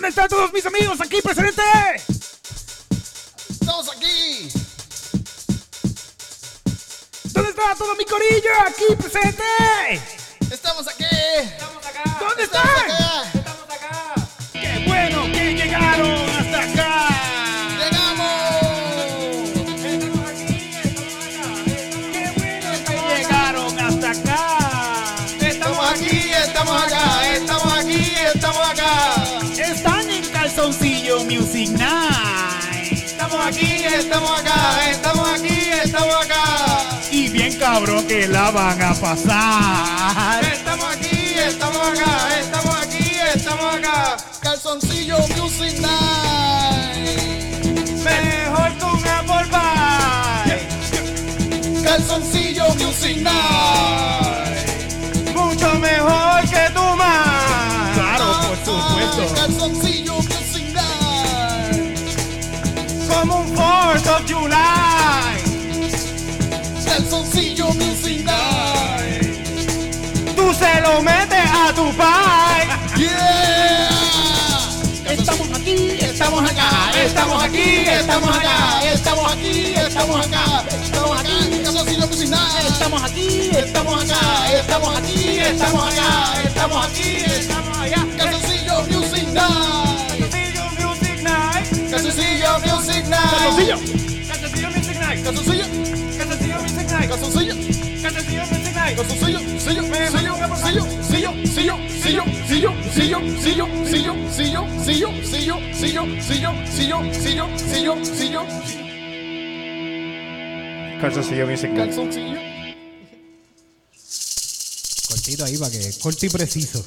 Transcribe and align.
¿Dónde 0.00 0.08
están 0.08 0.28
todos 0.30 0.50
mis 0.54 0.64
amigos 0.64 0.98
aquí 1.02 1.20
presentes? 1.20 1.62
¡Estamos 3.50 3.86
aquí! 3.94 4.48
¿Dónde 7.24 7.50
está 7.50 7.74
todo 7.76 7.94
mi 7.96 8.06
corillo 8.06 8.50
aquí 8.66 8.96
presente? 8.96 9.42
¡Estamos 10.50 10.88
aquí! 10.88 11.04
Estamos 11.04 11.84
acá. 11.84 12.16
¿Dónde 12.18 12.44
¡Estamos 12.44 12.70
están? 12.78 13.29
Aquí! 33.80 33.94
¡Estamos 33.94 34.40
acá! 34.40 34.90
¡Estamos 34.90 35.28
aquí! 35.28 35.70
¡Estamos 35.84 36.14
acá! 36.14 36.44
Y 37.10 37.28
bien 37.28 37.58
cabrón 37.58 38.06
que 38.06 38.28
la 38.28 38.50
van 38.50 38.80
a 38.82 38.94
pasar. 38.94 40.44
¡Estamos 40.44 40.86
aquí! 40.94 41.34
¡Estamos 41.36 41.88
acá! 41.88 42.38
¡Estamos 42.38 42.76
aquí! 42.76 43.16
¡Estamos 43.34 43.74
acá! 43.74 44.16
Calzoncillo 44.42 45.18
Music 45.36 45.80
Night. 45.80 47.20
Mejor 48.04 48.72
que 48.78 48.84
un 48.84 49.08
apple 49.08 49.46
pie. 50.44 50.68
Calzoncillo 51.82 52.74
Music 52.74 53.16
Night. 53.22 53.34
Mucho 55.34 55.74
mejor 55.76 56.48
que 56.48 56.70
tu 56.74 56.96
más. 56.96 57.94
Claro, 57.94 58.40
por 58.48 58.56
supuesto. 58.64 59.34
Calzoncillo 59.34 60.14
4th 64.00 64.20
of 64.20 64.26
July. 64.26 65.36
Music 67.74 68.24
Night. 68.24 69.22
Tú 70.36 70.54
se 70.54 70.80
lo 70.80 71.02
metes 71.02 71.50
a 71.52 71.72
tu. 71.74 71.90
Yeah. 72.96 73.88
Estamos 75.06 75.48
aquí, 75.58 75.98
Estamos 76.00 76.50
acá, 76.50 76.90
estamos 77.04 77.42
aquí, 77.42 77.84
estamos 77.86 78.36
acá, 78.36 78.80
estamos 78.92 79.32
aquí, 79.32 79.74
estamos 79.74 80.26
acá, 80.26 80.64
estamos 80.70 81.20
aquí, 81.20 81.62
Calzoncillo 81.64 82.06
Music 82.06 82.28
Night. 82.30 82.66
estamos 82.68 83.02
aquí, 83.02 83.50
Estamos 83.50 84.04
acá, 84.04 84.52
estamos 84.52 84.96
aquí, 84.96 85.38
estamos 85.38 85.92
acá, 85.92 86.42
estamos 86.44 86.86
aquí, 86.86 87.16
Estamos 87.26 87.78
allá. 87.78 88.06
Calzoncillo 88.16 88.82
Music 88.90 89.28
Night. 89.32 89.79
Calzoncillo. 92.80 93.76
Calzoncillo 94.26 94.70
Music 94.70 94.98
Night. 94.98 95.22
Calzoncillo, 95.22 95.64
Calzoncillo 96.16 96.56
calzoncillo, 96.56 97.08
Calzoncillo 97.08 97.60
sillo, 101.10 101.34
sillo, 101.44 101.44
sillo, 101.52 101.76
sillo, 102.00 102.24
sillo, 102.42 102.78
sillo, 102.88 103.26
sillo, 103.44 103.66
sillo, 103.86 104.16
sillo, 104.32 104.66
sillo, 104.82 105.08
sillo, 105.24 105.24
sillo, 105.24 105.60
sillo, 105.74 106.04
sillo, 106.22 106.54
sillo, 106.72 107.00
sillo, 107.14 107.58
sillo, 107.58 108.04
sillo, 108.04 108.42
Calzoncillo 111.00 111.46
calzoncillo. 111.46 112.40
Cortito 115.08 115.44
ahí 115.44 115.56
para 115.58 115.70
que 115.70 115.90
corto 116.00 116.26
y 116.26 116.28
preciso. 116.28 116.84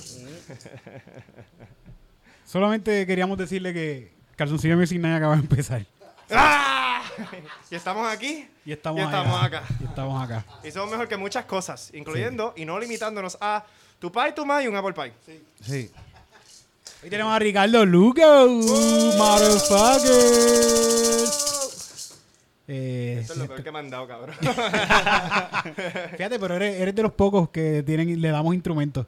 Solamente 2.46 3.06
queríamos 3.06 3.38
decirle 3.38 3.74
que 3.74 4.23
Calzoncillo 4.36 4.78
Music 4.78 5.00
Night 5.00 5.18
acaba 5.18 5.36
de 5.36 5.42
empezar. 5.42 5.86
¡Ah! 6.32 7.02
Y 7.70 7.76
estamos 7.76 8.12
aquí. 8.12 8.48
Y 8.66 8.72
estamos, 8.72 9.02
Y 9.02 9.04
estamos 9.04 9.44
acá. 9.44 9.64
Y 9.80 9.84
estamos 9.84 10.24
acá. 10.24 10.46
Y 10.64 10.72
somos 10.72 10.90
mejor 10.92 11.08
que 11.08 11.18
muchas 11.18 11.46
cosas, 11.46 11.92
incluyendo 11.94 12.54
y 12.56 12.66
no 12.66 12.80
limitándonos 12.80 13.38
a 13.40 13.64
tu 14.00 14.12
pie, 14.12 14.32
tu 14.34 14.46
ma 14.46 14.62
y 14.64 14.68
un 14.68 14.76
apple 14.76 14.94
pie. 14.94 15.14
Sí. 15.62 15.92
Hoy 17.04 17.10
tenemos 17.10 17.34
a 17.36 17.40
Ricardo 17.40 17.86
Lugo. 17.86 18.48
Motherfuckers. 19.18 22.16
Eh, 22.68 23.18
Esto 23.22 23.34
es 23.34 23.40
lo 23.40 23.48
peor 23.48 23.64
que 23.64 23.72
me 23.72 23.80
han 23.80 23.90
dado, 23.90 24.08
cabrón. 24.08 24.36
fíjate, 26.18 26.40
pero 26.40 26.56
eres, 26.56 26.80
eres 26.80 26.96
de 26.96 27.02
los 27.04 27.12
pocos 27.12 27.50
que 27.50 27.84
tienen, 27.86 28.20
le 28.22 28.30
damos 28.30 28.54
instrumentos. 28.56 29.06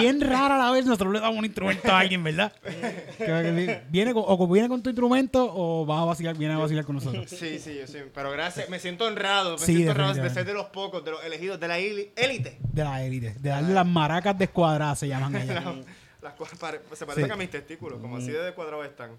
Bien 0.00 0.20
rara 0.20 0.56
a 0.56 0.58
la 0.66 0.70
vez 0.72 0.84
nosotros 0.86 1.12
le 1.12 1.20
damos 1.20 1.38
un 1.38 1.44
instrumento 1.44 1.92
a 1.92 2.00
alguien, 2.00 2.24
¿verdad? 2.24 2.52
Que- 2.62 3.24
que 3.26 3.82
viene 3.90 4.12
con, 4.12 4.24
o 4.26 4.48
viene 4.48 4.68
con 4.68 4.82
tu 4.82 4.90
instrumento 4.90 5.48
o 5.54 5.86
va 5.86 6.00
a 6.02 6.04
vacilar, 6.04 6.36
viene 6.36 6.54
a 6.54 6.58
vacilar 6.58 6.84
con 6.84 6.96
nosotros. 6.96 7.26
Sí, 7.30 7.58
sí, 7.58 7.76
yo 7.78 7.86
sí. 7.86 7.98
Pero 8.14 8.30
gracias, 8.32 8.68
me 8.68 8.78
siento 8.80 9.04
honrado. 9.04 9.52
Me 9.52 9.58
Sí, 9.64 9.74
siento 9.76 9.92
honrado 9.92 10.14
de 10.14 10.30
ser 10.30 10.44
de 10.44 10.54
los 10.54 10.66
pocos, 10.66 11.04
de 11.04 11.12
los 11.12 11.24
elegidos, 11.24 11.60
de 11.60 11.68
la 11.68 11.78
élite. 11.78 12.58
De 12.60 12.84
la 12.84 13.02
élite. 13.04 13.34
De 13.38 13.50
darle 13.50 13.72
las 13.72 13.86
maracas 13.86 14.36
descuadradas 14.36 14.98
se 14.98 15.08
llaman 15.08 15.36
ellas. 15.42 15.64
Las 16.20 16.32
cuales 16.34 16.58
pare- 16.58 16.80
se 16.94 17.06
parecen 17.06 17.26
Sí. 17.26 17.30
a 17.30 17.36
mis 17.36 17.48
testículos, 17.50 18.00
como 18.00 18.16
así 18.16 18.30
de 18.32 18.52
cuadrados 18.52 18.84
están. 18.86 19.12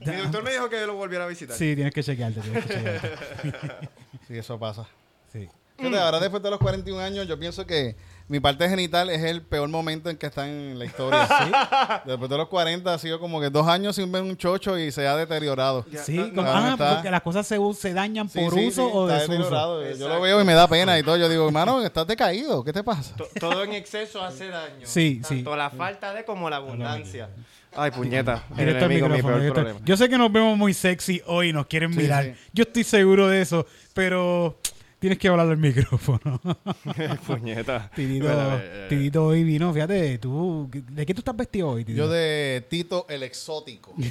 Mi 0.00 0.16
doctor 0.16 0.42
me 0.44 0.52
dijo 0.52 0.68
que 0.68 0.84
lo 0.86 0.94
volviera 0.94 1.24
a 1.24 1.26
visitar. 1.28 1.56
Sí, 1.56 1.74
tienes 1.74 1.94
que 1.94 2.02
chequearte. 2.02 2.40
Tienes 2.42 2.64
que 2.66 2.74
chequearte. 2.74 3.88
Sí, 4.28 4.36
eso 4.36 4.58
pasa. 4.58 4.86
Sí. 5.32 5.48
Fíjate, 5.78 5.98
ahora 5.98 6.20
después 6.20 6.42
de 6.42 6.50
los 6.50 6.58
41 6.58 7.00
años, 7.00 7.26
yo 7.26 7.38
pienso 7.38 7.66
que 7.66 7.96
mi 8.28 8.40
parte 8.40 8.68
genital 8.68 9.10
es 9.10 9.22
el 9.22 9.42
peor 9.42 9.68
momento 9.68 10.08
en 10.10 10.16
que 10.16 10.26
está 10.26 10.48
en 10.48 10.78
la 10.78 10.84
historia. 10.86 11.28
Después 12.06 12.30
de 12.30 12.36
los 12.36 12.48
40 12.48 12.94
ha 12.94 12.98
sido 12.98 13.20
como 13.20 13.40
que 13.40 13.50
dos 13.50 13.66
años 13.68 13.96
sin 13.96 14.10
ver 14.10 14.22
un 14.22 14.36
chocho 14.36 14.78
y 14.78 14.90
se 14.90 15.06
ha 15.06 15.16
deteriorado. 15.16 15.84
Sí, 16.04 16.16
no, 16.16 16.28
como- 16.30 16.42
no, 16.42 16.48
ah, 16.52 16.70
está- 16.72 16.94
porque 16.94 17.10
las 17.10 17.22
cosas 17.22 17.46
se, 17.46 17.92
dañan 17.92 18.28
Sí, 18.28 18.38
por 18.40 18.54
sí, 18.54 18.66
uso 18.68 18.86
sí, 18.86 18.90
o 18.94 19.08
está 19.08 19.20
desuso. 19.20 19.32
deteriorado. 19.32 19.92
Yo 19.96 20.08
lo 20.08 20.20
veo 20.20 20.40
y 20.40 20.44
me 20.44 20.54
da 20.54 20.66
pena 20.68 20.98
y 20.98 21.02
todo. 21.02 21.16
Yo 21.16 21.28
digo, 21.28 21.46
hermano, 21.46 21.82
estás 21.82 22.06
decaído. 22.06 22.64
¿Qué 22.64 22.72
te 22.72 22.82
pasa? 22.82 23.14
To- 23.16 23.28
Todo 23.38 23.64
en 23.64 23.72
exceso 23.74 24.22
hace 24.22 24.48
daño. 24.48 24.84
Sí, 24.86 25.20
sí. 25.28 25.36
Tanto 25.36 25.56
la 25.56 25.70
falta 25.70 26.14
de 26.14 26.24
como 26.24 26.48
la 26.48 26.56
abundancia. 26.56 27.28
Ay, 27.74 27.90
puñeta. 27.90 28.44
El 28.58 28.68
enemigo, 28.68 29.08
mi 29.08 29.22
peor 29.22 29.52
problema. 29.52 29.80
Yo 29.84 29.96
sé 29.96 30.08
que 30.08 30.18
nos 30.18 30.30
vemos 30.30 30.56
muy 30.58 30.74
sexy 30.74 31.22
hoy 31.26 31.48
y 31.48 31.52
nos 31.54 31.66
quieren 31.66 31.92
Sí, 31.92 32.00
mirar. 32.00 32.24
sí. 32.24 32.34
Yo 32.52 32.62
estoy 32.64 32.84
seguro 32.84 33.28
de 33.28 33.40
eso, 33.40 33.66
pero 33.94 34.58
tienes 35.02 35.18
que 35.18 35.26
hablar 35.28 35.48
al 35.48 35.58
micrófono. 35.58 36.40
puñeta. 37.26 37.90
Tidito, 37.94 38.24
Bueno, 38.26 38.58
eh, 38.62 38.86
Tidito 38.88 39.26
hoy 39.26 39.42
vino, 39.44 39.72
fíjate, 39.74 40.16
tú, 40.18 40.70
¿de 40.72 41.04
qué 41.04 41.12
tú 41.12 41.20
estás 41.20 41.36
vestido 41.36 41.70
hoy, 41.70 41.84
Tidito? 41.84 42.04
Yo 42.06 42.08
de 42.10 42.64
Tito 42.70 43.04
el 43.10 43.24
Exótico. 43.24 43.94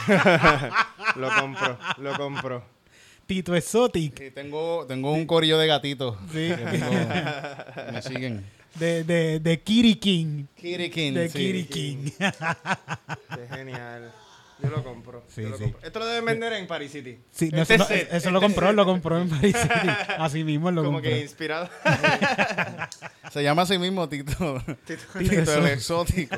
Lo 1.16 1.28
compro, 1.40 1.78
lo 1.98 2.16
compro. 2.16 2.64
Tito 3.26 3.56
Exotic. 3.56 4.20
Y 4.20 4.30
tengo, 4.30 4.86
tengo 4.86 5.12
un 5.12 5.26
corillo 5.26 5.58
de 5.58 5.66
gatitos. 5.66 6.16
Sí. 6.32 6.48
tengo- 6.54 7.92
me 7.92 8.02
siguen. 8.02 8.44
De, 8.76 9.02
de, 9.04 9.40
de 9.40 9.60
Kitty 9.60 9.96
King. 9.96 10.44
Kitty 10.54 10.90
King. 10.90 11.12
De 11.14 11.28
sí. 11.28 11.38
Kitty 11.38 11.64
King. 11.64 12.10
Qué 12.18 13.48
genial. 13.56 14.12
Yo 14.62 14.70
lo 14.70 14.82
compro. 14.82 15.22
Sí, 15.28 15.42
yo 15.42 15.50
lo 15.50 15.58
sí. 15.58 15.64
compro. 15.64 15.80
Esto 15.86 15.98
lo 15.98 16.06
deben 16.06 16.24
vender 16.24 16.52
en 16.54 16.66
Paris 16.66 16.92
City. 16.92 17.18
Sí, 17.30 17.50
no, 17.52 17.62
Este 17.62 17.74
eso, 17.74 17.84
no- 17.84 17.88
set, 17.88 18.08
eso 18.12 18.30
lo 18.30 18.38
este 18.38 18.46
compró, 18.46 18.66
set. 18.68 18.76
lo 18.76 18.84
compró 18.86 19.18
en 19.20 19.28
Paris 19.28 19.54
City. 19.56 19.88
Así 20.18 20.44
mismo 20.44 20.70
lo 20.70 20.82
Como 20.82 20.96
compró. 20.98 21.10
que 21.10 21.20
inspirado. 21.20 21.68
Se 23.32 23.42
llama 23.42 23.62
así 23.62 23.76
mismo 23.76 24.08
Tito. 24.08 24.62
Tito 24.86 25.02
Tito 25.18 25.54
el 25.58 25.66
Exótico. 25.66 26.36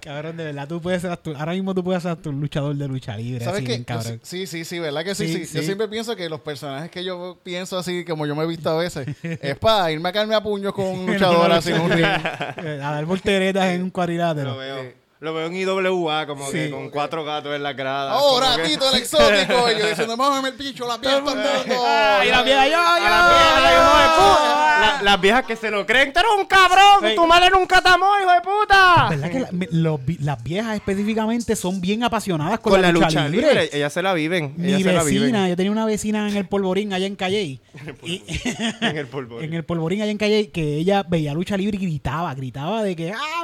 Cabrón, 0.00 0.36
de 0.36 0.44
verdad, 0.44 0.68
tú 0.68 0.80
puedes 0.80 1.02
ser 1.02 1.16
tu- 1.16 1.34
ahora 1.34 1.52
mismo 1.52 1.74
tú 1.74 1.82
puedes 1.82 2.02
ser 2.02 2.16
tu 2.16 2.30
luchador 2.32 2.76
de 2.76 2.86
lucha 2.88 3.16
libre. 3.16 3.44
¿Sabes 3.44 3.62
así, 3.62 3.66
qué? 3.78 3.84
cabrón. 3.84 4.20
Sí, 4.22 4.46
sí, 4.46 4.64
sí, 4.64 4.78
¿verdad 4.78 5.04
que 5.04 5.14
sí, 5.14 5.26
Sí, 5.26 5.38
sí, 5.38 5.46
sí. 5.46 5.56
Yo 5.58 5.62
siempre 5.62 5.88
pienso 5.88 6.14
que 6.14 6.28
los 6.28 6.40
personajes 6.40 6.90
que 6.90 7.02
yo 7.04 7.38
pienso 7.42 7.76
así, 7.78 8.04
como 8.04 8.26
yo 8.26 8.36
me 8.36 8.44
he 8.44 8.46
visto 8.46 8.68
a 8.70 8.76
veces, 8.76 9.08
es 9.22 9.56
para 9.58 9.90
irme 9.90 10.08
a 10.08 10.12
caerme 10.12 10.34
a 10.34 10.42
puños 10.42 10.72
con 10.72 10.84
un 10.86 11.06
luchador 11.06 11.50
así 11.52 11.72
en 11.72 11.80
un 11.80 11.90
ring. 11.90 12.04
A 12.04 12.54
dar 12.92 13.04
volteretas 13.06 13.64
en 13.72 13.82
un 13.84 13.90
cuadrilátero. 13.90 14.50
lo 14.52 14.56
veo. 14.58 15.07
Lo 15.20 15.34
veo 15.34 15.46
en 15.46 15.56
IWA, 15.56 16.26
como 16.28 16.46
Sí. 16.46 16.52
que 16.52 16.70
con 16.70 16.90
cuatro 16.90 17.24
gatos 17.24 17.54
en 17.56 17.62
la 17.62 17.72
grada. 17.72 18.12
Ahora, 18.12 18.54
que- 18.56 18.68
Tito 18.68 18.88
el 18.92 18.98
Exótico. 19.02 19.68
Y 19.72 19.78
yo 19.80 19.88
diciendo, 19.88 20.16
mámame 20.16 20.50
el 20.50 20.54
picho, 20.54 20.86
la 20.86 21.00
piel 21.00 21.14
todo 21.24 21.30
el 21.32 21.36
mundo. 21.36 21.50
Ah, 21.84 22.22
y 22.24 22.30
la 22.30 22.42
vieja, 22.42 22.64
yo, 22.66 22.70
yo, 22.72 22.78
A 22.78 23.00
las 23.00 23.28
viejas, 23.30 23.72
yo, 23.72 23.80
hijo 23.82 23.98
de 23.98 24.04
yo. 24.04 24.14
puta. 24.14 24.54
La- 24.78 25.02
las 25.02 25.20
viejas 25.20 25.44
que 25.44 25.56
se 25.56 25.70
lo 25.72 25.84
creen. 25.84 26.12
¡Tú 26.12 26.20
eres 26.20 26.30
un 26.38 26.46
cabrón! 26.46 26.98
Sí. 27.02 27.16
¡Tu 27.16 27.26
madre 27.26 27.50
nunca 27.50 27.80
te 27.82 27.88
amó, 27.88 28.06
hijo 28.20 28.30
de 28.32 28.40
puta! 28.42 29.06
¿Verdad 29.10 29.30
que 29.30 29.40
la- 29.40 29.48
los 29.72 30.00
las 30.20 30.42
viejas 30.44 30.76
específicamente 30.76 31.56
son 31.56 31.80
bien 31.80 32.04
apasionadas 32.04 32.60
con, 32.60 32.72
Con 32.72 32.82
la 32.82 32.92
lucha 32.92 33.26
libre. 33.28 33.70
Ellas 33.72 33.92
se 33.92 34.02
la 34.02 34.12
viven. 34.14 34.54
Mi 34.56 34.68
ellas 34.68 34.82
se 34.82 34.92
la 34.92 35.02
viven. 35.02 35.22
vecina, 35.22 35.48
yo 35.48 35.56
tenía 35.56 35.72
una 35.72 35.84
vecina 35.84 36.28
en 36.28 36.36
el 36.36 36.46
Polvorín 36.46 36.92
allá 36.92 37.06
en 37.06 37.16
Calley. 37.16 37.60
y, 38.04 38.22
En 38.80 38.96
el 38.96 39.08
polvo. 39.08 39.40
en 39.40 39.52
el 39.52 39.64
Polvorín 39.64 40.00
allá 40.02 40.12
en 40.12 40.18
Calley, 40.18 40.46
que 40.48 40.76
ella 40.76 41.04
veía 41.08 41.34
lucha 41.34 41.56
libre 41.56 41.76
y 41.76 41.80
gritaba, 41.84 42.32
gritaba 42.34 42.84
de 42.84 42.94
que, 42.94 43.12
¡ah, 43.12 43.42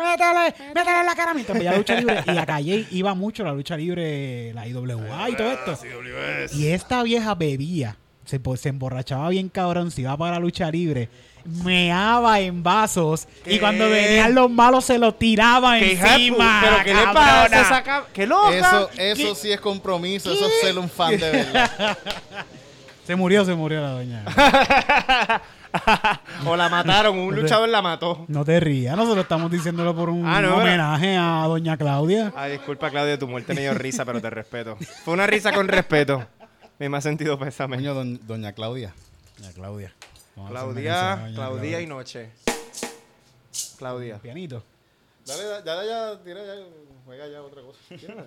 métele, 0.52 0.72
métele 0.72 1.00
en 1.00 1.06
la 1.06 1.14
cara! 1.16 1.34
Mientras 1.34 1.58
veía 1.64 1.76
lucha 1.78 1.94
libre. 1.96 2.24
Y 2.26 2.38
a 2.38 2.46
Calley 2.46 2.86
iba 2.90 3.14
mucho 3.14 3.44
la 3.44 3.52
lucha 3.52 3.76
libre, 3.76 4.52
la 4.54 4.66
IWA 4.68 5.30
y 5.30 5.36
todo 5.36 5.52
esto. 5.52 5.78
Y 6.56 6.66
esta 6.68 7.02
vieja 7.02 7.34
bebía. 7.34 7.96
se, 8.24 8.40
po- 8.40 8.56
se 8.56 8.70
emborrachaba 8.70 9.28
bien 9.28 9.48
cabrón, 9.48 9.90
se 9.90 10.00
iba 10.02 10.16
para 10.16 10.32
la 10.32 10.38
lucha 10.38 10.70
libre, 10.70 11.10
meaba 11.62 12.40
en 12.40 12.62
vasos 12.62 13.28
y 13.44 13.50
¿Qué? 13.50 13.60
cuando 13.60 13.86
venían 13.90 14.34
los 14.34 14.50
malos 14.50 14.86
se 14.86 14.98
los 14.98 15.18
tiraba 15.18 15.78
¿Qué 15.78 15.92
hija 15.92 16.04
de 16.04 16.08
pu- 16.10 16.14
encima. 16.20 16.60
¿Pero 16.64 16.76
qué 16.84 16.94
le 16.94 17.02
pasa 17.12 17.42
a 17.42 17.46
esa 17.60 17.84
cab- 17.84 18.04
¡Qué 18.14 18.26
loca! 18.26 18.56
Eso, 18.56 18.90
eso 18.96 19.34
sí 19.34 19.52
es 19.52 19.60
compromiso, 19.60 20.32
eso 20.32 20.46
es 20.46 20.52
ser 20.62 20.78
un 20.78 20.88
fan 20.88 21.18
de 21.18 21.30
verdad. 21.30 21.98
Se 23.06 23.14
murió, 23.14 23.44
se 23.44 23.54
murió 23.54 23.82
la 23.82 23.90
doña. 23.90 24.24
o 26.46 26.56
la 26.56 26.68
mataron, 26.68 27.18
un 27.18 27.34
luchador 27.34 27.68
la 27.68 27.82
mató. 27.82 28.24
No 28.28 28.44
te 28.44 28.60
rías, 28.60 28.96
nosotros 28.96 29.24
estamos 29.24 29.50
diciéndolo 29.50 29.94
por 29.94 30.08
un 30.10 30.26
Ah, 30.26 30.40
no, 30.40 30.48
pero- 30.48 30.56
homenaje 30.62 31.16
a 31.16 31.44
doña 31.46 31.76
Claudia. 31.76 32.32
Ay, 32.36 32.52
disculpa, 32.52 32.90
Claudio, 32.90 33.18
tu 33.18 33.26
muerte 33.28 33.54
me 33.54 33.62
dio 33.62 33.74
risa, 33.74 34.04
pero 34.04 34.20
te 34.20 34.30
respeto. 34.30 34.76
Fue 35.04 35.14
una 35.14 35.26
risa 35.26 35.52
con 35.52 35.68
respeto. 35.68 36.26
Me 36.78 36.94
ha 36.96 37.00
sentido 37.00 37.38
pésame. 37.38 37.78
Doña 37.82 38.52
Claudia. 38.52 38.94
Doña 39.38 39.52
Claudia. 39.52 39.94
Vamos 40.36 40.50
Claudia, 40.50 40.92
canción 40.92 41.16
a 41.16 41.16
doña 41.20 41.34
Claudia 41.34 41.80
y 41.80 41.86
Noche. 41.86 42.30
Claudia. 43.78 44.18
Pianito. 44.18 44.62
Dale, 45.26 45.42
ya, 45.64 45.84
ya, 45.84 46.22
tira 46.22 46.40
ya, 46.44 46.54
juega 47.04 47.28
ya 47.28 47.42
otra 47.42 47.62
cosa. 47.62 47.78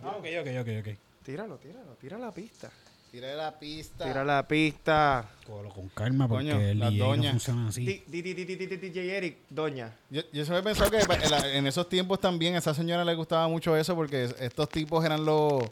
Ah, 0.04 0.16
ok, 0.18 0.26
ok, 0.42 0.48
ok, 0.62 0.68
ok. 0.88 0.98
Tíralo, 1.24 1.58
tíralo, 1.58 1.94
tira 2.00 2.18
la 2.18 2.34
pista. 2.34 2.70
Tira 3.12 3.34
la 3.36 3.58
pista. 3.58 4.06
Tira 4.06 4.24
la 4.26 4.48
pista. 4.48 5.26
Cógelo 5.46 5.70
con 5.70 5.88
calma 5.90 6.28
porque 6.28 6.52
Coño, 6.52 6.60
el 6.62 6.78
las 6.80 6.90
DJ 6.92 7.00
no 7.00 7.06
doñas. 7.10 7.32
funciona 7.32 7.68
así. 7.70 7.86
Di- 7.86 8.04
di- 8.06 8.22
di- 8.22 8.34
di- 8.34 8.46
di- 8.46 8.56
di- 8.56 8.68
di- 8.68 8.78
DJ 8.78 9.10
Eric, 9.18 9.38
doña. 9.50 9.94
Yo, 10.10 10.22
yo 10.34 10.44
siempre 10.46 10.60
he 10.60 10.64
pensado 10.64 10.92
que 10.92 10.98
en, 11.00 11.32
la- 11.32 11.54
en 11.54 11.68
esos 11.68 11.88
tiempos 11.88 12.20
también 12.20 12.56
a 12.56 12.58
esa 12.58 12.74
señora 12.74 13.06
le 13.06 13.16
gustaba 13.16 13.48
mucho 13.48 13.76
eso 13.78 13.96
porque 13.96 14.26
es- 14.26 14.36
estos 14.40 14.68
tipos 14.70 15.04
eran 15.06 15.24
los, 15.26 15.64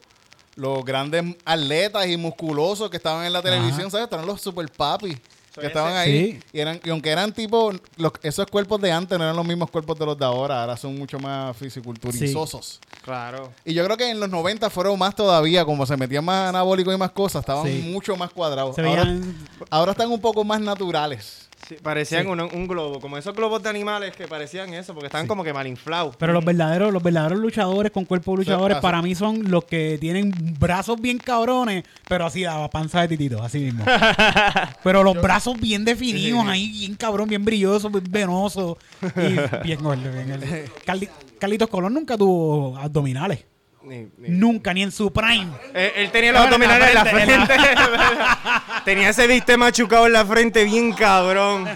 los 0.56 0.86
grandes 0.86 1.36
atletas 1.44 2.08
y 2.08 2.16
musculosos 2.18 2.90
que 2.90 2.98
estaban 2.98 3.26
en 3.26 3.34
la 3.34 3.42
televisión, 3.42 3.92
¿sabes? 3.92 4.06
Estaban 4.06 4.26
los 4.26 4.42
super 4.42 4.68
papis 4.72 5.18
que 5.62 5.68
estaban 5.68 5.96
ahí. 5.96 6.34
Sí. 6.34 6.40
Y, 6.54 6.60
eran, 6.60 6.80
y 6.84 6.90
aunque 6.90 7.10
eran 7.10 7.32
tipo, 7.34 7.72
los- 7.98 8.12
esos 8.24 8.46
cuerpos 8.48 8.82
de 8.82 8.92
antes 8.92 9.18
no 9.18 9.24
eran 9.24 9.36
los 9.36 9.46
mismos 9.46 9.70
cuerpos 9.72 9.98
de 9.98 10.06
los 10.06 10.18
de 10.18 10.26
ahora, 10.26 10.62
ahora 10.62 10.78
son 10.78 10.98
mucho 10.98 11.20
más 11.20 11.56
fisiculturizosos. 11.58 12.80
Claro. 13.04 13.52
Y 13.64 13.74
yo 13.74 13.84
creo 13.86 13.98
que 13.98 14.10
en 14.10 14.20
los 14.20 14.30
90 14.30 14.70
fueron 14.70 14.98
más 15.00 15.16
todavía, 15.16 15.64
como 15.66 15.86
se 15.86 15.96
metían 15.98 16.26
más 16.26 16.50
anabólicos 16.50 16.94
y 16.94 16.98
más 16.98 17.12
cosas, 17.12 17.42
estaban 17.42 17.66
Sí. 17.66 17.90
mucho 17.92 18.16
más 18.16 18.32
cuadrados. 18.32 18.76
Se 18.76 18.82
Ahora, 18.82 19.04
veían 19.04 19.36
ahora 19.70 19.92
están 19.92 20.12
un 20.12 20.20
poco 20.22 20.44
más 20.44 20.60
naturales. 20.62 21.48
Sí, 21.68 21.76
parecían 21.82 22.24
Sí. 22.24 22.28
un, 22.30 22.40
un 22.42 22.68
globo, 22.68 23.00
como 23.00 23.18
esos 23.18 23.36
globos 23.36 23.64
de 23.64 23.70
animales 23.70 24.16
que 24.16 24.28
parecían 24.28 24.74
eso, 24.74 24.94
porque 24.94 25.08
estaban 25.08 25.26
como 25.28 25.44
que 25.44 25.52
mal 25.54 25.66
inflados. 25.66 26.16
Pero 26.18 26.32
los 26.34 26.46
verdaderos, 26.46 26.94
los 26.94 27.02
verdaderos 27.02 27.40
luchadores 27.40 27.92
con 27.92 28.06
cuerpo 28.06 28.32
de 28.34 28.38
luchadores, 28.38 28.78
para 28.78 29.02
mí 29.02 29.16
son 29.16 29.50
los 29.50 29.66
que 29.66 29.98
tienen 30.00 30.32
brazos 30.60 31.02
bien 31.02 31.18
cabrones, 31.18 31.84
pero 32.08 32.26
así 32.26 32.42
la 32.42 32.70
panza 32.70 33.02
de 33.02 33.08
titito, 33.08 33.42
así 33.42 33.60
mismo. 33.60 33.84
pero 34.84 35.04
los 35.04 35.20
brazos 35.22 35.60
bien 35.60 35.86
definidos, 35.86 36.44
Sí. 36.44 36.50
ahí 36.50 36.70
bien 36.70 36.96
cabrón, 36.96 37.28
bien 37.30 37.44
brillosos, 37.44 37.92
bien 37.92 38.04
venosos. 38.10 38.78
Y 39.02 39.64
bien 39.64 39.82
gordo, 39.84 40.04
bien 40.12 40.30
gordo. 40.30 40.46
Carli- 40.86 41.10
Carlitos 41.40 41.70
Colón 41.70 41.94
nunca 41.94 42.18
tuvo 42.18 42.78
abdominales. 42.78 43.46
Ni- 43.86 44.08
ni- 44.18 44.30
Nunca, 44.30 44.74
ni 44.74 44.84
en 44.84 44.92
su 44.92 45.12
prime. 45.14 45.48
Él, 45.74 45.92
él 45.96 46.12
tenía 46.12 46.32
los 46.32 46.42
Ahora 46.42 46.56
en 46.56 46.62
la 46.62 46.76
abdominales 46.76 46.90
en 46.90 46.96
la 46.96 47.06
frente, 47.06 47.34
en 47.34 47.46
frente. 47.46 48.82
tenía 48.86 49.10
ese 49.10 49.28
viste 49.28 49.58
machucado 49.58 50.08
en 50.08 50.14
la 50.14 50.26
frente 50.26 50.64
bien 50.64 50.92
cabrón. 50.94 51.68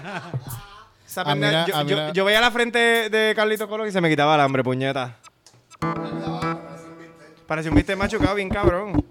Esa 1.06 1.22
Ah, 1.22 1.24
pendeja- 1.34 1.64
mira, 1.66 1.82
yo, 1.84 1.98
ah, 2.00 2.12
yo 2.12 2.24
veía 2.24 2.40
la 2.40 2.50
frente 2.50 3.10
de 3.10 3.32
Carlito 3.34 3.68
Colón 3.68 3.88
y 3.88 3.92
se 3.92 4.00
me 4.00 4.08
quitaba 4.08 4.34
el 4.34 4.40
hambre, 4.40 4.62
puñeta. 4.62 5.16
Parecía 7.46 7.70
un 7.70 7.76
viste 7.76 7.96
machucado 7.96 8.34
bien 8.36 8.48
cabrón. 8.48 9.04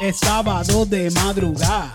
Es 0.00 0.16
sábado 0.16 0.86
de 0.86 1.10
madrugada. 1.10 1.94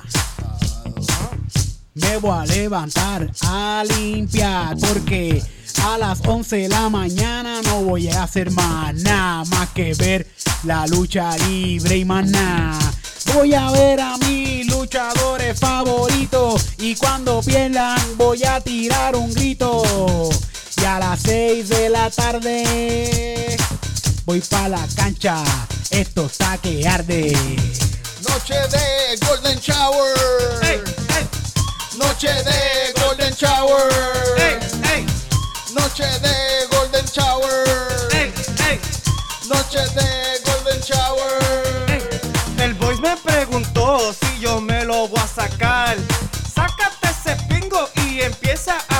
Me 1.96 2.18
voy 2.18 2.38
a 2.38 2.46
levantar 2.46 3.32
a 3.42 3.84
limpiar 3.84 4.78
porque 4.78 5.42
a 5.84 5.98
las 5.98 6.22
11 6.24 6.56
de 6.56 6.70
la 6.70 6.88
mañana 6.88 7.64
no 7.64 7.82
voy 7.82 8.10
a 8.10 8.22
hacer 8.22 8.52
más 8.52 8.94
nada 8.94 9.44
más 9.46 9.70
que 9.70 9.96
ver 9.96 10.28
la 10.66 10.86
lucha 10.86 11.36
libre 11.48 11.98
y 11.98 12.06
más 12.06 12.28
nada. 12.28 12.78
Voy 13.34 13.56
a 13.56 13.72
ver 13.72 14.00
a 14.00 14.18
mis 14.18 14.68
luchadores 14.68 15.60
favoritos 15.60 16.64
y 16.78 16.96
cuando 16.96 17.42
pierdan 17.42 18.00
voy 18.18 18.44
a 18.44 18.62
tirar 18.62 19.16
un 19.16 19.34
grito. 19.34 19.82
Y 20.80 20.86
a 20.86 21.00
las 21.00 21.22
6 21.22 21.70
de 21.70 21.90
la 21.90 22.12
tarde 22.12 23.58
voy 24.26 24.42
para 24.42 24.70
la 24.70 24.88
cancha. 24.96 25.44
Esto 25.90 26.28
está 26.28 26.60
que 26.60 26.88
arde. 26.88 27.34
Noche 28.30 28.56
de 28.70 29.26
Golden 29.26 29.60
Shower. 29.60 30.14
Noche 31.98 32.34
de 32.44 32.94
Golden 33.02 33.34
Shower. 33.34 33.90
Noche 35.74 36.08
de 36.22 36.68
Golden 36.72 37.06
Shower. 37.06 37.66
Noche 39.48 39.80
de 39.96 40.42
Golden 40.46 40.82
Shower. 40.82 41.40
El 42.58 42.74
voice 42.76 43.02
me 43.02 43.16
preguntó 43.18 44.14
si 44.14 44.40
yo 44.40 44.60
me 44.62 44.84
lo 44.86 45.08
voy 45.08 45.20
a 45.20 45.28
sacar. 45.28 45.98
Sácate 46.54 47.10
ese 47.10 47.36
pingo 47.48 47.90
y 48.08 48.22
empieza 48.22 48.78
a 48.90 48.95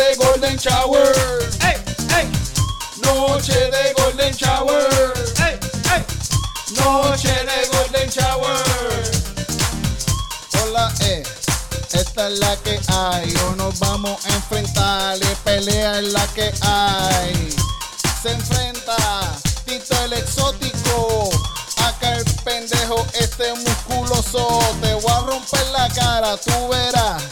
de 0.00 0.14
Golden 0.16 0.56
Shower. 0.56 1.12
¡Ey! 1.60 1.76
¡Ey! 2.16 2.26
Noche 3.02 3.52
de 3.52 3.92
Golden 3.98 4.34
Shower. 4.34 4.88
¡Ey! 5.38 5.58
¡Ey! 5.92 6.04
Noche 6.76 7.28
de 7.28 7.58
Golden 7.76 8.08
Shower. 8.08 8.62
Hola, 10.62 10.92
eh. 11.00 11.22
Esta 11.92 12.28
es 12.28 12.38
la 12.38 12.56
que 12.64 12.80
hay. 12.88 13.34
O 13.46 13.56
nos 13.56 13.78
vamos 13.78 14.24
a 14.24 14.28
enfrentar. 14.34 15.18
Y 15.18 15.34
pelea 15.44 15.98
es 15.98 16.12
la 16.12 16.26
que 16.28 16.50
hay. 16.62 17.54
Se 18.22 18.30
enfrenta 18.32 18.96
Tito 19.66 20.02
el 20.04 20.14
exótico. 20.14 21.30
Acá 21.76 22.14
el 22.16 22.24
pendejo, 22.44 23.06
este 23.18 23.52
musculoso. 23.54 24.60
Te 24.80 24.94
voy 24.94 25.12
a 25.12 25.20
romper 25.20 25.66
la 25.72 25.88
cara, 25.88 26.36
tú 26.38 26.68
verás. 26.68 27.22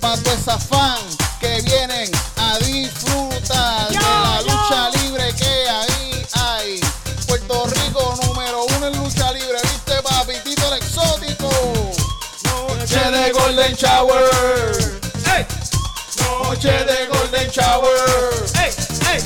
Pa' 0.00 0.16
toda 0.16 0.36
esa 0.36 0.58
fan 0.58 1.29
que 1.40 1.62
vienen 1.62 2.10
a 2.36 2.58
disfrutar 2.58 3.88
de 3.88 3.96
la 3.96 4.42
lucha 4.42 4.90
libre 5.00 5.34
que 5.34 5.68
ahí 5.68 6.26
hay. 6.32 6.80
Puerto 7.26 7.66
Rico 7.66 8.14
número 8.26 8.64
uno 8.76 8.86
en 8.86 8.96
lucha 8.98 9.32
libre, 9.32 9.58
viste 9.62 10.02
papi, 10.02 10.34
Tito 10.44 10.72
el 10.72 10.82
exótico. 10.82 11.50
Noche 12.44 13.10
de 13.10 13.32
Golden 13.32 13.74
Shower. 13.74 15.00
¡Ey! 15.34 15.46
Noche 16.18 16.84
de 16.84 17.06
Golden 17.06 17.50
Shower. 17.50 18.44
¡Ey! 18.54 18.70
¡Ey! 19.14 19.22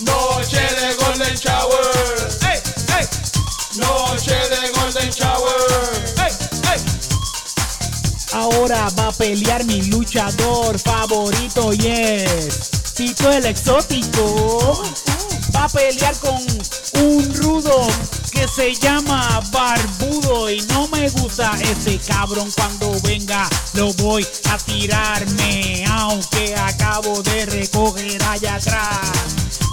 Noche 0.00 0.60
de 0.60 0.94
Golden 0.94 1.34
Shower. 1.36 2.32
Noche 3.74 4.34
de 4.48 4.70
Golden 4.72 5.10
Shower. 5.10 5.51
Ahora 8.32 8.88
va 8.98 9.08
a 9.08 9.12
pelear 9.12 9.64
mi 9.64 9.82
luchador 9.82 10.78
favorito 10.78 11.72
y 11.74 11.86
es 11.86 12.70
Tito 12.94 13.30
el 13.30 13.46
exótico. 13.46 14.82
Va 15.54 15.64
a 15.64 15.68
pelear 15.68 16.14
con 16.16 16.40
un 17.02 17.34
rudo 17.34 17.86
que 18.30 18.48
se 18.48 18.74
llama 18.74 19.40
Barbudo 19.50 20.50
y 20.50 20.60
no 20.62 20.88
me 20.88 21.08
gusta 21.10 21.52
ese 21.60 21.98
cabrón 21.98 22.50
cuando 22.56 22.98
venga 23.02 23.48
lo 23.74 23.92
voy 23.94 24.26
a 24.50 24.58
tirarme 24.58 25.84
aunque 25.90 26.54
acabo 26.56 27.22
de 27.22 27.46
recoger 27.46 28.22
allá 28.24 28.54
atrás 28.54 29.00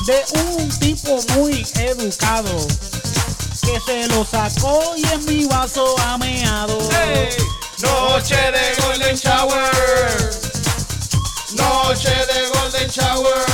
de 0.05 0.39
un 0.39 0.69
tipo 0.79 1.19
muy 1.35 1.65
educado 1.75 2.67
que 3.61 3.79
se 3.85 4.07
lo 4.07 4.25
sacó 4.25 4.95
y 4.97 5.05
en 5.07 5.25
mi 5.25 5.45
vaso 5.45 5.95
ha 5.99 6.17
meado. 6.17 6.77
¡Ey! 6.91 7.58
Noche 7.81 8.35
de 8.35 8.81
Golden 8.81 9.15
Shower. 9.15 9.71
Noche 11.55 12.09
de 12.09 12.49
Golden 12.49 12.89
Shower. 12.89 13.45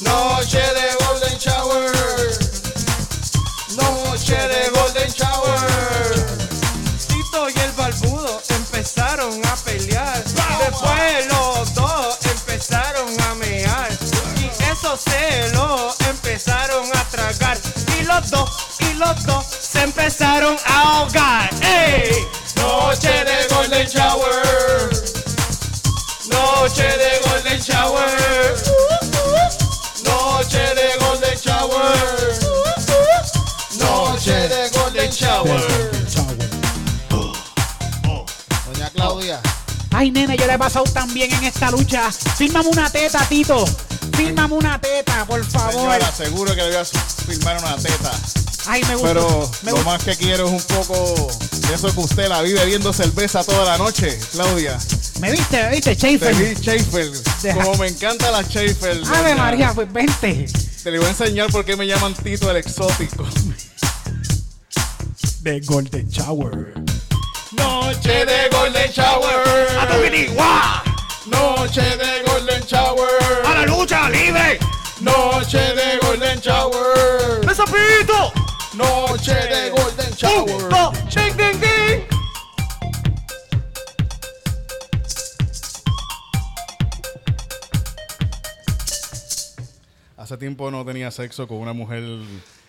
Noche 0.00 0.58
de 0.58 1.04
Golden 1.04 1.38
Shower. 1.38 1.92
Noche 3.76 4.34
de 4.34 4.70
Golden 4.70 5.10
Shower. 5.12 6.26
Tito 7.06 7.48
y 7.48 7.60
el 7.60 7.72
barbudo 7.72 8.42
empezaron 8.48 9.40
a 9.46 9.56
pelear. 9.56 10.24
Después 10.24 11.26
los 11.28 11.74
dos 11.74 12.18
empezaron 12.24 13.20
a 13.20 13.34
mear. 13.36 13.90
Y 14.40 14.46
esos 14.64 15.00
celos 15.02 15.94
empezaron 16.08 16.84
a 16.96 17.04
tragar. 17.10 17.58
Y 18.00 18.04
los 18.04 18.28
dos, 18.30 18.50
y 18.80 18.94
los 18.94 19.24
dos 19.24 19.46
se 19.46 19.82
empezaron 19.82 20.56
a 20.66 20.98
ahogar. 20.98 21.50
¡Ey! 21.62 22.39
Noche 23.92 24.06
de 26.84 27.20
Golden 27.28 27.58
Shower. 27.58 27.58
Noche 27.58 27.58
de 27.58 27.60
Golden 27.60 27.60
Shower. 27.60 28.60
Noche 30.04 30.62
de 30.74 30.98
Golden 31.00 31.38
Shower. 31.38 31.98
Noche 33.78 34.48
de 34.48 34.70
Golden 34.78 35.10
Shower. 35.10 35.90
Doña 38.66 38.90
Claudia. 38.90 39.40
Ay, 39.92 40.12
nene, 40.12 40.36
yo 40.36 40.46
le 40.46 40.54
he 40.54 40.58
pasado 40.58 40.84
tan 40.84 41.12
bien 41.12 41.32
en 41.32 41.44
esta 41.44 41.72
lucha. 41.72 42.12
Fírmame 42.36 42.68
una 42.68 42.88
teta, 42.90 43.26
Tito. 43.28 43.64
Fírmame 44.16 44.54
una 44.54 44.80
teta, 44.80 45.24
por 45.24 45.44
favor. 45.44 45.72
Señora, 45.72 46.12
seguro 46.12 46.54
que 46.54 46.62
le 46.62 46.68
voy 46.68 46.76
a 46.76 46.84
filmar 46.84 47.58
una 47.58 47.76
teta. 47.76 48.12
Ay, 48.66 48.82
me 48.84 48.94
gusta. 48.94 49.08
Pero 49.08 49.50
me 49.62 49.70
lo 49.70 49.76
gusta. 49.76 49.90
más 49.90 50.04
que 50.04 50.16
quiero 50.16 50.46
es 50.46 50.52
un 50.52 50.62
poco 50.62 51.28
de 51.68 51.74
eso 51.74 51.92
que 51.92 52.00
usted 52.00 52.28
la 52.28 52.42
vive 52.42 52.60
bebiendo 52.60 52.92
cerveza 52.92 53.42
toda 53.44 53.64
la 53.64 53.78
noche, 53.78 54.18
Claudia. 54.32 54.78
¿Me 55.20 55.32
viste? 55.32 55.62
¿Me 55.62 55.70
viste, 55.70 55.94
Te 55.94 56.00
Schaefer? 56.00 56.34
vi 56.34 56.54
Schaefer. 56.56 57.54
Como 57.54 57.76
me 57.76 57.88
encanta 57.88 58.30
la 58.30 58.42
Schaefer. 58.42 59.02
Ave. 59.14 59.34
María, 59.34 59.72
pues 59.74 59.92
vente. 59.92 60.46
Te 60.82 60.90
le 60.90 60.98
voy 60.98 61.06
a 61.06 61.10
enseñar 61.10 61.50
por 61.50 61.64
qué 61.64 61.76
me 61.76 61.86
llaman 61.86 62.14
Tito 62.14 62.50
el 62.50 62.56
exótico. 62.56 63.26
De 65.40 65.60
Golden 65.60 66.08
Shower. 66.08 66.74
Noche 67.52 68.24
de 68.24 68.48
Golden 68.50 68.90
Shower. 68.90 69.78
¡A 69.78 69.86
tu! 69.88 71.30
Noche 71.30 71.82
de 71.82 72.22
Golden 72.30 72.62
Shower. 72.64 73.08
¡A 73.46 73.54
la 73.54 73.66
lucha 73.66 74.08
libre! 74.08 74.58
Noche 75.00 75.58
de 75.58 75.98
Golden 76.02 76.40
Shower. 76.40 77.44
¡Besapito! 77.46 78.32
Noche 78.74 79.34
de 79.34 79.70
Golden 79.70 80.12
Shower. 80.14 80.54
¡Un, 80.64 80.68
dos, 80.68 80.92
ding, 81.14 81.36
ding, 81.36 81.60
ding! 81.60 82.04
Hace 90.16 90.36
tiempo 90.36 90.70
no 90.70 90.84
tenía 90.84 91.10
sexo 91.10 91.48
con 91.48 91.58
una 91.58 91.72
mujer 91.72 92.02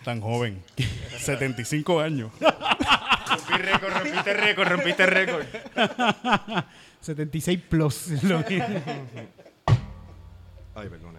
tan 0.05 0.22
joven. 0.22 0.63
75 1.20 2.00
años. 2.00 2.31
Rompí 2.39 3.53
récord, 3.62 3.93
rompiste 3.93 4.34
récord, 4.34 4.67
rompiste 4.70 5.05
récord. 5.05 5.46
76 7.01 7.60
plus. 7.70 8.24
Lo 8.24 8.43
que- 8.46 8.62
Ay, 10.74 10.88
perdónenme. 10.89 11.10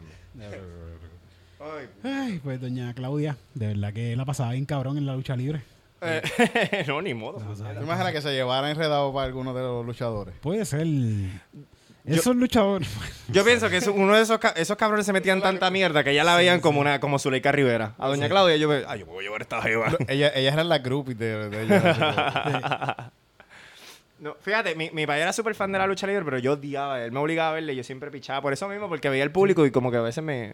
Ay, 2.03 2.41
pues 2.43 2.61
doña 2.61 2.93
Claudia, 2.95 3.37
de 3.55 3.69
verdad 3.69 3.93
que 3.93 4.17
la 4.17 4.25
pasaba 4.25 4.53
bien 4.53 4.65
cabrón 4.67 4.99
en 4.99 5.07
la 5.07 5.15
lucha 5.15 5.37
libre. 5.37 5.63
Eh, 6.01 6.85
no, 6.89 7.01
ni 7.01 7.15
modo. 7.15 7.39
¿Te 7.55 7.81
imaginas 7.83 8.13
que 8.13 8.21
se 8.21 8.33
llevara 8.33 8.71
enredado 8.71 9.13
para 9.13 9.27
alguno 9.27 9.55
de 9.55 9.63
los 9.63 9.87
luchadores? 9.87 10.35
Puede 10.41 10.65
ser. 10.65 10.87
Esos 12.05 12.35
luchadores. 12.35 12.89
Yo 13.29 13.45
pienso 13.45 13.71
que 13.71 13.77
eso- 13.77 13.93
uno 13.93 14.17
de 14.17 14.23
esos, 14.23 14.39
ca- 14.41 14.55
esos 14.57 14.77
cabrones 14.77 15.07
se 15.07 15.13
metían 15.13 15.41
tanta 15.41 15.71
mierda 15.71 16.03
que 16.03 16.13
ya 16.13 16.25
la 16.25 16.35
veían 16.37 16.61
como 16.61 16.81
una 16.81 16.99
como 16.99 17.21
Zuleika 17.21 17.53
Rivera. 17.53 17.95
A 17.99 18.09
Doña 18.09 18.29
Claudia 18.29 18.57
yo 18.57 18.69
me... 18.69 18.83
Ay, 18.89 18.99
yo 19.01 19.07
puedo 19.07 19.21
llevar 19.21 19.43
esta 19.43 19.63
jeva. 19.63 19.97
Ella, 20.09 20.33
ellas 20.35 20.53
eran 20.55 20.69
las 20.69 20.83
groupies 20.83 21.17
de, 21.17 21.49
de 21.49 21.63
ellos. 21.63 21.81
así 21.85 22.93
No, 24.19 24.35
fíjate, 24.41 24.75
mi, 24.77 24.91
mi 24.91 25.05
padre 25.07 25.23
era 25.23 25.33
súper 25.33 25.55
fan 25.55 25.71
de 25.73 25.79
la 25.79 25.87
lucha 25.87 26.07
libre, 26.09 26.25
pero 26.25 26.39
yo 26.39 26.53
odiaba. 26.55 27.05
Él 27.05 27.13
me 27.13 27.21
obligaba 27.21 27.51
a 27.51 27.55
verle 27.55 27.73
y 27.73 27.77
yo 27.77 27.85
siempre 27.85 28.11
pichaba 28.11 28.41
por 28.43 28.53
eso 28.53 28.69
mismo, 28.69 28.89
porque 28.89 29.09
veía 29.09 29.23
el 29.25 29.31
público 29.33 29.65
y 29.67 29.71
como 29.71 29.91
que 29.93 29.97
a 29.99 30.03
veces 30.03 30.23
me... 30.25 30.53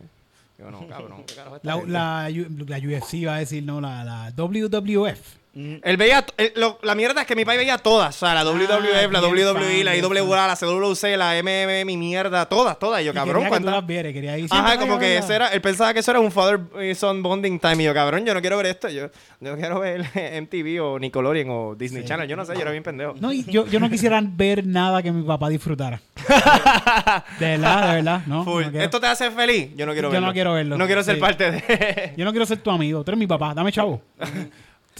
Digo, 0.58 0.72
no, 0.72 0.86
cabrón, 0.88 1.22
¿qué 1.24 1.34
carajo 1.36 1.56
es 1.56 1.62
esta 1.62 1.76
La, 1.86 2.28
la, 2.28 2.30
la 2.30 2.78
UFC 2.78 3.24
va 3.26 3.36
a 3.36 3.38
decir, 3.38 3.62
no, 3.62 3.80
la, 3.80 4.02
la 4.04 4.32
WWF. 4.36 5.36
Él 5.82 5.96
veía, 5.96 6.24
él- 6.36 6.52
lo- 6.56 6.78
la 6.82 6.94
mierda 6.94 7.22
es 7.22 7.26
que 7.26 7.34
mi 7.34 7.44
padre 7.44 7.58
veía 7.58 7.78
todas, 7.78 8.14
o 8.16 8.18
sea, 8.26 8.34
la 8.34 8.44
WWF, 8.44 9.10
la 9.12 9.20
bien 9.20 9.46
WWE, 9.48 9.82
la 9.84 9.96
IWA, 9.96 10.46
la 10.46 10.54
CWC, 10.56 11.16
la 11.16 11.36
MM, 11.42 11.84
mi 11.84 11.96
mierda, 11.96 12.46
todas, 12.46 12.78
todas. 12.78 13.00
Y 13.00 13.06
yo, 13.06 13.10
Y 13.10 13.14
cabrón, 13.14 13.42
quería 13.44 13.58
que 13.58 13.64
tú 13.64 13.70
las 13.70 13.86
vieras, 13.86 14.12
quería 14.12 14.38
ir 14.38 14.46
Ajá, 14.50 14.78
como 14.78 14.98
que 14.98 15.16
ese 15.16 15.34
era, 15.34 15.48
él 15.48 15.60
pensaba 15.60 15.92
que 15.92 16.00
eso 16.00 16.10
era 16.12 16.20
un 16.20 16.30
father 16.30 16.60
y 16.88 16.94
son 16.94 17.22
bonding 17.22 17.58
time. 17.58 17.82
Y 17.82 17.86
yo, 17.86 17.94
cabrón, 17.94 18.24
yo 18.24 18.34
no 18.34 18.40
quiero 18.40 18.56
ver 18.56 18.66
esto. 18.66 18.88
Yo, 18.88 19.08
yo 19.40 19.56
quiero 19.56 19.80
ver 19.80 20.02
MTV 20.42 20.80
o 20.80 20.98
Nickelodeon 20.98 21.48
o 21.50 21.74
Disney 21.74 22.04
Channel. 22.04 22.28
Yo 22.28 22.36
no 22.36 22.44
sé, 22.44 22.54
yo 22.54 22.60
era 22.60 22.70
bien 22.70 22.82
pendejo. 22.84 23.14
No, 23.18 23.32
y 23.32 23.42
yo, 23.44 23.66
yo 23.66 23.80
no 23.80 23.90
quisiera 23.90 24.20
ver 24.24 24.64
nada 24.66 25.02
que 25.02 25.10
mi 25.10 25.22
papá 25.24 25.48
disfrutara. 25.48 26.00
De 27.38 27.46
verdad, 27.46 27.88
de 27.88 27.94
verdad. 27.96 28.22
No, 28.26 28.44
Full. 28.44 28.64
no. 28.72 28.80
¿Esto 28.80 29.00
te 29.00 29.06
hace 29.06 29.30
feliz? 29.30 29.70
Yo 29.76 29.86
no 29.86 29.92
quiero 29.92 30.08
Yo 30.08 30.12
verlo. 30.12 30.26
no 30.28 30.32
quiero 30.32 30.52
verlo. 30.54 30.76
No 30.78 30.86
quiero 30.86 31.02
ser 31.02 31.16
Sí. 31.16 31.20
parte 31.20 31.50
de... 31.50 32.12
Yo 32.16 32.24
no 32.24 32.30
quiero 32.32 32.46
ser 32.46 32.58
tu 32.58 32.70
amigo. 32.70 33.02
Tú 33.02 33.10
eres 33.10 33.18
mi 33.18 33.26
papá. 33.26 33.54
Dame 33.54 33.72
chavo. 33.72 34.00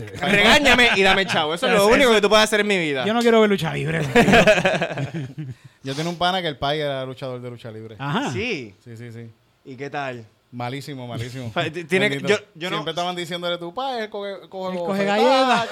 Regáñame 0.21 0.91
y 0.97 1.03
dame 1.03 1.27
chavo. 1.27 1.55
Eso 1.55 1.67
es 1.67 1.73
lo 1.73 1.87
único 1.95 2.13
que 2.13 2.21
tú 2.21 2.29
puedes 2.29 2.45
hacer 2.45 2.61
en 2.61 2.67
mi 2.67 2.79
vida. 2.79 3.05
Yo 3.07 3.15
no 3.15 3.21
quiero 3.21 3.41
ver 3.41 3.51
lucha 3.51 3.73
libre. 3.75 4.03
Yo 5.83 5.95
tenía 5.95 6.11
un 6.11 6.17
pana 6.19 6.43
que 6.43 6.49
el 6.49 6.57
pai 6.59 6.81
era 6.81 7.05
luchador 7.05 7.41
de 7.41 7.51
lucha 7.51 7.71
libre. 7.71 7.97
Ajá. 7.99 8.31
Sí. 8.33 8.75
Sí, 8.85 8.97
sí, 8.97 9.13
sí. 9.13 9.31
¿Y 9.65 9.77
qué 9.77 9.89
tal? 9.91 10.25
Malísimo, 10.51 11.07
malísimo. 11.07 11.53
Tiene 11.89 12.09
que- 12.09 12.17
Bendito. 12.17 12.29
yo- 12.29 12.39
yo 12.55 12.71
no- 12.71 12.77
Siempre 12.77 12.91
estaban 12.93 13.15
diciéndole 13.15 13.59
tu 13.59 13.75
pai, 13.75 14.03
él 14.05 14.09
coge, 14.11 14.49
coge, 14.49 14.73
Él 14.79 14.85
coge 14.85 15.05
galletas. 15.05 15.69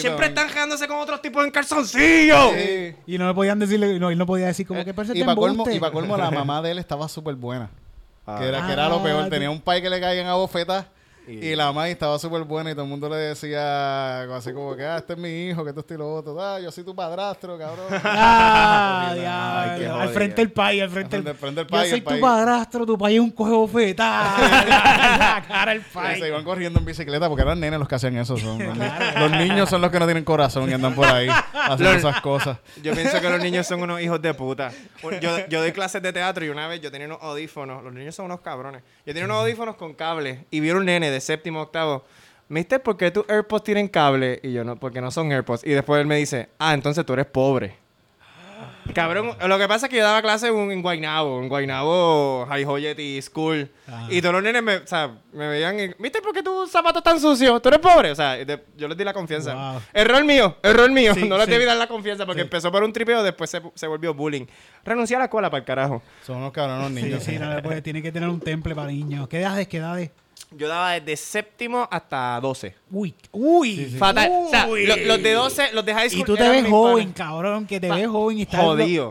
Siempre 0.00 0.26
están 0.28 0.48
quedándose 0.48 0.86
con 0.86 0.98
otros 1.00 1.20
tipos 1.20 1.44
en 1.44 1.50
calzoncillo. 1.50 2.52
Sí. 2.54 2.94
Y 3.06 3.18
no 3.18 3.26
le 3.26 3.34
podían 3.34 3.58
decirle, 3.58 3.98
no, 3.98 4.10
él 4.10 4.18
no 4.18 4.26
podía 4.26 4.46
decir 4.46 4.64
como 4.66 4.84
que 4.84 4.94
parece 4.94 5.14
Eh, 5.14 5.18
y 5.18 5.24
para 5.24 5.34
colmo, 5.34 5.66
y 5.70 5.78
pa' 5.80 5.90
colmo, 5.90 6.16
la 6.16 6.30
mamá 6.30 6.62
de 6.62 6.70
él 6.70 6.78
estaba 6.78 7.08
súper 7.08 7.34
buena. 7.34 7.68
que, 8.38 8.44
era, 8.48 8.66
que 8.66 8.72
era 8.72 8.88
lo 8.88 9.00
Ah, 9.00 9.02
peor. 9.02 9.28
Tenía 9.28 9.50
un 9.50 9.60
pai 9.60 9.82
que 9.82 9.90
le 9.90 10.00
caían 10.00 10.26
a 10.26 10.34
bofetas. 10.34 10.86
Y- 11.28 11.48
Y, 11.48 11.56
la 11.56 11.66
mamá 11.66 11.88
estaba 11.88 12.18
súper 12.18 12.42
buena 12.44 12.70
y 12.70 12.74
todo 12.74 12.84
el 12.84 12.88
mundo 12.90 13.08
le 13.08 13.16
decía 13.16 14.22
así 14.36 14.52
como 14.52 14.76
que, 14.76 14.84
ah, 14.84 14.98
este 14.98 15.14
es 15.14 15.18
mi 15.18 15.48
hijo, 15.48 15.64
que 15.64 15.70
esto 15.70 15.80
es 15.86 15.90
y 15.90 15.98
lo 15.98 16.14
otro. 16.14 16.40
Ah, 16.40 16.60
yo 16.60 16.70
soy 16.70 16.84
tu 16.84 16.94
padrastro, 16.94 17.58
cabrón. 17.58 17.86
Ah, 18.04 19.72
Ay, 19.74 19.84
al 19.84 20.08
frente 20.10 20.36
del 20.36 20.50
país, 20.52 20.82
al 20.82 20.90
frente 20.90 21.16
del 21.20 21.24
del 21.24 21.36
Yo 21.54 21.66
país, 21.66 21.90
soy 21.90 21.98
el 21.98 22.04
tu 22.04 22.10
país. 22.10 22.20
padrastro, 22.22 22.86
tu 22.86 22.96
país 22.98 23.16
es 23.16 23.20
un 23.20 23.30
coge 23.30 23.50
bofetada. 23.52 24.36
la 25.18 25.44
cara 25.46 25.72
del 25.72 25.80
Y 25.80 25.94
país. 25.94 26.18
se 26.18 26.28
iban 26.28 26.44
corriendo 26.44 26.78
en 26.78 26.84
bicicleta 26.84 27.28
porque 27.28 27.42
eran 27.42 27.58
nenes 27.60 27.78
los 27.78 27.88
que 27.88 27.94
hacían 27.94 28.16
eso. 28.16 28.36
Son, 28.36 28.58
los, 28.58 28.76
ni- 28.76 29.20
los 29.20 29.30
niños 29.32 29.68
son 29.68 29.80
los 29.80 29.90
que 29.90 29.98
no 29.98 30.06
tienen 30.06 30.24
corazón 30.24 30.70
y 30.70 30.72
andan 30.72 30.94
por 30.94 31.06
ahí 31.06 31.28
haciendo 31.28 31.84
Los- 31.92 31.96
esas 31.96 32.20
cosas. 32.20 32.58
Yo 32.82 32.94
pienso 32.94 33.20
que 33.20 33.28
los 33.30 33.40
niños 33.40 33.66
son 33.66 33.82
unos 33.82 34.00
hijos 34.00 34.20
de 34.22 34.34
puta. 34.34 34.70
Yo, 35.20 35.46
yo 35.48 35.60
doy 35.60 35.72
clases 35.72 36.02
de 36.02 36.12
teatro 36.12 36.44
y 36.44 36.48
una 36.48 36.66
vez 36.68 36.80
yo 36.80 36.90
tenía 36.90 37.06
unos 37.06 37.18
audífonos. 37.22 37.82
Los 37.84 37.92
niños 37.92 38.14
son 38.14 38.26
unos 38.26 38.40
cabrones. 38.40 38.82
Yo 39.06 39.12
tenía 39.12 39.24
unos 39.24 39.38
audífonos 39.38 39.76
con 39.76 39.94
cable 39.94 40.44
y 40.50 40.60
vieron 40.60 40.80
un 40.80 40.86
nene 40.86 41.10
de 41.10 41.15
séptimo 41.20 41.62
octavo. 41.62 42.04
Mister, 42.48 42.80
¿por 42.82 42.96
qué 42.96 43.10
tus 43.10 43.28
AirPods 43.28 43.64
tienen 43.64 43.88
cable? 43.88 44.38
Y 44.42 44.52
yo, 44.52 44.62
no, 44.64 44.76
porque 44.76 45.00
no 45.00 45.10
son 45.10 45.32
AirPods. 45.32 45.64
Y 45.64 45.70
después 45.70 46.00
él 46.00 46.06
me 46.06 46.16
dice, 46.16 46.48
ah, 46.58 46.74
entonces 46.74 47.04
tú 47.04 47.12
eres 47.14 47.26
pobre. 47.26 47.76
Cabrón, 48.94 49.32
lo 49.48 49.58
que 49.58 49.66
pasa 49.66 49.86
es 49.86 49.90
que 49.90 49.96
yo 49.98 50.04
daba 50.04 50.22
clase 50.22 50.46
en, 50.46 50.70
en 50.70 50.80
Guaynabo, 50.80 51.42
en 51.42 51.48
Guaynabo 51.48 52.46
High 52.48 52.64
Hoyeti 52.64 53.20
School. 53.20 53.68
Ah. 53.88 54.06
Y 54.08 54.20
todos 54.22 54.34
los 54.34 54.44
nenes 54.44 54.62
me, 54.62 54.76
o 54.76 54.86
sea, 54.86 55.10
me 55.32 55.48
veían, 55.48 55.78
y, 55.78 55.88
¿viste 55.98 56.22
por 56.22 56.32
qué 56.32 56.40
tus 56.42 56.70
zapatos 56.70 57.00
están 57.00 57.18
sucios? 57.20 57.60
¿Tú 57.60 57.68
eres 57.68 57.80
pobre? 57.80 58.12
O 58.12 58.14
sea, 58.14 58.36
de- 58.36 58.62
yo 58.76 58.86
les 58.86 58.96
di 58.96 59.02
la 59.02 59.12
confianza. 59.12 59.54
Wow. 59.72 59.82
Error 59.92 60.24
mío, 60.24 60.56
error 60.62 60.88
mío. 60.90 61.14
Sí, 61.14 61.24
no 61.28 61.36
les 61.36 61.46
sí. 61.46 61.50
debí 61.50 61.64
dar 61.64 61.76
la 61.76 61.88
confianza 61.88 62.24
porque 62.24 62.42
Sí. 62.42 62.44
empezó 62.44 62.70
por 62.70 62.84
un 62.84 62.92
tripeo, 62.92 63.24
después 63.24 63.50
se, 63.50 63.60
se 63.74 63.86
volvió 63.88 64.14
bullying. 64.14 64.46
Renuncié 64.84 65.16
a 65.16 65.18
la 65.18 65.24
escuela 65.24 65.50
para 65.50 65.58
el 65.58 65.64
carajo. 65.64 66.00
Son 66.24 66.36
unos 66.36 66.52
cabrones 66.52 66.96
Sí, 67.02 67.08
niños. 67.08 67.24
sí, 67.24 67.38
no, 67.40 67.60
pues, 67.64 67.82
tiene 67.82 68.00
que 68.00 68.12
tener 68.12 68.28
un 68.28 68.40
temple 68.40 68.72
para 68.76 68.86
niños. 68.88 69.26
¿Qué 69.28 69.40
edades? 69.40 69.66
¿Qué 69.66 69.78
edades? 69.78 70.10
Yo 70.52 70.68
daba 70.68 70.92
desde 70.92 71.16
séptimo 71.16 71.88
hasta 71.90 72.38
12. 72.40 72.74
Uy, 72.90 73.14
uy. 73.32 73.96
Fatal. 73.98 74.30
O 74.32 74.48
sea, 74.48 74.66
uy. 74.68 74.86
lo- 74.86 74.96
los 74.96 75.22
de 75.22 75.32
12, 75.32 75.72
los 75.72 75.84
de 75.84 75.92
high 75.94 76.08
school. 76.08 76.20
Y 76.20 76.24
tú 76.24 76.34
te 76.36 76.40
eran 76.42 76.52
ves 76.52 76.62
mis 76.62 76.70
joven, 76.72 77.12
panas. 77.12 77.16
cabrón, 77.30 77.66
que 77.66 77.80
te 77.80 77.88
Pa- 77.88 77.96
ves 77.96 78.06
joven 78.08 78.38
y 78.38 78.42
estás... 78.42 78.60
Jodido. 78.60 79.10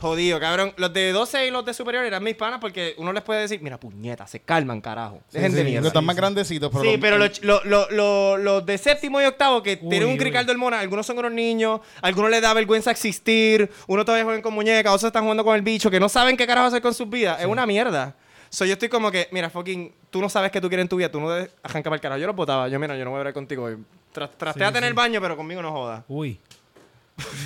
Jodido, 0.00 0.40
cabrón. 0.40 0.72
Los 0.78 0.94
de 0.94 1.12
12 1.12 1.46
y 1.46 1.50
los 1.50 1.62
de 1.66 1.74
superior 1.74 2.02
eran 2.06 2.24
mis 2.24 2.34
panas 2.34 2.58
porque 2.58 2.94
uno 2.96 3.12
les 3.12 3.22
puede 3.22 3.42
decir, 3.42 3.60
mira, 3.60 3.78
puñeta, 3.78 4.26
se 4.26 4.40
calman, 4.40 4.80
carajo. 4.80 5.20
Dejen 5.30 5.52
de 5.52 5.58
Sí, 5.58 5.64
mierda. 5.64 5.80
porque 5.80 5.88
están 5.88 6.04
más 6.06 6.16
grandecitos. 6.16 6.70
Pero 6.72 6.82
sí, 6.82 6.90
los- 6.92 7.00
pero 7.00 7.18
los, 7.18 7.42
los- 7.44 7.64
los- 7.66 7.90
los- 7.92 8.40
los 8.40 8.64
de 8.66 8.78
séptimo 8.78 9.20
y 9.20 9.26
octavo 9.26 9.62
que 9.62 9.78
Uy, 9.82 9.88
tienen 9.90 10.08
un 10.08 10.14
uy. 10.14 10.18
crical 10.18 10.46
de 10.46 10.52
hormonas, 10.52 10.80
algunos 10.80 11.04
son 11.04 11.18
unos 11.18 11.32
niños, 11.32 11.80
algunos 12.00 12.30
les 12.30 12.40
da 12.40 12.54
vergüenza 12.54 12.90
existir, 12.90 13.70
uno 13.86 14.02
todavía 14.06 14.24
juegan 14.24 14.40
con 14.40 14.54
muñecas, 14.54 14.90
otros 14.94 15.08
están 15.08 15.24
jugando 15.24 15.44
con 15.44 15.54
el 15.54 15.60
bicho, 15.62 15.90
que 15.90 16.00
no 16.00 16.08
saben 16.08 16.38
qué 16.38 16.46
carajo 16.46 16.68
hacer 16.68 16.80
con 16.80 16.94
sus 16.94 17.08
vidas. 17.10 17.38
Es 17.38 17.46
una 17.46 17.66
mierda. 17.66 18.16
So, 18.48 18.64
yo 18.64 18.72
estoy 18.72 18.88
como 18.88 19.10
que, 19.10 19.28
mira, 19.32 19.50
fucking, 19.50 19.92
tú 20.10 20.20
no 20.20 20.28
sabes 20.28 20.50
qué 20.50 20.60
tú 20.60 20.68
quieres 20.68 20.84
en 20.84 20.88
tu 20.88 20.96
vida, 20.96 21.10
tú 21.10 21.20
no 21.20 21.30
debes 21.30 21.50
arrancar 21.62 21.90
para 21.90 21.94
el 21.96 22.00
carajo. 22.00 22.20
Yo 22.20 22.26
los 22.26 22.36
botaba, 22.36 22.68
yo, 22.68 22.78
mira, 22.78 22.96
yo 22.96 23.04
no 23.04 23.10
voy 23.10 23.18
a 23.18 23.20
hablar 23.20 23.34
contigo 23.34 23.64
hoy. 23.64 23.78
Trasteate 24.12 24.78
en 24.78 24.84
el 24.84 24.94
baño, 24.94 25.20
pero 25.20 25.36
conmigo 25.36 25.62
no 25.62 25.72
jodas. 25.72 26.04
Uy. 26.08 26.38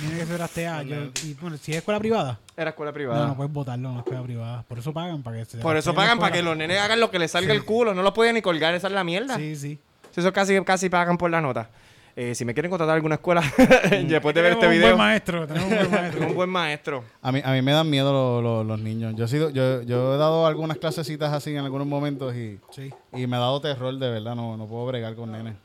Tiene 0.01 0.17
que 0.19 0.25
ser 0.25 0.41
hasta 0.41 0.83
yo, 0.83 0.95
y, 1.23 1.33
bueno, 1.35 1.57
si 1.57 1.71
es 1.71 1.79
escuela 1.79 1.99
privada, 1.99 2.39
Era 2.55 2.69
escuela 2.69 2.91
no, 2.91 2.95
privada. 2.95 3.27
no 3.27 3.35
puedes 3.35 3.51
votarlo 3.51 3.89
en 3.89 3.95
la 3.95 3.99
escuela 4.01 4.23
privada. 4.23 4.63
Por 4.63 4.79
eso 4.79 4.93
pagan, 4.93 5.21
para 5.21 5.37
que 5.37 5.45
se 5.45 5.57
Por 5.57 5.77
eso 5.77 5.93
pagan 5.93 6.17
para 6.17 6.31
que 6.31 6.41
los 6.41 6.55
nenes 6.55 6.79
hagan 6.79 6.99
lo 6.99 7.11
que 7.11 7.19
les 7.19 7.31
salga 7.31 7.53
el 7.53 7.65
culo. 7.65 7.93
No 7.93 8.01
los 8.01 8.13
pueden 8.13 8.35
ni 8.35 8.41
colgar, 8.41 8.73
esa 8.73 8.87
es 8.87 8.93
la 8.93 9.03
mierda. 9.03 9.35
Sí, 9.35 9.55
sí. 9.55 9.79
Eso 10.15 10.31
casi, 10.31 10.59
casi 10.63 10.89
pagan 10.89 11.17
por 11.17 11.29
la 11.29 11.41
nota. 11.41 11.69
Eh, 12.17 12.33
si 12.33 12.45
me 12.45 12.53
quieren 12.53 12.69
contratar 12.69 12.95
alguna 12.95 13.15
escuela, 13.15 13.41
después 14.07 14.33
de 14.33 14.41
ver 14.41 14.53
este 14.53 14.65
un 14.67 14.71
video, 14.71 14.87
buen 14.87 14.97
maestro, 14.97 15.45
tenemos 15.45 15.69
un 15.69 15.75
buen 15.77 15.91
maestro. 15.91 16.27
un 16.27 16.35
buen 16.35 16.49
maestro. 16.49 17.03
A 17.21 17.31
mí, 17.33 17.41
a 17.43 17.51
mí 17.51 17.61
me 17.61 17.71
dan 17.73 17.89
miedo 17.89 18.13
lo- 18.13 18.41
lo- 18.41 18.63
los 18.63 18.79
niños. 18.79 19.13
Yo 19.17 19.25
he, 19.25 19.27
sido, 19.27 19.49
yo, 19.49 19.81
yo 19.81 20.15
he 20.15 20.17
dado 20.17 20.45
algunas 20.47 20.77
clasecitas 20.77 21.33
así 21.33 21.51
en 21.51 21.57
algunos 21.65 21.85
momentos 21.87 22.33
y, 22.33 22.57
Sí. 22.71 22.89
y 23.11 23.27
me 23.27 23.35
ha 23.35 23.39
dado 23.39 23.59
terror, 23.59 23.93
de 23.97 24.09
verdad. 24.09 24.33
No, 24.33 24.55
no 24.55 24.65
puedo 24.65 24.85
bregar 24.85 25.13
con 25.15 25.31
nenes. 25.31 25.55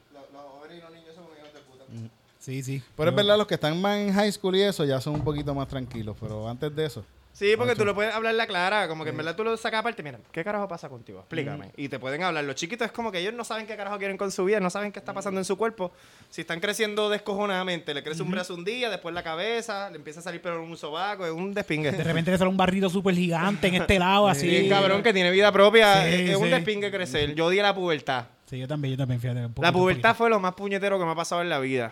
Sí, 2.38 2.62
sí. 2.62 2.82
Pero 2.96 3.10
es 3.10 3.16
verdad, 3.16 3.36
los 3.36 3.46
que 3.46 3.54
están 3.54 3.80
más 3.80 3.98
en 3.98 4.12
high 4.14 4.32
school 4.32 4.56
y 4.56 4.62
eso 4.62 4.84
ya 4.84 5.00
son 5.00 5.14
un 5.14 5.20
poquito 5.22 5.54
más 5.54 5.68
tranquilos. 5.68 6.16
Pero 6.18 6.48
antes 6.48 6.74
de 6.74 6.86
eso, 6.86 7.04
Sí, 7.40 7.54
porque 7.56 7.74
tú 7.74 7.86
lo 7.86 7.94
puedes 7.94 8.14
hablar 8.14 8.34
la 8.34 8.46
clara, 8.46 8.86
como 8.86 9.02
que 9.02 9.08
en 9.08 9.16
verdad 9.16 9.34
tú 9.34 9.44
lo 9.44 9.56
sacas 9.56 9.80
aparte, 9.80 10.02
mira, 10.02 10.18
¿qué 10.30 10.44
carajo 10.44 10.68
pasa 10.68 10.90
contigo? 10.90 11.20
Explícame. 11.20 11.70
Y 11.74 11.88
te 11.88 11.98
pueden 11.98 12.22
hablar. 12.22 12.44
Los 12.44 12.54
chiquitos 12.54 12.84
es 12.84 12.92
como 12.92 13.10
que 13.10 13.18
ellos 13.18 13.32
no 13.32 13.44
saben 13.44 13.66
qué 13.66 13.78
carajo 13.78 13.96
quieren 13.96 14.18
con 14.18 14.30
su 14.30 14.44
vida, 14.44 14.60
no 14.60 14.68
saben 14.68 14.92
qué 14.92 14.98
está 14.98 15.14
pasando 15.14 15.40
en 15.40 15.46
su 15.46 15.56
cuerpo. 15.56 15.90
Si 16.28 16.42
están 16.42 16.60
creciendo 16.60 17.08
descojonadamente, 17.08 17.94
le 17.94 18.02
crece 18.02 18.22
un 18.22 18.30
brazo 18.30 18.52
un 18.54 18.62
día, 18.62 18.90
después 18.90 19.14
la 19.14 19.22
cabeza, 19.22 19.88
le 19.88 19.96
empieza 19.96 20.20
a 20.20 20.22
salir 20.22 20.42
pelo 20.42 20.62
en 20.62 20.68
un 20.70 20.76
sobaco, 20.76 21.24
es 21.24 21.32
un 21.32 21.54
despingue. 21.54 21.92
De 21.92 22.04
repente 22.04 22.30
le 22.30 22.36
sale 22.36 22.50
un 22.50 22.58
barrito 22.58 22.90
súper 22.90 23.14
gigante 23.14 23.68
en 23.68 23.76
este 23.76 23.98
lado, 23.98 24.28
así. 24.28 24.46
Bien 24.46 24.68
cabrón 24.68 25.02
que 25.02 25.14
tiene 25.14 25.30
vida 25.30 25.50
propia, 25.50 26.02
Sí, 26.10 26.14
es 26.24 26.30
es 26.32 26.36
un 26.36 26.50
despingue 26.50 26.90
crecer. 26.90 27.34
Yo 27.34 27.46
odié 27.46 27.62
la 27.62 27.74
pubertad. 27.74 28.26
Sí, 28.50 28.58
yo 28.58 28.68
también, 28.68 28.92
yo 28.92 28.98
también, 28.98 29.18
fíjate. 29.18 29.46
un 29.46 29.54
La 29.56 29.72
pubertad 29.72 30.14
fue 30.14 30.28
lo 30.28 30.40
más 30.40 30.52
puñetero 30.52 30.98
que 30.98 31.06
me 31.06 31.12
ha 31.12 31.14
pasado 31.14 31.40
en 31.40 31.48
la 31.48 31.58
vida. 31.58 31.90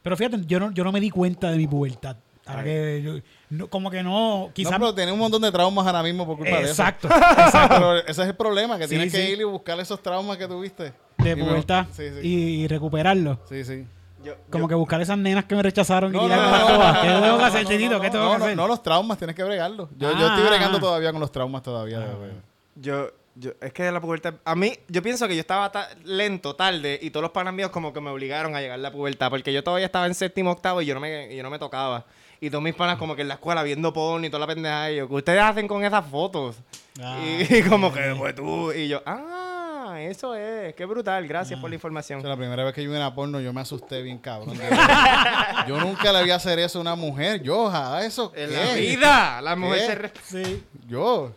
Pero 0.00 0.16
fíjate, 0.16 0.38
yo 0.46 0.58
no, 0.58 0.70
yo 0.70 0.84
no 0.84 0.90
me 0.90 1.00
di 1.00 1.10
cuenta 1.10 1.50
de 1.50 1.58
mi 1.58 1.66
pubertad. 1.66 2.16
Ahora 2.46 2.62
que 2.64 3.02
yo- 3.04 3.18
no- 3.50 3.68
como 3.68 3.90
que 3.90 4.02
no, 4.02 4.46
no, 4.46 4.50
quizás... 4.52 4.72
pero 4.78 4.94
tiene 4.94 5.12
un 5.12 5.18
montón 5.18 5.42
de 5.42 5.50
traumas 5.52 5.86
ahora 5.86 6.02
mismo 6.02 6.26
por 6.26 6.36
culpa 6.36 6.60
exacto, 6.60 7.08
de 7.08 7.14
eso. 7.14 7.24
exacto. 7.40 7.74
Pero 7.76 7.96
ese 7.98 8.22
es 8.22 8.28
el 8.28 8.34
problema, 8.34 8.78
que 8.78 8.84
Sí, 8.84 8.90
tienes 8.90 9.12
que 9.12 9.30
ir 9.30 9.40
y 9.40 9.44
buscar 9.44 9.78
esos 9.80 10.02
traumas 10.02 10.36
que 10.36 10.46
tuviste. 10.48 10.92
De 11.18 11.30
Y 11.30 11.34
pubertad. 11.36 11.86
Sí, 11.92 12.04
sí. 12.10 12.20
Y, 12.22 12.34
y 12.62 12.68
recuperarlo. 12.68 13.38
Sí, 13.48 13.64
sí. 13.64 13.86
Yo- 14.24 14.34
Como 14.50 14.66
que 14.66 14.74
buscar 14.74 15.00
esas 15.00 15.16
nenas 15.18 15.44
que 15.44 15.54
me 15.54 15.62
rechazaron 15.62 16.12
y 16.12 16.16
No, 16.16 16.24
tirarme 16.24 16.46
no, 16.46 16.50
no, 16.50 16.92
no, 16.92 17.00
¿Qué 17.00 17.06
no, 17.08 17.12
tengo 17.22 17.36
que 17.36 17.40
no, 17.42 17.44
hacer, 17.46 17.62
no, 17.64 17.90
no, 17.94 18.00
¿Qué 18.00 18.10
tengo 18.10 18.24
no, 18.24 18.32
que 18.32 18.38
no, 18.38 18.44
hacer? 18.44 18.56
no, 18.56 18.66
los 18.68 18.82
traumas, 18.82 19.18
tienes 19.18 19.36
que 19.36 19.44
bregarlos. 19.44 19.88
Yo, 19.96 20.10
yo 20.18 20.26
Ah, 20.26 20.34
estoy 20.34 20.48
bregando 20.48 20.78
ah. 20.78 20.80
todavía 20.80 21.12
con 21.12 21.20
los 21.20 21.30
traumas 21.30 21.62
todavía. 21.62 22.00
de- 22.00 22.32
Yo, 22.74 23.08
yo, 23.36 23.52
es 23.60 23.72
que 23.72 23.90
la 23.92 24.00
pubertad, 24.00 24.34
a 24.44 24.54
mí, 24.56 24.72
yo 24.88 25.00
pienso 25.02 25.28
que 25.28 25.34
yo 25.36 25.40
estaba 25.40 25.70
ta- 25.70 25.90
lento, 26.04 26.56
tarde, 26.56 26.98
y 27.00 27.10
todos 27.10 27.22
los 27.22 27.30
panas 27.30 27.54
míos 27.54 27.70
como 27.70 27.92
que 27.92 28.00
me 28.00 28.10
obligaron 28.10 28.56
a 28.56 28.60
llegar 28.60 28.78
a 28.78 28.82
la 28.82 28.90
pubertad, 28.90 29.30
porque 29.30 29.52
yo 29.52 29.62
todavía 29.62 29.86
estaba 29.86 30.06
en 30.06 30.14
séptimo, 30.14 30.50
octavo, 30.50 30.82
y 30.82 30.86
yo 30.86 30.94
no 30.94 31.00
me, 31.00 31.32
y 31.32 31.36
yo 31.36 31.42
no 31.44 31.50
me 31.50 31.58
tocaba. 31.58 32.04
Y 32.40 32.50
todos 32.50 32.62
mis 32.62 32.74
panas 32.74 32.98
como 32.98 33.16
que 33.16 33.22
en 33.22 33.28
la 33.28 33.34
escuela 33.34 33.62
viendo 33.62 33.92
porno 33.92 34.26
y 34.26 34.30
toda 34.30 34.40
la 34.46 34.46
pendeja, 34.54 34.90
y 34.90 34.96
yo, 34.96 35.08
¿qué 35.08 35.14
ustedes 35.14 35.40
hacen 35.42 35.66
con 35.66 35.82
esas 35.84 36.04
fotos? 36.06 36.56
Ah, 37.02 37.18
y, 37.48 37.62
como 37.62 37.92
que, 37.92 38.14
pues 38.18 38.34
tú, 38.34 38.72
y 38.72 38.88
yo, 38.88 39.02
ah, 39.06 39.96
eso 40.00 40.34
es, 40.34 40.74
qué 40.74 40.84
brutal, 40.84 41.26
gracias 41.26 41.58
por 41.58 41.70
la 41.70 41.74
O 41.74 41.76
información. 41.76 42.20
sea, 42.20 42.28
la 42.30 42.36
primera 42.36 42.62
vez 42.64 42.74
que 42.74 42.82
yo 42.84 42.90
vi 42.90 42.96
una 42.96 43.14
porno, 43.14 43.40
yo 43.40 43.52
me 43.54 43.60
asusté 43.62 44.02
bien 44.02 44.18
cabrón. 44.18 44.54
yo 45.68 45.80
nunca 45.80 46.12
le 46.12 46.20
voy 46.20 46.30
a 46.30 46.36
hacer 46.36 46.58
eso 46.58 46.78
a 46.78 46.82
una 46.82 46.94
mujer. 46.94 47.42
Yo, 47.42 47.70
¿a 47.70 48.04
eso 48.04 48.32
En 48.36 48.50
qué? 48.50 48.56
la 48.56 48.74
vida, 48.74 49.40
la 49.42 49.56
mujer 49.56 49.78
¿Qué? 49.80 49.86
se 49.86 49.94
re- 49.94 50.12
Sí. 50.22 50.62
Yo. 50.88 51.32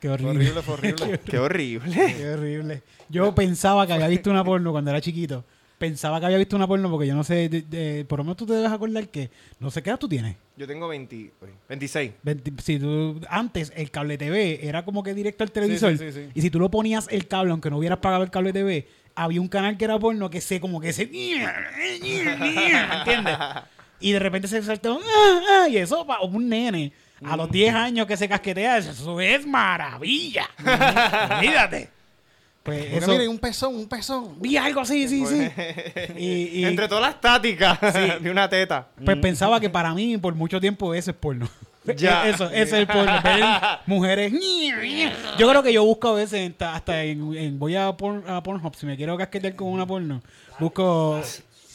Qué 0.00 0.08
horrible. 0.08 0.44
horrible, 0.44 0.62
fue 0.62 0.74
horrible. 0.74 1.20
Qué 1.24 1.38
horrible. 1.38 2.14
Qué 2.16 2.30
horrible. 2.32 2.82
Yo 3.08 3.34
pensaba 3.34 3.86
que 3.86 3.92
había 3.92 4.06
visto 4.08 4.30
una 4.30 4.44
porno 4.44 4.70
cuando 4.72 4.90
era 4.90 5.00
chiquito. 5.00 5.44
Pensaba 5.78 6.18
que 6.18 6.26
había 6.26 6.38
visto 6.38 6.56
una 6.56 6.66
porno 6.66 6.90
porque 6.90 7.06
yo 7.06 7.14
no 7.14 7.22
sé, 7.22 7.48
de- 7.48 7.62
de- 7.62 8.04
por 8.04 8.18
lo 8.18 8.24
menos 8.24 8.36
tú 8.36 8.44
te 8.46 8.52
debes 8.54 8.72
acordar 8.72 9.08
que, 9.08 9.30
no 9.60 9.70
sé 9.70 9.80
qué 9.82 9.90
edad 9.90 9.98
tú 9.98 10.08
tienes. 10.08 10.34
Yo 10.56 10.66
tengo 10.66 10.88
20, 10.88 11.30
26. 11.68 12.12
20 12.22 12.52
si 12.62 12.78
tú, 12.80 13.20
antes 13.30 13.72
el 13.76 13.90
cable 13.92 14.18
TV 14.18 14.66
era 14.66 14.84
como 14.84 15.04
que 15.04 15.14
directo 15.14 15.44
al 15.44 15.52
televisor. 15.52 15.96
sí, 15.96 16.10
sí. 16.12 16.28
Y 16.34 16.42
si 16.42 16.50
tú 16.50 16.58
lo 16.58 16.68
ponías 16.70 17.06
el 17.12 17.28
cable, 17.28 17.52
aunque 17.52 17.70
no 17.70 17.78
hubieras 17.78 17.98
pagado 17.98 18.24
el 18.24 18.30
cable 18.30 18.52
TV, 18.52 18.88
había 19.14 19.40
un 19.40 19.46
canal 19.48 19.76
que 19.76 19.84
era 19.84 19.98
porno 19.98 20.28
que 20.30 20.40
se 20.40 20.60
como 20.60 20.80
que 20.80 20.92
se... 20.92 21.08
¿Entiendes? 22.08 23.36
Y 24.00 24.12
de 24.12 24.18
repente 24.18 24.46
se 24.48 24.62
saltó 24.62 25.00
y 25.68 25.76
eso 25.76 26.06
para 26.06 26.20
un 26.22 26.48
nene 26.48 26.92
a 27.24 27.36
los 27.36 27.50
10 27.50 27.74
años 27.74 28.06
que 28.06 28.16
se 28.16 28.28
casquetea, 28.28 28.78
eso 28.78 29.20
es 29.20 29.44
maravilla. 29.46 30.48
Olvídate. 31.36 31.90
Pues 32.68 32.80
Porque 32.84 32.96
eso, 32.98 33.10
mire, 33.12 33.28
un 33.28 33.38
pezón, 33.38 33.74
un 33.76 33.88
pezón. 33.88 34.40
vi 34.40 34.56
algo 34.56 34.80
así, 34.80 35.08
sí, 35.08 35.24
sí. 35.26 35.48
Y, 36.16 36.60
y, 36.60 36.64
Entre 36.66 36.86
todas 36.88 37.02
las 37.04 37.20
táticas 37.20 37.80
de 38.22 38.30
una 38.30 38.48
teta. 38.48 38.88
pues 39.04 39.16
pensaba 39.18 39.58
que 39.60 39.70
para 39.70 39.94
mí 39.94 40.16
por 40.18 40.34
mucho 40.34 40.60
tiempo 40.60 40.94
eso 40.94 41.10
es 41.10 41.16
porno. 41.16 41.48
Ya. 41.96 42.28
Eso, 42.28 42.50
ese 42.50 42.60
es 42.62 42.72
el 42.74 42.86
porno. 42.86 43.12
Ver 43.24 43.42
mujeres. 43.86 44.30
Yo 45.38 45.48
creo 45.48 45.62
que 45.62 45.72
yo 45.72 45.82
busco 45.86 46.08
a 46.08 46.14
veces 46.14 46.52
hasta 46.60 47.02
en, 47.02 47.34
en- 47.34 47.58
voy 47.58 47.76
a, 47.76 47.90
porn, 47.96 48.24
a 48.28 48.42
Pornhub 48.42 48.74
si 48.76 48.84
me 48.84 48.94
quiero 48.94 49.16
casquetear 49.16 49.54
con 49.56 49.68
una 49.68 49.86
porno. 49.86 50.20
Busco 50.58 51.22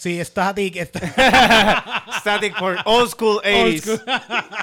sí, 0.04 0.20
static, 0.26 0.76
Static 2.20 2.58
porn, 2.60 2.78
old 2.86 3.10
school 3.10 3.42
80s. 3.44 3.64
old 3.64 3.80
school. 3.82 4.02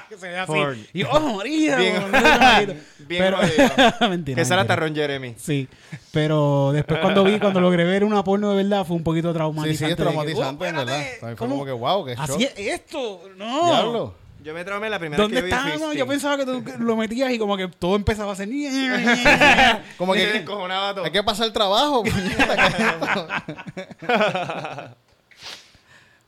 que 0.08 0.16
se 0.20 0.28
ve 0.28 0.38
así. 0.38 0.52
Porn. 0.52 0.86
Y 0.92 1.02
oh, 1.04 1.20
María, 1.36 1.76
Bien- 1.76 2.02
bien 2.98 3.22
pero 3.22 3.38
jodido. 3.38 4.08
mentira. 4.10 4.36
Que 4.36 4.44
será 4.44 4.58
mentira. 4.64 4.76
Ron 4.76 4.94
Jeremy. 4.94 5.34
Sí, 5.38 5.66
pero 6.12 6.72
después 6.72 7.00
cuando 7.00 7.24
vi, 7.24 7.38
cuando 7.38 7.60
logré 7.60 7.84
ver 7.84 8.04
una 8.04 8.22
porno 8.22 8.50
de 8.50 8.62
verdad, 8.62 8.84
fue 8.84 8.96
un 8.96 9.02
poquito 9.02 9.28
Sí, 9.30 9.34
traumatizante. 9.34 9.78
sí, 9.78 9.84
es 9.84 9.90
de 9.90 9.96
que, 9.96 10.02
traumatizante, 10.02 10.64
oh, 10.64 10.68
en 10.68 10.76
verdad. 10.76 11.00
espérate, 11.00 11.36
Fue 11.36 11.48
como 11.48 11.64
que, 11.64 11.72
wow, 11.72 12.04
qué 12.04 12.14
shock. 12.16 12.30
Así 12.30 12.44
es 12.44 12.58
esto, 12.58 13.22
no. 13.36 13.64
Diablo. 13.66 14.14
Yo 14.42 14.54
me 14.54 14.64
traumé 14.64 14.88
la 14.88 14.98
primera 14.98 15.22
¿Dónde 15.22 15.42
vez 15.42 15.52
que 15.52 15.56
está? 15.66 15.76
No, 15.78 15.92
yo 15.92 16.06
pensaba 16.06 16.38
que 16.38 16.46
tú 16.46 16.64
lo 16.78 16.96
metías 16.96 17.30
y 17.30 17.38
como 17.38 17.58
que 17.58 17.68
todo 17.68 17.94
empezaba 17.94 18.32
a 18.32 18.36
ser... 18.36 18.48
Como 19.98 20.14
que 20.14 20.26
descojonaba 20.26 20.94
todo. 20.94 21.04
hay 21.04 21.10
que 21.10 21.22
pasar 21.22 21.46
el 21.46 21.52
trabajo. 21.52 22.02
puñeta, 22.02 22.56
¿qué 22.56 22.82
es? 24.06 24.10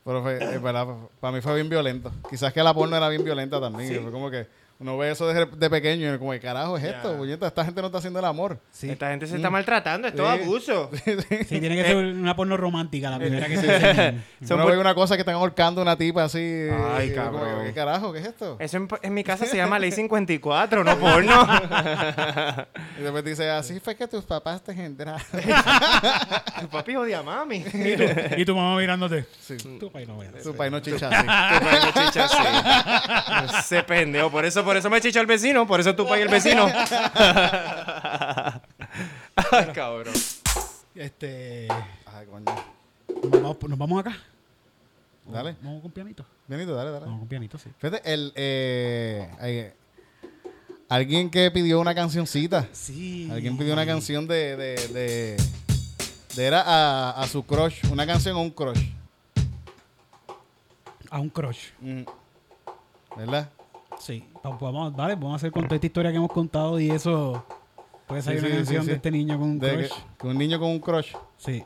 Pero 0.05 0.23
fue, 0.23 0.37
es 0.37 0.63
verdad, 0.63 0.87
para 1.21 1.33
mí 1.35 1.41
fue 1.41 1.55
bien 1.55 1.69
violento. 1.69 2.11
Quizás 2.29 2.53
que 2.53 2.63
la 2.63 2.75
porno 2.75 2.97
era 2.97 3.09
bien 3.09 3.25
violenta 3.25 3.61
también. 3.61 4.03
Fue 4.03 4.11
como 4.11 4.31
que 4.31 4.47
uno 4.83 4.99
ve 4.99 5.13
eso 5.13 5.29
de, 5.29 5.47
de 5.47 5.71
pequeño 5.71 6.13
y 6.13 6.19
como, 6.19 6.33
¿qué 6.33 6.41
carajo 6.41 6.77
es 6.77 6.83
esto? 6.83 7.17
Puñeta? 7.17 7.47
esta 7.47 7.65
gente 7.65 7.81
no 7.81 7.87
está 7.87 7.99
haciendo 7.99 8.19
el 8.19 8.25
amor. 8.25 8.59
Sí. 8.73 8.91
Esta 8.91 9.11
gente 9.11 9.29
se 9.29 9.37
está 9.37 9.49
maltratando, 9.49 10.09
es 10.09 10.19
abuso. 10.19 10.91
Sí, 11.03 11.61
tiene 11.61 11.77
que 11.77 11.85
ser 11.85 11.97
una 11.97 12.35
porno 12.35 12.57
romántica 12.57 13.11
la 13.11 13.19
primera 13.19 13.47
que 13.47 13.57
se 13.57 13.75
enseñan. 13.75 14.25
Uno 14.51 14.67
ve 14.67 14.79
una 14.79 14.95
cosa 14.95 15.15
que 15.15 15.21
están 15.21 15.37
ahorcando 15.37 15.83
una 15.83 15.97
tipa 15.97 16.25
así. 16.25 16.39
Ay, 16.39 17.11
y 17.11 17.15
como 17.15 17.31
que, 17.33 17.45
cabrón. 17.45 17.65
¿Qué 17.67 17.73
carajo? 17.73 18.13
¿Qué 18.13 18.19
es 18.21 18.27
esto? 18.27 18.57
Eso 18.59 18.77
en, 18.77 18.89
en 19.03 19.15
mi 19.15 19.23
casa 19.23 19.47
se 19.47 19.57
llama 19.57 19.79
Ley 19.79 19.93
54, 19.93 20.83
no 20.85 20.99
porno. 20.99 21.47
Y 22.99 23.03
después 23.03 23.25
dice, 23.25 23.51
así 23.51 23.81
fue 23.81 23.97
que 23.97 24.07
tus 24.07 24.25
papás 24.25 24.63
te 24.63 24.73
engendraron. 24.73 25.21
Tu 26.61 26.69
papi 26.69 26.97
odia 26.97 27.21
a 27.21 27.23
mami. 27.23 27.57
Y 27.57 27.97
tu, 27.97 28.05
y 28.37 28.45
tu 28.45 28.55
mamá 28.55 28.77
mirándote. 28.77 29.27
Sí. 29.41 29.57
Tu 29.57 29.91
país 29.91 30.07
no 30.09 30.19
país 30.19 30.73
no 30.73 30.81
chicha 30.81 31.09
así. 31.09 31.23
Tu 31.23 31.65
papi 31.65 31.87
me 31.87 32.05
chicha 32.07 32.25
así. 32.25 32.37
Ese 33.45 33.83
pendejo. 33.83 34.31
Por 34.31 34.45
eso, 34.45 34.65
por 34.65 34.77
eso 34.77 34.89
me 34.91 35.01
chicha 35.01 35.21
el 35.21 35.27
vecino. 35.27 35.67
Por 35.67 35.81
eso 35.81 35.95
tu 35.95 36.07
país 36.07 36.23
el 36.25 36.29
vecino. 36.31 36.67
Ay, 39.53 39.67
cabrón. 39.75 40.15
Este... 40.95 41.69
Ay, 42.07 42.27
coño. 42.27 42.45
Nos 43.23 43.31
vamos, 43.43 43.57
nos 43.69 43.79
vamos 43.79 44.01
acá. 44.01 44.17
Dale. 45.27 45.57
Vamos 45.63 45.83
con 45.83 45.91
pianito. 45.93 46.25
Bienito, 46.47 46.75
dale, 46.75 46.91
dale. 46.91 47.07
Vamos 47.07 47.21
con 47.21 47.29
pianito, 47.29 47.57
sí. 47.59 47.71
Fíjate, 47.79 48.13
el, 48.13 48.33
eh, 48.35 49.31
hay- 49.41 49.73
alguien 50.89 51.31
que 51.31 51.51
pidió 51.51 51.81
una 51.81 51.95
cancioncita. 51.95 52.69
Sí. 52.73 53.29
Alguien 53.33 53.57
pidió 53.57 53.73
una 53.73 53.87
canción 53.87 54.27
de, 54.27 54.57
de, 54.57 54.75
de, 54.89 55.37
de 56.37 56.45
era 56.47 56.63
a, 56.63 57.23
a 57.23 57.27
su 57.29 57.45
crush. 57.45 57.85
Una 57.91 58.07
canción 58.07 58.37
a 58.37 58.41
un 58.41 58.51
crush. 58.51 58.89
A 61.11 61.21
un 61.21 61.31
crush. 61.31 61.69
Mm. 61.81 62.03
¿Verdad? 63.17 63.49
Sí. 63.99 64.27
Va- 64.45 64.57
Vamos, 64.59 64.95
vale, 64.97 65.15
vamos 65.15 65.35
a 65.35 65.37
hacer 65.37 65.53
con 65.53 65.65
toda 65.65 65.77
esta 65.77 65.87
historia 65.87 66.11
que 66.11 66.17
hemos 66.17 66.33
contado 66.33 66.79
y 66.81 66.91
eso... 66.91 67.45
Puede 68.07 68.21
salir 68.23 68.41
Sí, 68.41 68.47
una 68.47 68.55
sí, 68.57 68.59
canción 68.65 68.83
sí, 68.83 68.89
de 68.91 68.97
este 68.97 69.11
niño 69.11 69.39
con 69.39 69.49
un 69.51 69.59
De 69.59 69.75
crush. 69.75 69.93
que 70.19 70.27
un 70.27 70.37
niño 70.39 70.59
con 70.59 70.69
un 70.71 70.81
crush. 70.81 71.13
Sí. 71.39 71.65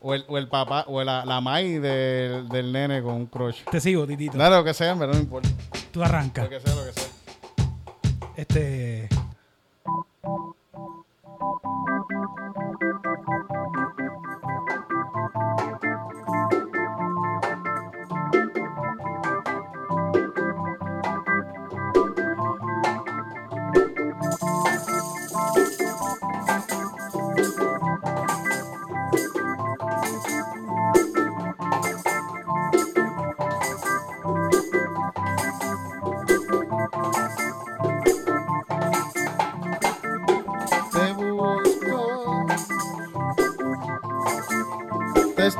O 0.00 0.14
el, 0.14 0.24
o 0.28 0.36
el 0.38 0.48
papá, 0.48 0.84
o 0.88 1.02
la, 1.02 1.24
la 1.24 1.40
mai 1.40 1.78
del, 1.78 2.48
del 2.48 2.72
nene 2.72 3.02
con 3.02 3.14
un 3.14 3.26
crush. 3.26 3.64
Te 3.70 3.80
sigo, 3.80 4.06
Titito. 4.06 4.32
Claro, 4.32 4.56
lo 4.58 4.64
que 4.64 4.74
sea, 4.74 4.94
pero 4.96 5.12
no 5.12 5.18
importa. 5.18 5.48
Tú 5.92 6.02
arrancas. 6.02 6.44
Lo 6.44 6.50
que 6.50 6.60
sea, 6.60 6.74
lo 6.74 6.84
que 6.84 6.92
sea. 6.92 7.08
Este... 8.36 9.08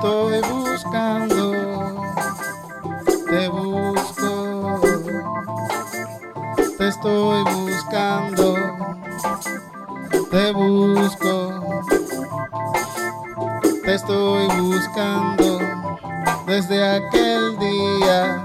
estoy 0.03 0.41
buscando, 0.51 1.53
te 3.31 3.49
busco, 3.49 4.81
te 6.77 6.88
estoy 6.88 7.45
buscando, 7.45 8.57
te 10.29 10.53
busco, 10.53 11.53
te 13.85 13.95
estoy 13.95 14.49
buscando 14.61 15.61
desde 16.47 16.97
aquel 16.97 17.57
día 17.61 18.45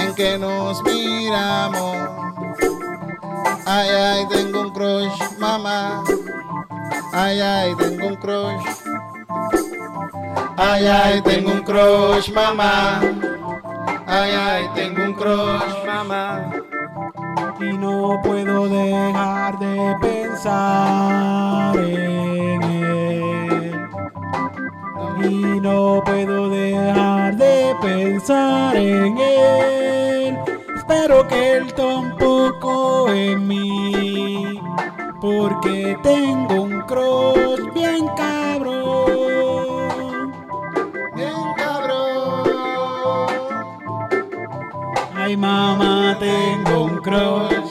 en 0.00 0.14
que 0.16 0.38
nos 0.38 0.82
miramos. 0.82 1.96
Ay, 3.64 3.90
ay, 3.90 4.26
tengo 4.28 4.62
un 4.62 4.70
crush, 4.72 5.38
mamá. 5.38 6.02
Ay, 7.12 7.40
ay, 7.40 7.76
tengo 7.76 8.08
un 8.08 8.16
crush. 8.16 8.75
Ay, 10.58 10.86
ay, 10.86 11.20
tengo 11.20 11.52
un 11.52 11.62
crush, 11.62 12.32
mamá. 12.32 13.02
Ay, 14.06 14.30
ay, 14.30 14.64
tengo 14.74 15.02
un 15.02 15.12
crush, 15.12 15.84
mamá. 15.86 16.50
Y 17.60 17.76
no 17.76 18.18
puedo 18.22 18.66
dejar 18.66 19.58
de 19.58 19.96
pensar 20.00 21.76
en 21.76 22.62
él. 22.62 23.88
Y 25.22 25.60
no 25.60 26.02
puedo 26.06 26.48
dejar 26.48 27.36
de 27.36 27.76
pensar 27.82 28.76
en 28.76 29.18
él. 29.18 30.38
Espero 30.74 31.28
que 31.28 31.56
él 31.58 31.74
tampoco 31.74 33.10
en 33.10 33.46
mí. 33.46 34.58
Porque 35.20 35.98
tengo 36.02 36.62
un 36.62 36.80
crush 36.82 37.75
Mamá, 45.36 46.16
tengo 46.18 46.84
un 46.84 46.96
crush. 46.98 47.70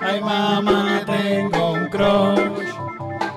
Ay 0.00 0.20
mamá, 0.20 1.00
tengo 1.06 1.72
un 1.72 1.88
crush. 1.88 2.68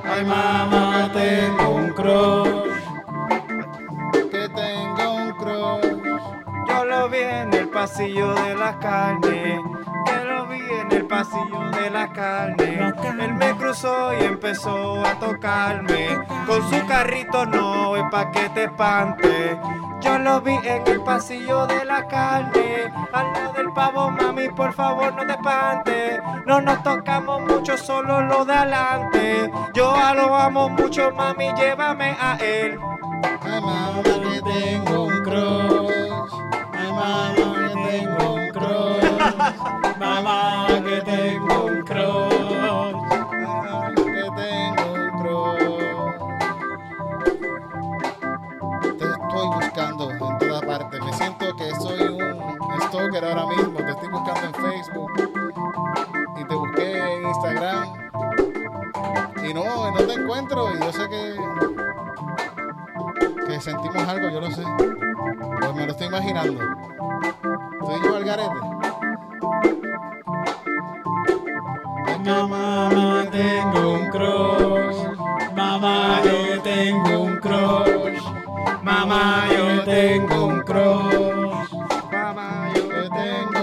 Ay 0.04 0.26
mamá, 0.26 1.10
tengo 1.14 1.70
un 1.70 1.90
crush. 1.94 2.74
Que 4.32 4.50
tengo 4.50 5.14
un 5.16 5.32
crush. 5.32 6.68
Yo 6.68 6.86
lo 6.86 7.08
vi 7.08 7.20
en 7.20 7.54
el 7.54 7.70
pasillo 7.70 8.34
de 8.34 8.56
la 8.56 8.78
carne. 8.80 9.62
Pasillo 11.18 11.72
de 11.72 11.90
la 11.90 12.14
carne. 12.14 12.94
Él 13.20 13.34
me 13.34 13.56
cruzó 13.58 14.14
y 14.20 14.24
empezó 14.24 15.04
a 15.04 15.16
tocarme. 15.20 16.10
Con 16.46 16.62
su 16.70 16.86
carrito 16.86 17.46
no 17.46 17.96
es 17.96 18.04
pa' 18.12 18.32
que 18.32 18.48
te 18.50 18.66
espante. 18.66 19.60
Yo 20.00 20.20
lo 20.20 20.42
vi 20.42 20.54
en 20.64 20.86
el 20.86 21.02
pasillo 21.02 21.66
de 21.66 21.86
la 21.86 22.08
carne. 22.08 22.94
Al 23.12 23.34
lado 23.34 23.54
del 23.54 23.74
pavo, 23.74 24.12
mami, 24.12 24.50
por 24.50 24.74
favor 24.74 25.16
no 25.16 25.26
te 25.26 25.34
espantes. 25.34 26.20
No 26.46 26.62
nos 26.62 26.84
tocamos 26.84 27.42
mucho, 27.42 27.76
solo 27.78 28.22
lo 28.22 28.46
de 28.46 28.54
adelante. 28.54 29.52
Yo 29.74 29.96
a 29.96 30.50
mucho, 30.50 31.12
mami, 31.12 31.52
llévame 31.54 32.16
a 32.20 32.38
él. 32.38 32.80
Ay, 33.44 33.62
mamá, 33.62 34.04
tengo 34.44 35.06
un 35.06 35.24
crush. 35.24 36.32
Ay, 36.74 36.92
mamá, 36.92 37.57
Mamá, 40.00 40.68
que 40.84 41.02
tengo 41.02 41.66
un 41.66 41.82
crush. 41.84 42.96
Ay, 43.12 43.96
que 43.96 44.32
tengo 44.36 44.94
un. 44.94 45.08
Te 48.98 49.06
estoy 49.06 49.48
buscando 49.48 50.12
en 50.12 50.38
toda 50.38 50.62
parte. 50.62 51.00
Me 51.02 51.14
siento 51.14 51.56
que 51.56 51.76
soy 51.76 52.02
un 52.02 52.82
stalker 52.82 53.26
ahora 53.26 53.46
mismo. 53.48 53.78
Te 53.78 53.92
estoy 53.92 54.10
buscando 54.10 54.42
en 54.48 54.54
Facebook. 54.54 55.12
Y 56.38 56.46
te 56.46 56.56
busqué 56.56 57.14
en 57.14 57.28
Instagram. 57.28 57.94
Y 59.48 59.54
no, 59.54 59.92
no 59.92 59.98
te 59.98 60.14
encuentro. 60.14 60.76
Y 60.76 60.80
yo 60.80 60.92
sé 60.92 61.10
que. 61.10 61.38
Que 63.48 63.62
sentimos 63.62 64.08
algo, 64.08 64.30
yo 64.30 64.42
lo 64.42 64.52
sé. 64.52 64.64
Pues 65.60 65.76
me 65.76 65.86
lo 65.86 65.92
estoy 65.92 66.08
imaginando. 66.08 66.60
Tú 67.80 67.92
y 67.96 68.06
yo 68.06 68.16
al 68.16 68.24
garete. 68.26 68.78
Mamá, 72.26 73.26
tengo 73.32 73.94
un 73.94 74.10
crush. 74.10 75.00
Mamá, 75.56 76.22
yo 76.24 76.62
tengo 76.62 77.22
un 77.24 77.38
crush. 77.38 78.24
Mamá, 78.84 79.48
yo 79.52 79.84
tengo 79.84 80.46
un 80.48 80.60
crush. 80.62 81.72
Mamá, 82.12 82.70
yo 82.76 83.10
tengo 83.10 83.57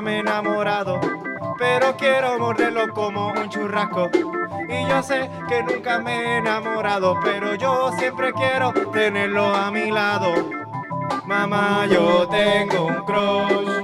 me 0.00 0.16
he 0.16 0.18
enamorado, 0.20 1.00
pero 1.58 1.96
quiero 1.96 2.38
morderlo 2.38 2.92
como 2.92 3.28
un 3.28 3.48
churrasco. 3.48 4.10
Y 4.68 4.86
yo 4.88 5.02
sé 5.02 5.30
que 5.48 5.62
nunca 5.62 5.98
me 5.98 6.14
he 6.14 6.36
enamorado, 6.38 7.18
pero 7.24 7.54
yo 7.54 7.90
siempre 7.98 8.32
quiero 8.32 8.72
tenerlo 8.92 9.54
a 9.54 9.70
mi 9.70 9.90
lado. 9.90 10.32
Mamá, 11.24 11.86
yo 11.86 12.28
tengo 12.28 12.86
un 12.86 13.04
crush. 13.04 13.82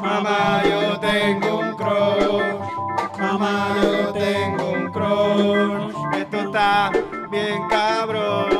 Mamá, 0.00 0.62
yo 0.64 1.00
tengo 1.00 1.58
un 1.60 1.74
crush. 1.74 3.18
Mamá, 3.18 3.76
yo 3.82 4.12
tengo 4.12 4.70
un 4.72 4.90
crush. 4.90 6.18
Esto 6.18 6.36
está 6.38 6.90
bien 7.30 7.68
cabrón. 7.68 8.55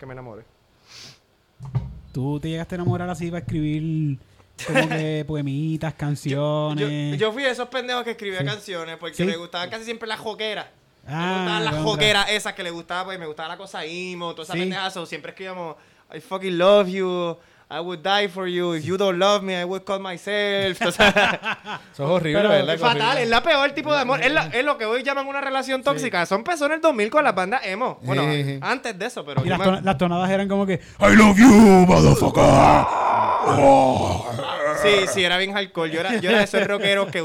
Que 0.00 0.06
me 0.06 0.12
enamoré. 0.14 0.42
¿Tú 2.12 2.40
te 2.40 2.48
llegaste 2.48 2.74
a 2.74 2.76
enamorar 2.76 3.08
así 3.08 3.26
para 3.30 3.38
escribir 3.40 4.18
como 4.66 4.88
que 4.88 5.24
poemitas, 5.28 5.92
Yo, 5.92 5.98
canciones? 5.98 7.18
yo 7.18 7.32
fui 7.32 7.42
de 7.44 7.50
esos 7.50 7.68
pendejos 7.68 8.02
que 8.02 8.10
escribía 8.12 8.40
Sí. 8.40 8.46
canciones 8.46 8.96
porque 8.98 9.14
Sí. 9.16 9.24
me 9.24 9.36
gustaban 9.36 9.70
casi 9.70 9.84
siempre 9.84 10.08
las 10.08 10.18
joqueras. 10.18 10.66
me 11.06 11.12
Ah, 11.14 11.34
gustaban 11.38 11.64
las 11.64 11.74
joqueras 11.82 12.30
esas 12.30 12.52
que 12.54 12.62
le 12.62 12.70
gustaba, 12.70 13.04
pues 13.06 13.18
me 13.18 13.26
gustaba 13.26 13.48
la 13.48 13.56
cosa 13.56 13.84
emo, 13.84 14.32
toda 14.32 14.42
esa 14.44 14.52
Sí. 14.54 14.58
siempre 15.06 15.30
escribíamos, 15.30 15.76
I 16.14 16.20
fucking 16.20 16.58
love 16.58 16.88
you, 16.88 17.36
I 17.72 17.78
would 17.78 18.00
die 18.02 18.26
for 18.28 18.48
you, 18.48 18.74
if 18.74 18.84
you 18.84 18.96
don't 18.96 19.16
love 19.18 19.42
me, 19.44 19.54
I 19.54 19.64
would 19.64 19.84
call 19.84 20.00
myself. 20.00 20.80
O 20.84 20.90
sea, 20.90 21.80
Eso 21.92 22.02
es 22.04 22.10
horrible, 22.10 22.40
Pero 22.42 22.48
¿verdad? 22.48 22.74
es 22.74 22.80
fatal, 22.80 23.18
es 23.18 23.28
la 23.28 23.42
peor 23.44 23.70
tipo 23.70 23.94
de 23.94 24.00
amor. 24.00 24.20
Es, 24.20 24.32
la- 24.32 24.46
es 24.48 24.64
lo 24.64 24.76
que 24.76 24.86
hoy 24.86 25.04
llaman 25.04 25.26
una 25.28 25.40
relación 25.40 25.82
tóxica. 25.84 26.22
Eso 26.22 26.34
empezó 26.34 26.66
en 26.66 26.72
el 26.72 26.80
2000 26.80 27.10
con 27.10 27.22
las 27.22 27.32
bandas 27.34 27.64
emo. 27.64 28.00
Bueno, 28.02 28.24
Sí. 28.24 28.58
antes 28.60 28.98
de 28.98 29.06
eso, 29.06 29.24
pero 29.24 29.44
Y 29.44 29.48
las, 29.48 29.58
me- 29.58 29.64
tona- 29.66 29.80
las 29.82 29.98
tonadas 29.98 30.28
eran 30.30 30.48
como 30.48 30.66
que 30.66 30.74
I 31.00 31.14
love 31.14 31.38
you, 31.38 31.46
motherfucker. 31.86 32.42
Sí, 34.82 35.06
sí, 35.12 35.24
era 35.24 35.38
bien 35.38 35.52
hardcore. 35.52 35.90
Yo 35.90 36.00
era, 36.00 36.16
yo 36.16 36.28
era 36.30 36.38
de 36.38 36.44
esos 36.44 36.66
rockeros 36.66 37.08
que, 37.10 37.22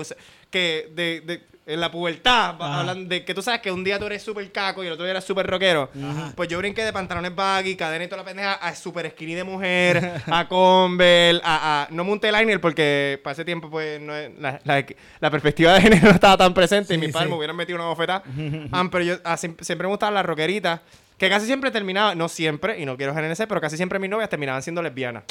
que 0.52 0.90
de, 0.94 1.22
de- 1.22 1.44
en 1.68 1.80
la 1.80 1.90
pubertad, 1.90 2.56
Ajá. 2.60 2.80
hablan 2.82 3.08
de 3.10 3.26
que 3.26 3.34
tú 3.34 3.42
sabes 3.42 3.60
que 3.62 3.72
un 3.72 3.84
día 3.84 3.98
tú 3.98 4.06
eres 4.06 4.22
súper 4.22 4.52
caco 4.52 4.84
y 4.84 4.88
el 4.88 4.94
otro 4.94 5.04
día 5.06 5.12
eres 5.12 5.24
súper 5.24 5.48
rockero. 5.48 5.90
Pues 6.36 6.48
yo 6.48 6.60
brinqué 6.60 6.84
de 6.86 6.94
pantalones 6.94 7.34
baggy, 7.36 7.76
cadena 7.76 8.06
y 8.06 8.08
toda 8.08 8.22
la 8.22 8.26
pendeja, 8.26 8.54
a 8.54 8.76
súper 8.76 9.10
skinny 9.12 9.34
de 9.34 9.44
mujer, 9.44 10.22
a 10.28 10.48
Converse, 10.50 11.42
a, 11.44 11.84
a... 11.84 11.88
No 11.90 12.04
monté 12.04 12.32
liner 12.32 12.62
porque 12.62 13.20
para 13.24 13.34
ese 13.34 13.44
tiempo 13.46 13.70
pues 13.70 14.00
no 14.00 14.16
es- 14.16 14.32
la, 14.40 14.60
la- 14.64 14.86
la 15.20 15.32
perspectiva 15.32 15.74
de 15.74 15.82
género 15.86 16.10
no 16.10 16.12
estaba 16.16 16.38
tan 16.38 16.54
presente 16.54 16.94
y 16.94 16.98
Sí, 16.98 17.02
mis 17.02 17.12
padres 17.12 17.28
sí. 17.28 17.32
me 17.32 17.38
hubieran 17.38 17.56
metido 17.56 17.78
una 17.78 17.88
bofetada. 17.88 18.24
Ah, 18.72 18.88
pero 18.92 19.04
yo 19.04 19.16
ah, 19.24 19.36
siempre, 19.38 19.66
siempre 19.66 19.88
me 19.88 19.92
gustaban 19.92 20.14
las 20.14 20.26
rockeritas, 20.26 20.82
que 21.18 21.30
casi 21.30 21.46
siempre 21.46 21.72
terminaban, 21.72 22.18
no 22.18 22.28
siempre, 22.30 22.80
y 22.80 22.86
no 22.86 22.98
quiero 22.98 23.14
generalizar, 23.14 23.48
pero 23.48 23.62
casi 23.62 23.78
siempre 23.78 23.98
mis 24.00 24.10
novias 24.10 24.30
terminaban 24.30 24.62
siendo 24.62 24.82
lesbianas. 24.82 25.24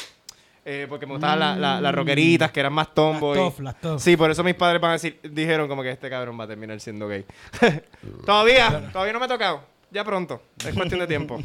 Eh, 0.67 0.87
porque 0.89 1.05
me 1.05 1.11
gustaban 1.13 1.39
la- 1.39 1.55
la- 1.55 1.79
las 1.79 1.93
rockeritas 1.93 2.51
que 2.51 2.59
eran 2.59 2.73
más 2.73 2.91
tomboy. 2.93 3.37
Las 3.37 3.53
tough, 3.53 3.59
las 3.63 3.79
tough. 3.81 3.99
Sí, 3.99 4.17
por 4.17 4.31
eso 4.31 4.43
mis 4.43 4.55
padres 4.55 4.81
van 4.81 4.89
a 4.89 4.93
decir, 4.93 5.19
dijeron 5.23 5.67
como 5.67 5.83
que 5.83 5.91
este 5.91 6.09
cabrón 6.09 6.39
va 6.39 6.45
a 6.45 6.47
terminar 6.47 6.79
siendo 6.79 7.07
gay. 7.07 7.23
todavía, 8.25 8.89
todavía 8.91 9.13
no 9.13 9.19
me 9.19 9.25
ha 9.25 9.29
tocado. 9.29 9.61
Ya 9.91 10.03
pronto. 10.03 10.41
Es 10.67 10.73
cuestión 10.73 10.99
de 10.99 11.07
tiempo. 11.07 11.39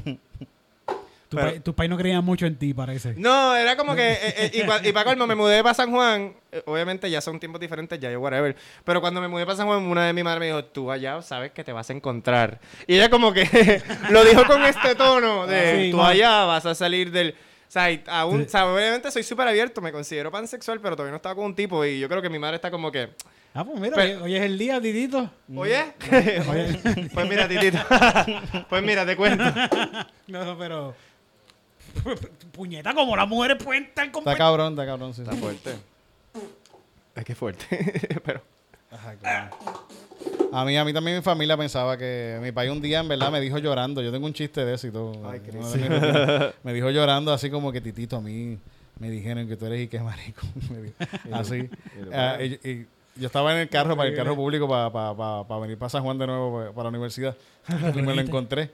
Tu 1.29 1.37
Pero- 1.37 1.53
pa- 1.55 1.61
tus 1.61 1.75
pais 1.75 1.89
no 1.89 1.97
creían 1.97 2.25
mucho 2.25 2.45
en 2.47 2.57
ti, 2.57 2.75
parece. 2.75 3.15
No, 3.17 3.55
era 3.55 3.77
como 3.77 3.95
que. 3.95 4.11
eh, 4.15 4.19
eh, 4.37 4.51
y, 4.53 4.61
cua- 4.63 4.81
y 4.85 4.91
para 4.93 5.05
colmo, 5.11 5.29
me 5.29 5.37
mudé 5.37 5.63
para 5.63 5.75
San 5.75 5.91
Juan. 5.93 6.35
eh, 6.51 6.61
obviamente 6.67 7.09
ya 7.09 7.21
son 7.21 7.39
tiempos 7.39 7.61
diferentes, 7.61 8.01
ya 8.01 8.11
yo, 8.11 8.19
whatever. 8.19 8.57
Pero 8.85 9.01
cuando 9.01 9.21
me 9.21 9.29
mudé 9.29 9.45
para 9.47 9.57
San 9.57 9.69
Juan, 9.69 9.83
una 9.85 10.07
de 10.07 10.13
mi 10.13 10.25
madre 10.25 10.41
me 10.41 10.47
dijo: 10.47 10.65
Tú 10.65 10.91
allá 10.91 11.23
sabes 11.23 11.53
que 11.53 11.63
te 11.63 11.73
vas 11.73 11.89
a 11.89 11.93
encontrar. 11.93 12.59
Y 12.89 12.97
ella, 12.97 13.09
como 13.11 13.33
que 13.33 13.45
lo 14.11 14.25
dijo 14.25 14.45
con 14.47 14.65
este 14.65 14.97
tono 14.97 15.47
de: 15.47 15.85
Sí, 15.85 15.91
Tú 15.93 16.03
allá 16.03 16.47
vas 16.47 16.67
a 16.67 16.75
salir 16.75 17.13
del. 17.13 17.37
O 17.71 17.73
sea, 17.73 17.89
y 17.93 18.03
aún, 18.09 18.41
Sí. 18.41 18.47
o 18.47 18.49
sea, 18.49 18.67
obviamente 18.67 19.13
soy 19.13 19.23
súper 19.23 19.47
abierto, 19.47 19.81
me 19.81 19.93
considero 19.93 20.33
pansexual, 20.33 20.81
pero 20.81 20.97
todavía 20.97 21.13
no 21.13 21.19
estaba 21.19 21.37
con 21.37 21.45
un 21.45 21.55
tipo. 21.55 21.85
Y 21.85 22.01
yo 22.01 22.09
creo 22.09 22.21
que 22.21 22.29
mi 22.29 22.37
madre 22.41 22.57
está 22.57 22.69
como 22.69 22.91
que. 22.91 23.11
Ah, 23.55 23.65
pues 23.65 23.79
mira, 23.81 23.95
Pero- 23.95 24.25
hoy, 24.25 24.35
es 24.35 24.43
el 24.43 24.59
día, 24.59 24.81
Titito. 24.81 25.31
Oye, 25.55 25.93
Oye. 26.51 26.81
pues 27.15 27.29
mira, 27.29 27.47
titito. 27.47 27.79
pues 28.69 28.83
mira, 28.83 29.07
te 29.07 29.15
cuento. 29.17 29.45
No, 30.27 30.59
pero. 30.59 30.97
Puñeta, 32.51 32.93
como 32.93 33.15
las 33.17 33.29
mujeres 33.29 33.63
pueden 33.63 33.85
estar 33.85 34.11
con. 34.11 34.23
Está 34.23 34.37
cabrón, 34.37 34.73
está 34.73 34.87
cabrón. 34.87 35.15
Sí, 35.15 35.23
Está 35.23 35.37
fuerte. 35.37 35.77
Es 37.15 37.25
que 37.25 37.35
fuerte. 37.37 38.21
pero. 38.25 38.43
Ajá, 38.91 39.15
claro. 39.15 39.57
A 40.53 40.65
mí, 40.65 40.77
a 40.77 40.85
mí 40.85 40.93
también 40.93 41.17
mi 41.19 41.23
familia 41.23 41.57
pensaba 41.57 41.97
que 41.97 42.39
mi 42.43 42.51
país 42.53 42.71
un 42.73 42.81
día 42.83 43.01
en 43.01 43.09
verdad 43.09 43.31
me 43.31 43.41
dijo 43.41 43.59
llorando. 43.59 44.03
Yo 44.03 44.11
tengo 44.11 44.27
un 44.27 44.33
chiste 44.33 44.65
de 44.65 44.75
eso 44.75 44.87
y 44.89 44.91
todo. 44.91 45.13
Ay, 45.31 45.39
rutinas. 45.39 46.55
me 46.65 46.73
dijo 46.73 46.91
llorando 46.91 47.33
así 47.33 47.51
como 47.51 47.71
que 47.71 47.81
titito 47.81 48.17
a 48.17 48.21
mí 48.21 48.59
me 48.99 49.11
dijeron 49.11 49.47
que 49.49 49.57
tú 49.57 49.67
eres 49.67 49.81
y 49.83 49.89
que 49.89 50.01
marico. 50.01 50.47
Así. 51.33 51.69
Ah, 52.13 52.37
y- 52.43 52.69
y 52.69 52.87
yo 53.17 53.27
estaba 53.27 53.53
en 53.55 53.59
el 53.61 53.69
carro, 53.69 53.97
para 53.97 54.09
el 54.09 54.15
carro 54.17 54.35
público, 54.37 54.69
para, 54.69 54.91
para, 54.91 55.15
para, 55.15 55.45
para 55.45 55.61
venir 55.61 55.79
para 55.79 55.89
San 55.91 56.03
Juan 56.03 56.19
de 56.19 56.27
nuevo, 56.27 56.73
para, 56.75 56.85
la 56.85 56.89
universidad. 56.91 57.37
Y 57.95 58.03
me 58.03 58.15
lo 58.15 58.21
encontré. 58.21 58.71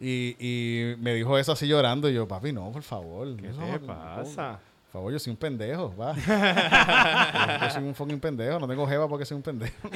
Y, 0.00 0.34
y 0.40 0.96
me 0.98 1.14
dijo 1.14 1.38
eso 1.38 1.52
así 1.52 1.66
llorando. 1.68 2.08
Y 2.10 2.14
yo, 2.14 2.26
papi, 2.26 2.52
no, 2.52 2.72
por 2.72 2.82
favor. 2.82 3.36
¿Qué 3.36 3.48
te 3.48 3.78
pasa? 3.86 4.58
Por 4.92 5.00
favor, 5.00 5.12
yo 5.14 5.18
soy 5.18 5.30
un 5.30 5.38
pendejo, 5.38 5.96
va. 5.96 6.14
yo 7.62 7.70
soy 7.70 7.82
un 7.82 7.94
fucking 7.94 8.20
pendejo. 8.20 8.58
No 8.58 8.68
tengo 8.68 8.86
jeva 8.86 9.08
porque 9.08 9.24
soy 9.24 9.38
un 9.38 9.42
pendejo. 9.42 9.72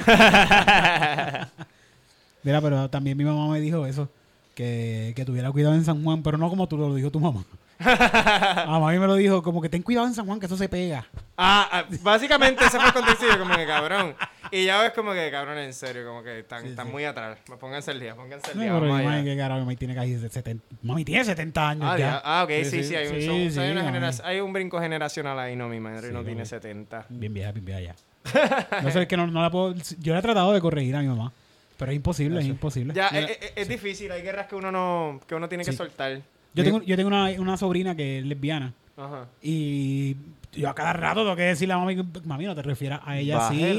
Mira, 2.41 2.59
pero 2.61 2.89
también 2.89 3.15
mi 3.15 3.23
mamá 3.23 3.47
me 3.47 3.59
dijo 3.59 3.85
eso. 3.85 4.09
Que, 4.55 5.13
que 5.15 5.23
tuviera 5.23 5.51
cuidado 5.51 5.75
en 5.75 5.85
San 5.85 6.03
Juan, 6.03 6.23
pero 6.23 6.39
no 6.39 6.49
como 6.49 6.67
tú 6.67 6.77
lo 6.77 6.95
dijo 6.95 7.11
tu 7.11 7.19
mamá. 7.19 7.45
a 7.79 8.89
mí 8.91 8.99
me 8.99 9.07
lo 9.07 9.15
dijo 9.15 9.41
como 9.43 9.61
que 9.61 9.69
ten 9.69 9.81
cuidado 9.83 10.07
en 10.07 10.13
San 10.13 10.25
Juan, 10.25 10.39
que 10.39 10.45
eso 10.47 10.57
se 10.57 10.67
pega. 10.69 11.05
Ah, 11.37 11.67
ah, 11.71 11.85
básicamente 12.01 12.65
ese 12.65 12.77
fue 12.79 12.87
el 12.87 12.93
contexto 12.93 13.25
como 13.39 13.55
que 13.55 13.65
cabrón. 13.65 14.15
Y 14.49 14.65
ya 14.65 14.81
ves 14.81 14.91
como 14.93 15.11
que 15.13 15.29
cabrón, 15.29 15.57
en 15.57 15.73
serio, 15.73 16.05
como 16.07 16.23
que 16.23 16.39
están, 16.39 16.63
Sí, 16.63 16.69
están 16.69 16.87
sí. 16.87 16.91
muy 16.93 17.03
atrás. 17.05 17.37
Pónganse 17.59 17.91
el 17.91 17.99
día, 17.99 18.15
pónganse 18.15 18.51
el 18.51 18.57
No, 18.57 18.63
día. 18.63 18.71
pero 18.73 18.81
vamos 18.85 18.95
mi 18.97 19.01
allá. 19.05 19.09
mamá, 19.17 19.23
que 19.23 19.37
carajo, 19.37 19.59
mi 19.59 19.65
mamá 19.65 19.77
tiene 19.77 19.95
casi 19.95 20.17
70. 20.17 20.65
Mami 20.83 21.05
tiene 21.05 21.23
70 21.25 21.69
años 21.69 21.83
Ah, 21.85 21.97
ya. 21.97 22.21
Ah, 22.23 22.43
ok, 22.43 22.49
sí, 22.49 22.65
sí, 22.65 22.77
Sí, 22.77 22.83
sí. 22.85 22.95
hay, 22.95 23.07
un, 23.07 23.13
Sí, 23.21 23.25
son- 23.27 23.51
sí, 23.51 23.59
hay 23.59 23.71
una 23.71 23.81
mami. 23.83 23.93
generación- 23.93 24.27
hay 24.27 24.39
un 24.39 24.53
brinco 24.53 24.79
generacional 24.79 25.37
ahí, 25.39 25.55
no, 25.55 25.67
mi 25.67 25.79
madre 25.79 26.07
Sí, 26.07 26.13
no 26.13 26.21
tiene 26.21 26.35
mami. 26.41 26.45
70. 26.47 27.05
Bien 27.09 27.33
vieja, 27.33 27.51
bien 27.51 27.65
vieja 27.65 27.81
ya. 27.81 27.95
No 28.83 28.91
sé, 28.91 29.01
es 29.03 29.07
que 29.07 29.17
no, 29.17 29.27
no 29.27 29.41
la 29.41 29.51
puedo... 29.51 29.75
Yo 29.99 30.13
le 30.13 30.19
he 30.19 30.21
tratado 30.21 30.53
de 30.53 30.61
corregir 30.61 30.95
a 30.95 31.01
mi 31.01 31.07
mamá, 31.07 31.31
pero 31.77 31.91
es 31.91 31.95
imposible, 31.97 32.39
es 32.39 32.45
imposible. 32.47 32.93
Ya, 32.93 33.09
Mira, 33.11 33.25
es, 33.27 33.37
es- 33.41 33.53
es 33.55 33.67
difícil, 33.67 34.11
hay 34.11 34.21
guerras 34.21 34.47
que 34.47 34.55
uno 34.55 34.71
no, 34.71 35.19
que 35.27 35.35
uno 35.35 35.47
tiene 35.47 35.63
que 35.63 35.71
Sí. 35.71 35.77
soltar. 35.77 36.21
Yo 36.57 36.63
tengo, 36.63 36.81
yo 36.81 36.95
tengo 36.95 37.07
una, 37.07 37.29
una 37.39 37.57
sobrina 37.57 37.95
que 37.95 38.19
es 38.19 38.25
lesbiana 38.25 38.73
Ajá. 38.97 39.27
y 39.41 40.15
yo 40.53 40.69
a 40.69 40.75
cada 40.75 40.93
rato 40.93 41.21
tengo 41.21 41.35
que 41.35 41.43
decirle 41.43 41.73
a 41.73 41.77
mami, 41.77 42.03
mami, 42.25 42.45
no 42.45 42.55
te 42.55 42.63
refieras 42.63 43.01
a 43.05 43.17
ella 43.17 43.47
así. 43.47 43.77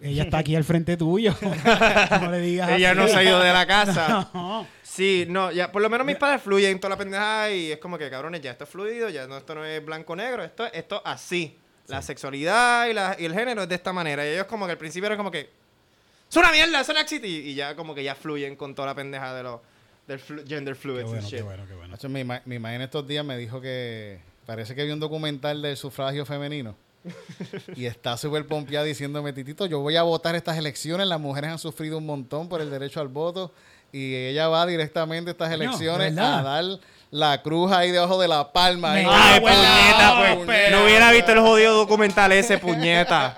Ella 0.00 0.24
está 0.24 0.38
aquí 0.38 0.56
al 0.56 0.64
frente 0.64 0.96
tuyo. 0.96 1.32
no 2.20 2.30
le 2.30 2.40
digas 2.40 2.70
Ella 2.70 2.90
así. 2.90 2.98
no 2.98 3.06
se 3.08 3.16
ha 3.16 3.22
ido 3.22 3.40
de 3.40 3.52
la 3.52 3.66
casa. 3.66 4.28
No. 4.34 4.66
Sí, 4.82 5.24
no, 5.28 5.50
ya, 5.52 5.72
por 5.72 5.80
lo 5.80 5.88
menos 5.88 6.06
mis 6.06 6.16
padres 6.16 6.42
fluyen 6.42 6.78
toda 6.78 6.90
la 6.90 6.98
pendejada 6.98 7.50
y 7.50 7.72
es 7.72 7.78
como 7.78 7.96
que, 7.96 8.10
cabrones, 8.10 8.42
ya 8.42 8.50
esto 8.50 8.64
es 8.64 8.70
fluido, 8.70 9.08
ya 9.08 9.26
no, 9.26 9.38
esto 9.38 9.54
no 9.54 9.64
es 9.64 9.82
blanco-negro, 9.82 10.44
esto, 10.44 10.66
esto 10.70 11.00
así. 11.04 11.56
La 11.86 12.02
sexualidad 12.02 12.88
y, 12.88 12.92
la, 12.92 13.16
y 13.18 13.24
el 13.24 13.32
género 13.32 13.62
es 13.62 13.68
de 13.70 13.74
esta 13.76 13.92
manera. 13.92 14.26
Y 14.26 14.30
ellos 14.30 14.44
como 14.46 14.66
que 14.66 14.72
al 14.72 14.78
principio 14.78 15.06
era 15.06 15.16
como 15.16 15.30
que, 15.30 15.48
es 16.28 16.36
una 16.36 16.50
mierda, 16.50 16.80
eso 16.80 16.92
no 16.92 16.98
existe. 17.00 17.26
Y, 17.26 17.36
y 17.50 17.54
ya 17.54 17.74
como 17.74 17.94
que 17.94 18.04
ya 18.04 18.14
fluyen 18.14 18.54
con 18.54 18.74
toda 18.74 18.88
la 18.88 18.94
pendejada 18.94 19.36
de 19.36 19.42
los 19.44 19.60
del 20.06 20.18
flu- 20.18 20.44
gender 20.46 20.74
Qué 20.74 20.80
fluids 20.80 21.04
bueno, 21.08 21.28
qué 21.28 21.36
shit. 21.36 21.44
bueno, 21.44 21.64
qué 21.66 21.74
bueno. 21.74 21.96
Mi, 22.08 22.24
ma- 22.24 22.42
mi 22.44 22.58
madre 22.58 22.76
en 22.76 22.82
estos 22.82 23.06
días 23.06 23.24
me 23.24 23.36
dijo 23.36 23.60
que 23.60 24.20
parece 24.46 24.74
que 24.74 24.84
vi 24.84 24.90
un 24.90 25.00
documental 25.00 25.62
del 25.62 25.76
sufragio 25.76 26.24
femenino. 26.26 26.74
y 27.74 27.86
está 27.86 28.16
súper 28.16 28.46
pompeada 28.46 28.84
diciéndome, 28.84 29.32
Titito, 29.32 29.66
yo 29.66 29.80
voy 29.80 29.96
a 29.96 30.02
votar 30.02 30.34
estas 30.36 30.56
elecciones. 30.56 31.06
Las 31.08 31.20
mujeres 31.20 31.50
han 31.50 31.58
sufrido 31.58 31.98
un 31.98 32.06
montón 32.06 32.48
por 32.48 32.60
el 32.60 32.70
derecho 32.70 33.00
al 33.00 33.08
voto. 33.08 33.52
Y 33.92 34.14
ella 34.14 34.48
va 34.48 34.64
directamente 34.66 35.30
a 35.30 35.32
estas 35.32 35.52
elecciones 35.52 36.16
a 36.16 36.42
dar 36.42 36.64
la 37.12 37.42
cruz 37.42 37.70
ahí 37.70 37.90
debajo 37.90 38.18
de 38.18 38.26
la 38.26 38.52
palma. 38.54 38.92
Ahí. 38.92 39.06
Ay, 39.06 39.38
puñeta, 39.40 40.14
pues. 40.18 40.36
puñeta. 40.46 40.70
No 40.70 40.84
hubiera 40.84 41.12
visto 41.12 41.30
el 41.32 41.40
jodido 41.40 41.74
documental 41.74 42.32
ese, 42.32 42.56
puñeta. 42.56 43.36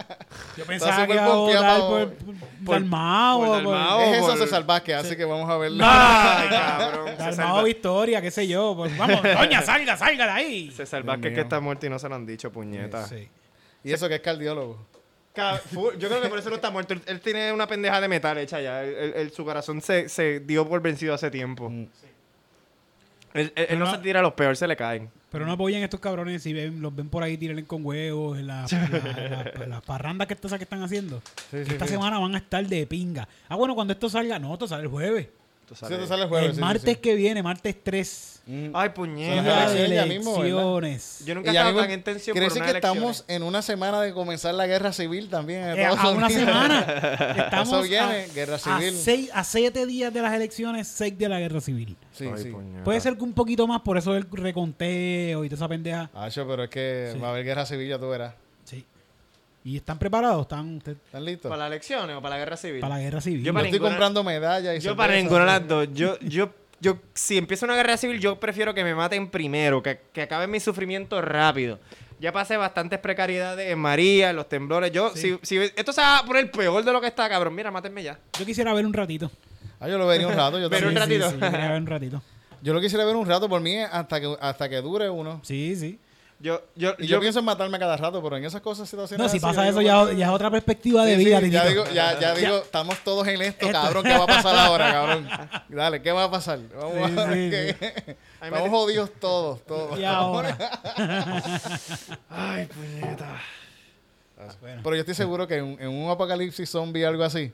Yo 0.57 0.65
pensaba 0.65 1.05
que 1.09 1.15
iba 1.15 1.25
a 1.25 1.81
por, 1.81 2.15
por, 2.15 2.35
por- 2.65 2.75
Dalmao, 2.77 3.39
por 3.41 3.49
por- 3.49 3.57
Dalmao. 3.57 4.01
Es 4.01 4.19
eso 4.19 4.37
César 4.37 4.65
Vázquez, 4.65 4.95
así 4.95 5.17
que 5.17 5.25
vamos 5.25 5.51
a 5.51 5.57
verlo. 5.57 5.85
Ay, 5.85 6.49
cabrón. 6.49 7.09
Se 7.17 7.23
Dalmao 7.37 7.65
Victoria, 7.65 8.23
qué 8.23 8.31
sé 8.31 8.47
yo. 8.47 8.75
Pues, 8.77 8.97
vamos, 8.97 9.21
doña, 9.39 9.61
salga, 9.63 9.97
salga 9.97 10.27
de 10.27 10.31
ahí. 10.33 10.71
se 10.71 10.87
salva 10.87 11.19
que, 11.19 11.29
está 11.41 11.59
muerto 11.59 11.87
y 11.87 11.91
no 11.91 11.99
se 11.99 12.09
lo 12.09 12.15
han 12.15 12.25
dicho, 12.25 12.53
puñeta. 12.53 13.09
Sí. 13.09 13.29
Y 13.83 13.93
eso 13.93 14.09
que 14.09 14.15
es 14.15 14.21
cardiólogo. 14.21 14.87
Yo 15.99 16.09
creo 16.09 16.23
que 16.23 16.29
por 16.29 16.39
eso 16.39 16.49
no 16.49 16.55
está 16.55 16.71
muerto. 16.71 16.95
Él, 17.07 17.21
tiene 17.21 17.53
una 17.53 17.67
pendeja 17.67 18.01
de 18.01 18.07
metal 18.07 18.39
hecha 18.39 18.61
ya. 18.61 18.85
Él- 18.85 18.95
él- 18.97 19.13
él- 19.17 19.33
su 19.33 19.45
corazón 19.45 19.81
se, 19.81 20.09
se 20.09 20.39
dio 20.39 20.69
por 20.69 20.81
vencido 20.81 21.13
hace 21.13 21.29
tiempo. 21.29 21.69
Mm. 21.69 21.89
Él, 23.35 23.53
él- 23.57 23.67
él 23.71 23.79
no 23.79 23.85
no- 23.87 23.91
se 23.91 23.99
tira 23.99 24.21
a 24.21 24.23
los 24.23 24.33
peores, 24.35 24.59
se 24.59 24.67
le 24.67 24.77
caen. 24.77 25.11
Pero 25.31 25.45
no 25.45 25.53
apoyen 25.53 25.83
a 25.83 25.85
estos 25.85 25.99
cabrones 26.01 26.43
si 26.43 26.53
ven, 26.53 26.81
los 26.81 26.95
ven 26.95 27.09
por 27.09 27.23
ahí 27.25 27.37
tirarle 27.37 27.65
con 27.65 27.85
huevos 27.85 28.39
en 28.39 28.47
la- 28.47 28.67
la- 28.71 29.53
la- 29.59 29.67
las 29.67 29.83
parrandas 29.83 30.29
que, 30.29 30.37
que 30.37 30.55
están 30.63 30.83
haciendo. 30.83 31.21
Sí, 31.51 31.57
Esta 31.59 31.87
sí. 31.87 31.93
semana 31.93 32.19
van 32.21 32.35
a 32.37 32.39
estar 32.39 32.65
de 32.67 32.87
pinga. 32.87 33.29
Ah, 33.49 33.57
bueno, 33.57 33.75
cuando 33.75 33.93
esto 33.93 34.09
salga, 34.09 34.39
no, 34.39 34.53
esto 34.53 34.69
sale 34.69 34.85
el 34.85 34.89
jueves. 34.89 35.29
Sabes. 35.75 35.99
te 35.99 36.07
sale 36.07 36.23
el 36.25 36.29
jueves. 36.29 36.55
el 36.55 36.61
martes 36.61 36.95
sí. 36.95 37.01
que 37.01 37.15
viene, 37.17 37.43
martes 37.43 37.75
3. 37.83 38.34
Mm. 38.47 38.71
Ay, 38.75 38.89
Son 38.89 38.95
puñeta. 38.95 39.75
Yo 41.25 41.35
nunca 41.35 41.51
estaba 41.51 41.81
tan 41.83 41.91
en 41.91 42.03
tensión 42.03 42.35
quiere 42.35 42.49
decir 42.49 42.63
que 42.63 42.71
estamos 42.73 43.25
en 43.27 43.43
una 43.43 43.63
semana 43.63 44.01
de 44.03 44.13
comenzar 44.13 44.55
la 44.55 44.67
guerra 44.67 44.93
civil 44.93 45.29
también. 45.31 45.63
en 45.65 45.79
Eh, 45.79 45.87
a 45.87 45.93
una 46.11 46.27
Unidos. 46.27 46.33
semana. 46.33 46.81
Estamos 47.39 47.69
Eso 47.73 47.83
viene, 47.83 48.25
a, 48.25 48.27
guerra 48.35 48.57
a 48.57 48.59
civil. 48.59 48.95
seis, 48.95 49.31
a 49.33 49.45
siete 49.45 49.87
días 49.87 50.13
de 50.13 50.21
las 50.21 50.35
elecciones, 50.35 50.87
seis 50.89 51.17
de 51.17 51.29
la 51.29 51.41
guerra 51.41 51.61
civil. 51.61 51.97
Sí, 52.13 52.27
Ay, 52.33 52.43
sí. 52.43 52.51
puñeta. 52.51 52.85
Puede 52.85 53.01
ser 53.01 53.17
que 53.17 53.25
un 53.25 53.33
poquito 53.33 53.67
más, 53.67 53.81
por 53.81 53.97
eso 53.97 54.15
el 54.15 54.27
reconteo 54.31 55.45
y 55.45 55.49
toda 55.49 55.57
esa 55.57 55.69
pendeja. 55.69 56.11
Acho, 56.15 56.47
pero 56.47 56.65
es 56.65 56.71
que 56.71 57.11
Sí. 57.15 57.19
va 57.19 57.29
a 57.29 57.31
haber 57.31 57.45
guerra 57.45 57.65
civil, 57.65 57.89
ya 57.89 57.99
tú 57.99 58.09
verás. 58.11 58.35
Sí. 58.65 58.85
¿Y 59.65 59.77
están 59.79 59.99
preparados? 59.99 60.43
¿Están 60.43 60.77
ustedes 60.77 60.99
¿Están 61.07 61.25
listos? 61.25 61.49
¿Para 61.49 61.63
las 61.65 61.69
elecciones 61.73 62.17
o 62.17 62.21
para 62.21 62.35
la 62.35 62.39
guerra 62.41 62.57
civil? 62.59 62.81
para 62.81 62.97
la 62.97 63.01
guerra 63.01 63.21
civil? 63.23 63.41
Yo 63.41 63.47
Yo 63.47 63.53
para 63.55 63.65
estoy 63.67 63.79
ninguna- 63.79 63.91
comprando 63.95 64.23
medallas 64.23 64.77
y 64.77 64.81
Yo 64.81 64.95
para 64.97 65.15
ninguna 65.17 65.41
de 65.41 65.47
las 65.47 65.67
dos. 65.69 65.89
Yo, 65.95 66.19
yo, 66.21 66.51
yo, 66.81 66.99
si 67.15 67.39
empieza 67.39 67.67
una 67.67 67.77
guerra 67.77 67.97
civil, 67.97 68.21
yo 68.21 68.39
prefiero 68.39 68.75
que 68.75 68.85
me 68.85 68.95
maten 68.95 69.31
primero, 69.31 69.83
que, 69.83 70.01
que 70.13 70.23
acabe 70.23 70.47
mi 70.47 70.61
sufrimiento 70.61 71.21
rápido. 71.23 71.79
Ya 72.21 72.33
pasé 72.33 72.57
bastantes 72.57 72.99
precariedades 73.01 73.71
en 73.71 73.79
María, 73.79 74.31
en 74.31 74.37
los 74.37 74.49
temblores. 74.49 74.93
Yo, 74.93 75.11
Sí. 75.15 75.37
si, 75.43 75.57
si 75.59 75.73
esto 75.77 75.93
se 75.93 76.01
va 76.01 76.19
a 76.19 76.25
poner 76.25 76.51
peor 76.51 76.85
de 76.85 76.93
lo 76.93 77.01
que 77.01 77.09
está, 77.09 77.29
cabrón, 77.29 77.55
mira, 77.55 77.71
mátenme 77.71 78.03
ya. 78.03 78.19
Yo 78.39 78.47
quisiera 78.47 78.73
ver 78.73 78.87
un 78.87 78.93
ratito. 78.93 79.31
Ah, 79.81 79.89
yo 79.89 79.99
lo 79.99 80.07
vería 80.07 80.29
un 80.29 80.35
rato. 80.35 80.59
Yo, 80.59 80.71
Pero 80.71 80.89
un 80.89 80.95
también. 80.95 81.21
ratito. 81.21 81.37
Sí, 81.39 81.45
yo 81.45 81.51
quería 81.53 81.71
ver 81.73 81.81
un 81.81 81.87
ratito. 81.87 82.23
yo 82.63 82.73
lo 82.73 82.81
quisiera 82.81 83.05
ver 83.05 83.17
un 83.17 83.27
rato 83.27 83.49
por 83.49 83.61
mí 83.61 83.79
hasta 83.79 84.21
que, 84.21 84.37
hasta 84.41 84.69
que 84.69 84.77
dure 84.81 85.11
uno. 85.11 85.41
Sí, 85.43 85.75
sí. 85.77 85.99
Yo, 86.45 86.61
yo, 86.77 86.91
Y 86.99 87.07
yo, 87.07 87.17
yo, 87.17 87.21
pienso 87.21 87.39
en 87.39 87.47
matarme 87.47 87.79
cada 87.79 87.97
rato, 87.97 88.23
pero 88.23 88.37
en 88.37 88.45
esas 88.45 88.61
cosas 88.61 88.87
situaciones 88.87 89.25
No, 89.25 89.31
si 89.31 89.39
así, 89.39 89.47
pasa 89.47 89.67
eso 89.67 89.79
digo, 89.79 90.11
ya, 90.13 90.25
es 90.27 90.31
otra 90.31 90.51
perspectiva 90.51 91.03
de 91.07 91.17
sí, 91.17 91.25
vida, 91.25 91.41
sí, 91.41 91.49
ya 91.51 91.65
digo, 91.67 91.85
ya, 91.87 92.21
ya 92.21 92.35
digo, 92.35 92.59
estamos 92.59 92.99
todos 93.03 93.27
en 93.29 93.41
esto, 93.41 93.65
Esto. 93.65 93.81
cabrón. 93.81 94.03
¿Qué 94.05 94.11
va 94.13 94.25
a 94.25 94.27
pasar 94.27 94.55
ahora, 94.59 94.93
cabrón? 94.93 95.29
Dale, 95.71 96.03
¿qué 96.03 96.13
va 96.13 96.25
a 96.25 96.31
pasar? 96.31 96.59
Vamos 96.77 97.11
Sí, 97.11 97.19
a 97.19 97.29
Ay, 97.31 97.49
me 97.51 97.71
Estamos 98.43 98.65
di- 98.65 98.69
jodidos 98.71 99.11
todos, 99.19 99.65
todos. 99.65 99.99
Y 99.99 100.05
ahora. 100.05 100.55
Ay, 102.29 102.67
puñeta. 102.67 103.41
Bueno. 104.61 104.81
Pero 104.85 104.97
yo 104.97 105.01
estoy 105.01 105.15
seguro 105.15 105.47
que 105.49 105.57
en, 105.57 105.79
en 105.81 105.89
un 105.89 106.11
apocalipsis 106.11 106.69
zombie 106.69 107.07
algo 107.07 107.25
así, 107.25 107.53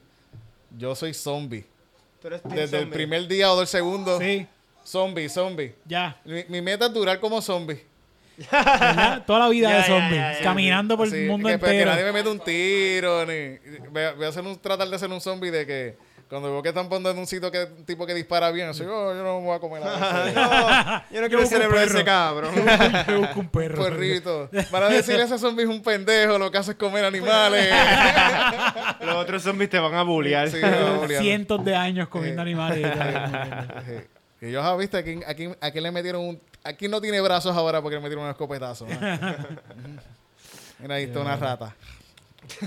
yo 0.77 0.97
soy 0.97 1.15
zombie. 1.15 1.65
Tú 2.21 2.27
eres 2.27 2.43
team 2.43 2.55
Desde 2.57 2.79
el 2.81 2.89
primer 2.89 3.29
día 3.29 3.53
o 3.53 3.57
del 3.59 3.69
segundo, 3.69 4.19
Sí, 4.19 4.47
zombie, 4.85 5.29
zombie. 5.29 5.75
ya. 5.85 6.21
Mi, 6.25 6.45
mi 6.49 6.61
meta 6.61 6.87
es 6.87 6.93
durar 6.93 7.21
como 7.21 7.41
zombie. 7.41 7.89
¿Verdad? 8.51 9.25
Toda 9.27 9.39
la 9.41 9.49
vida 9.49 9.69
de 9.75 9.79
ya, 9.79 9.85
zombie. 9.85 10.17
ya, 10.17 10.33
ya. 10.33 10.43
caminando 10.43 10.97
por 10.97 11.09
el 11.13 11.29
mundo 11.29 11.49
que, 11.49 11.59
pues, 11.59 11.71
que 11.71 11.79
entero. 11.79 11.91
nadie 11.93 12.05
me 12.05 12.13
mete 12.13 12.29
un 12.29 12.41
tiro, 12.41 13.27
ni... 13.27 13.59
Voy 13.91 14.03
a, 14.03 14.13
voy 14.13 14.25
a 14.27 14.29
hacer 14.29 14.45
un, 14.45 14.59
tratar 14.59 14.89
de 14.89 14.97
hacer 14.97 15.11
un 15.11 15.21
zombie 15.21 15.51
de 15.51 15.67
que 15.67 15.97
cuando 16.31 16.49
veo 16.49 16.63
que 16.63 16.69
están 16.69 16.89
poniendo 16.89 17.11
en 17.11 17.19
un 17.19 17.27
sitio 17.27 17.51
que 17.51 17.65
un 17.65 17.85
tipo 17.85 18.07
que 18.07 18.15
dispara 18.15 18.53
bien, 18.53 18.69
así, 18.69 18.85
oh, 18.85 19.13
yo 19.13 19.23
no 19.25 19.41
me 19.41 19.47
voy 19.47 19.57
a 19.57 19.59
comer 19.59 19.83
nada. 19.83 21.05
Yo 21.11 21.21
no 21.21 21.27
quiero 21.27 21.45
celebrar 21.45 21.89
ese 21.89 22.05
cabrón. 22.05 22.55
Yo 23.09 23.19
busco 23.19 23.41
un 23.41 23.49
perro. 23.49 23.83
Perrito. 23.83 24.49
Van 24.71 24.85
a 24.85 24.89
decir 24.91 25.19
ese 25.19 25.39
zombie 25.39 25.65
es 25.65 25.69
un 25.69 25.83
pendejo, 25.83 26.39
lo 26.39 26.49
que 26.53 26.59
hace 26.59 26.71
es 26.71 26.77
comer 26.77 27.05
animales. 27.05 27.69
Los 29.01 29.17
otros 29.17 29.43
zombies 29.43 29.71
te 29.71 29.81
van 29.81 29.95
a 29.95 30.05
bullear. 30.05 30.49
Sí. 30.49 30.59
Cientos 31.19 31.65
de 31.65 31.75
años 31.75 32.07
comiendo 32.07 32.43
animales. 32.43 32.79
y 32.79 32.83
tal. 32.83 33.85
Sí. 34.41 34.47
Y 34.47 34.53
yo, 34.53 34.63
ah, 34.63 34.77
viste, 34.77 34.99
aquí, 34.99 35.19
aquí, 35.27 35.49
aquí 35.61 35.81
le 35.81 35.91
metieron 35.91 36.23
un 36.23 36.41
Aquí 36.63 36.89
no 36.89 37.01
tiene 37.01 37.21
brazos 37.21 37.57
ahora 37.57 37.81
porque 37.81 37.97
le 37.97 38.03
metieron 38.03 38.25
un 38.25 38.31
escopetazo. 38.31 38.87
Mira, 40.79 40.95
ahí 40.95 41.05
está 41.05 41.21
una 41.21 41.37
rata. 41.37 41.75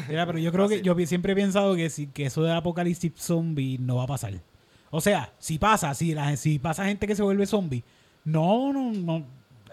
Mira, 0.07 0.25
pero 0.25 0.39
yo 0.39 0.51
creo 0.51 0.67
que 0.67 0.81
yo 0.81 0.95
siempre 1.05 1.33
he 1.33 1.35
pensado 1.35 1.75
que, 1.75 1.89
si, 1.89 2.07
que 2.07 2.25
eso 2.25 2.43
del 2.43 2.55
apocalipsis 2.55 3.11
zombie 3.17 3.77
no 3.79 3.97
va 3.97 4.03
a 4.03 4.07
pasar. 4.07 4.33
O 4.89 5.01
sea, 5.01 5.33
si 5.39 5.57
pasa, 5.57 5.93
si, 5.93 6.13
la, 6.13 6.35
si 6.37 6.59
pasa 6.59 6.85
gente 6.85 7.07
que 7.07 7.15
se 7.15 7.23
vuelve 7.23 7.45
zombie, 7.45 7.83
no, 8.23 8.71
no, 8.71 8.91
no. 8.91 9.25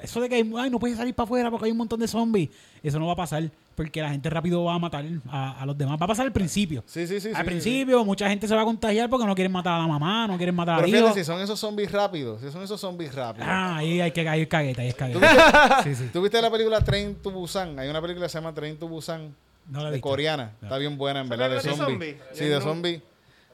Eso 0.03 0.21
de 0.21 0.29
que 0.29 0.35
hay- 0.37 0.53
ay, 0.59 0.71
no 0.71 0.79
puedes 0.79 0.97
salir 0.97 1.15
para 1.15 1.25
afuera 1.25 1.51
porque 1.51 1.67
hay 1.67 1.73
un 1.73 1.79
montón 1.79 2.01
de 2.01 2.09
zombies, 2.09 2.51
eso 2.83 2.99
no 2.99 3.07
va 3.07 3.13
a 3.13 3.17
pasar 3.17 3.51
porque 3.77 4.03
la 4.03 4.11
gente 4.11 4.29
rápido 4.29 4.63
va 4.65 4.75
a 4.75 4.79
matar 4.79 5.05
a, 5.29 5.63
a 5.63 5.67
los 5.67 5.77
demás. 5.79 5.99
Va 5.99 6.05
a 6.05 6.09
pasar 6.09 6.27
al 6.27 6.33
principio. 6.33 6.83
Sí, 6.87 7.07
sí, 7.07 7.19
sí. 7.21 7.29
al 7.29 7.35
sí, 7.37 7.41
sí, 7.41 7.45
principio, 7.45 8.05
mucha 8.05 8.29
gente 8.29 8.47
se 8.47 8.55
va 8.55 8.63
a 8.63 8.65
contagiar 8.65 9.09
porque 9.09 9.25
no 9.27 9.35
quieren 9.35 9.53
matar 9.53 9.75
a 9.75 9.79
la 9.79 9.87
mamá, 9.87 10.27
no 10.27 10.37
quieren 10.37 10.55
matar 10.55 10.77
Pero 10.77 10.85
al 10.87 10.91
fíjate, 10.91 11.07
hijo. 11.11 11.15
si 11.19 11.25
son 11.25 11.41
esos 11.41 11.59
zombies 11.59 11.91
rápidos, 11.91 12.41
si 12.43 12.51
son 12.51 12.63
esos 12.63 12.79
zombies 12.81 13.15
rápidos. 13.15 13.49
Ah, 13.51 13.77
ahí 13.79 14.01
hay 14.01 14.11
que 14.11 14.21
es 14.21 14.49
cagueta, 14.49 14.83
ahí 14.83 14.89
es 14.89 14.95
cagueta. 14.95 15.81
Sí, 15.85 15.95
sí. 15.95 16.11
¿Tú 16.13 16.21
viste 16.21 16.41
la 16.43 16.51
película 16.51 16.83
Train 16.85 17.15
to 17.17 17.31
Busan? 17.31 17.79
Hay 17.79 17.89
una 17.89 18.03
película 18.03 18.27
que 18.27 18.31
se 18.31 18.39
llama 18.39 18.53
Train 18.53 18.77
to 18.77 18.87
Busan, 18.89 19.35
No 19.71 19.79
la 19.81 19.87
de 19.87 19.97
visto. 19.97 20.09
coreana. 20.09 20.53
Está 20.63 20.77
bien 20.77 20.99
buena, 20.99 21.21
en 21.21 21.29
verdad, 21.31 21.49
de 21.51 21.61
zombies? 21.61 22.17
Sí, 22.33 22.45
de 22.45 22.61
zombies. 22.61 23.01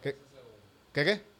¿Qué? 0.02 0.16
¿Qué 0.92 1.04
qué? 1.04 1.35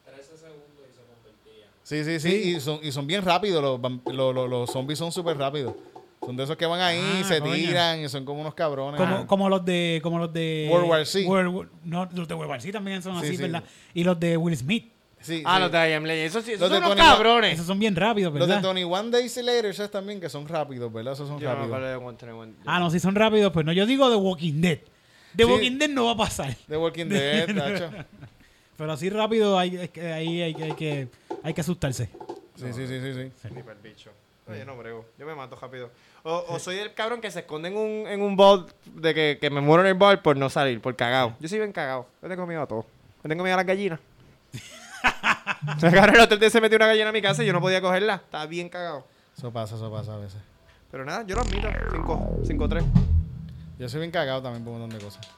Sí, 1.87 2.03
sí, 2.03 2.19
sí, 2.19 2.35
y 2.57 2.61
son, 2.61 2.81
y 2.83 2.91
son 2.91 3.07
bien 3.07 3.23
rápidos, 3.23 3.63
los, 3.63 3.81
los, 4.13 4.35
los- 4.35 4.51
los 4.51 4.71
zombies 4.71 4.99
son 4.99 5.13
súper 5.13 5.39
rápidos. 5.39 5.73
Son 6.21 6.37
de 6.37 6.43
esos 6.43 6.57
que 6.57 6.67
van 6.67 6.81
ahí, 6.81 6.99
Ah, 7.21 7.25
se 7.25 7.39
coño. 7.39 7.53
tiran 7.55 8.01
y 8.01 8.09
son 8.09 8.25
como 8.25 8.41
unos 8.41 8.55
cabrones. 8.55 9.01
Como, 9.01 9.15
Ah. 9.19 9.25
como 9.29 9.49
los 9.49 9.65
de 9.65 10.01
como 10.03 10.19
los 10.19 10.33
de 10.33 10.67
World 10.69 10.89
War. 10.89 11.07
World 11.27 11.55
War- 11.55 11.69
no, 11.85 12.09
los 12.13 12.27
de 12.27 12.35
World 12.35 12.51
War 12.51 12.61
Z 12.61 12.73
también 12.73 13.01
son 13.03 13.21
Sí, 13.21 13.27
así, 13.29 13.37
sí. 13.37 13.43
¿verdad? 13.43 13.63
Y 13.95 14.03
los 14.03 14.19
de 14.19 14.37
Will 14.37 14.57
Smith. 14.57 14.91
Sí, 15.21 15.43
Ah, 15.47 15.57
sí. 15.57 15.63
los 15.63 15.71
de 15.73 15.91
I 15.91 15.93
Am 15.93 16.05
Legend. 16.05 16.27
Esos, 16.27 16.45
sí, 16.45 16.51
esos 16.55 16.63
Los 16.63 16.71
de 16.71 16.77
son 16.85 16.93
unos 16.93 17.07
cabrones. 17.07 17.55
Esos 17.55 17.67
son 17.67 17.79
bien 17.79 17.95
rápidos, 17.95 18.33
Los 18.35 18.49
de 18.49 18.55
¿verdad? 18.55 18.69
Tony 18.69 18.83
One 18.83 19.11
Days 19.11 19.37
Later, 19.37 19.67
esos 19.67 19.89
también 19.91 20.21
que 20.21 20.29
son 20.29 20.49
rápidos, 20.49 20.93
¿verdad? 20.93 21.13
Esos 21.13 21.29
son 21.29 21.39
Yo 21.39 21.49
no 21.51 21.55
me 21.55 21.61
rápidos. 21.79 21.83
de 21.91 21.95
One 22.05 22.17
Twenty 22.19 22.35
One. 22.37 22.53
Ah, 22.67 22.81
no, 22.81 22.91
si 22.91 22.99
son 22.99 23.15
rápidos, 23.15 23.53
pues 23.53 23.65
no. 23.65 23.73
Yo 23.73 23.87
digo 23.87 24.11
The 24.11 24.17
Walking 24.17 24.61
Dead. 24.61 24.79
The 25.37 25.45
Sí. 25.45 25.51
Walking 25.51 25.79
Dead 25.79 25.91
no 25.91 26.07
va 26.07 26.13
a 26.13 26.17
pasar. 26.17 26.57
The 26.67 26.77
Walking 26.77 27.07
Dead, 27.07 27.47
tacho. 27.55 27.91
Pero 28.77 28.93
así 28.93 29.09
rápido 29.11 29.59
hay, 29.59 29.77
es 29.77 29.91
que 29.91 30.13
ahí 30.13 30.43
hay, 30.43 30.55
que- 30.55 30.65
hay 30.65 30.73
que, 30.75 31.09
hay 31.43 31.55
que 31.55 31.61
asustarse. 31.61 32.07
Sí, 32.57 32.73
sí, 32.73 32.87
sí, 32.87 33.01
sí, 33.01 33.15
sí. 33.43 33.49
Ni 33.55 33.63
pa'l 33.63 33.77
bicho. 33.83 34.11
Oye, 34.49 34.65
no 34.65 34.77
brego. 34.77 35.05
Yo 35.19 35.27
me 35.27 35.35
mato 35.35 35.57
rápido. 35.57 35.91
O, 36.23 36.45
o 36.49 36.59
soy 36.59 36.77
el 36.79 36.95
cabrón 36.95 37.21
que 37.21 37.31
se 37.31 37.41
esconde 37.41 37.69
en 37.69 37.77
un, 37.77 38.07
en 38.07 38.21
un 38.23 38.37
bol 38.37 38.67
de 38.95 39.13
que, 39.15 39.39
que 39.41 39.51
me 39.51 39.61
muero 39.61 39.83
en 39.83 39.89
el 39.89 39.95
bol 39.95 40.21
por 40.21 40.37
no 40.37 40.49
salir, 40.51 40.81
por 40.81 40.95
cagado. 40.97 41.35
Yo 41.41 41.49
soy 41.49 41.59
bien 41.59 41.73
cagado. 41.73 42.07
Yo 42.23 42.29
tengo 42.29 42.47
miedo 42.47 42.63
a 42.63 42.67
todo. 42.67 42.87
Yo 43.23 43.29
tengo 43.29 43.43
miedo 43.43 43.55
a 43.55 43.59
las 43.59 43.67
gallinas. 43.67 43.99
o 45.77 45.81
sea, 45.81 45.91
cabrón, 45.93 46.17
el 46.17 46.21
otro 46.23 46.37
día 46.37 46.51
se 46.51 46.61
metió 46.61 46.77
una 46.77 46.87
gallina 46.87 47.09
a 47.09 47.13
mi 47.13 47.23
casa 47.23 47.43
y 47.43 47.47
yo 47.47 47.53
no 47.53 47.61
podía 47.61 47.81
cogerla. 47.81 48.17
Estaba 48.17 48.47
bien 48.47 48.69
cagado. 48.69 49.05
Eso 49.37 49.53
pasa, 49.53 49.75
eso 49.77 49.91
pasa 49.91 50.15
a 50.15 50.19
veces. 50.19 50.41
Pero 50.91 51.05
nada, 51.05 51.25
yo 51.27 51.35
lo 51.37 51.43
admito. 51.43 51.69
5-3. 51.69 52.85
Yo 53.79 53.89
soy 53.89 54.01
bien 54.01 54.11
cagado 54.11 54.43
también 54.43 54.65
por 54.65 54.73
un 54.75 54.81
montón 54.81 54.99
de 54.99 55.05
cosas. 55.05 55.29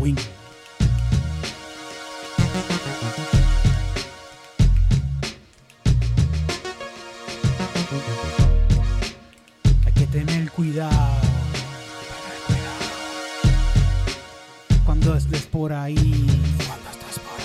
Halloween. 0.00 0.16
Hay 9.84 9.92
que 9.92 10.06
tener 10.06 10.50
cuidado. 10.52 11.20
Cuando 14.84 15.14
estés 15.14 15.46
por 15.46 15.72
ahí. 15.72 16.26
Cuando 16.66 16.90
estés 16.90 17.18
por 17.18 17.40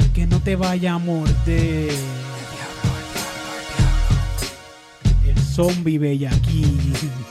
ahí. 0.00 0.12
Que 0.14 0.26
no 0.26 0.40
te 0.40 0.56
vaya 0.56 0.94
a 0.94 0.98
morder. 0.98 1.94
El 5.26 5.38
zombie 5.38 5.98
bellaquín. 5.98 6.94
Zombie 6.94 7.23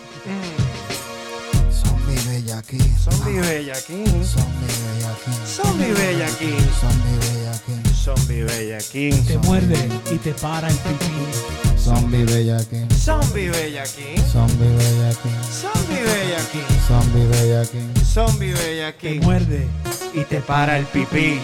bellaquín. 3.05 3.35
Zombie 3.35 3.37
bellaquín. 3.43 4.23
Zombie 4.23 4.73
bellaquín. 4.83 5.43
Zombie 5.45 5.93
bellaquín. 5.93 6.57
Zombie 6.73 7.19
bellaquín. 7.19 7.83
Zombie 7.95 8.43
bellaquín. 8.43 9.25
Te 9.25 9.37
muerde 9.39 9.89
y 10.11 10.17
te 10.17 10.33
para 10.33 10.69
el 10.69 10.75
pipí. 10.75 11.77
Zombie 11.77 12.23
bellaquín. 12.25 12.89
Zombie 12.91 13.49
bellaquín. 13.49 14.17
Zombie 14.31 14.69
bellaquín. 14.69 15.43
Zombie 15.51 16.03
bellaquín. 16.03 16.65
Zombie 16.87 17.25
bellaquín. 17.25 17.93
Zombie 18.05 18.53
Te 18.53 18.59
bellaquín. 18.61 19.19
muerde. 19.21 19.67
Y 20.13 20.23
te 20.23 20.39
para 20.41 20.77
el 20.77 20.85
pipí. 20.85 21.39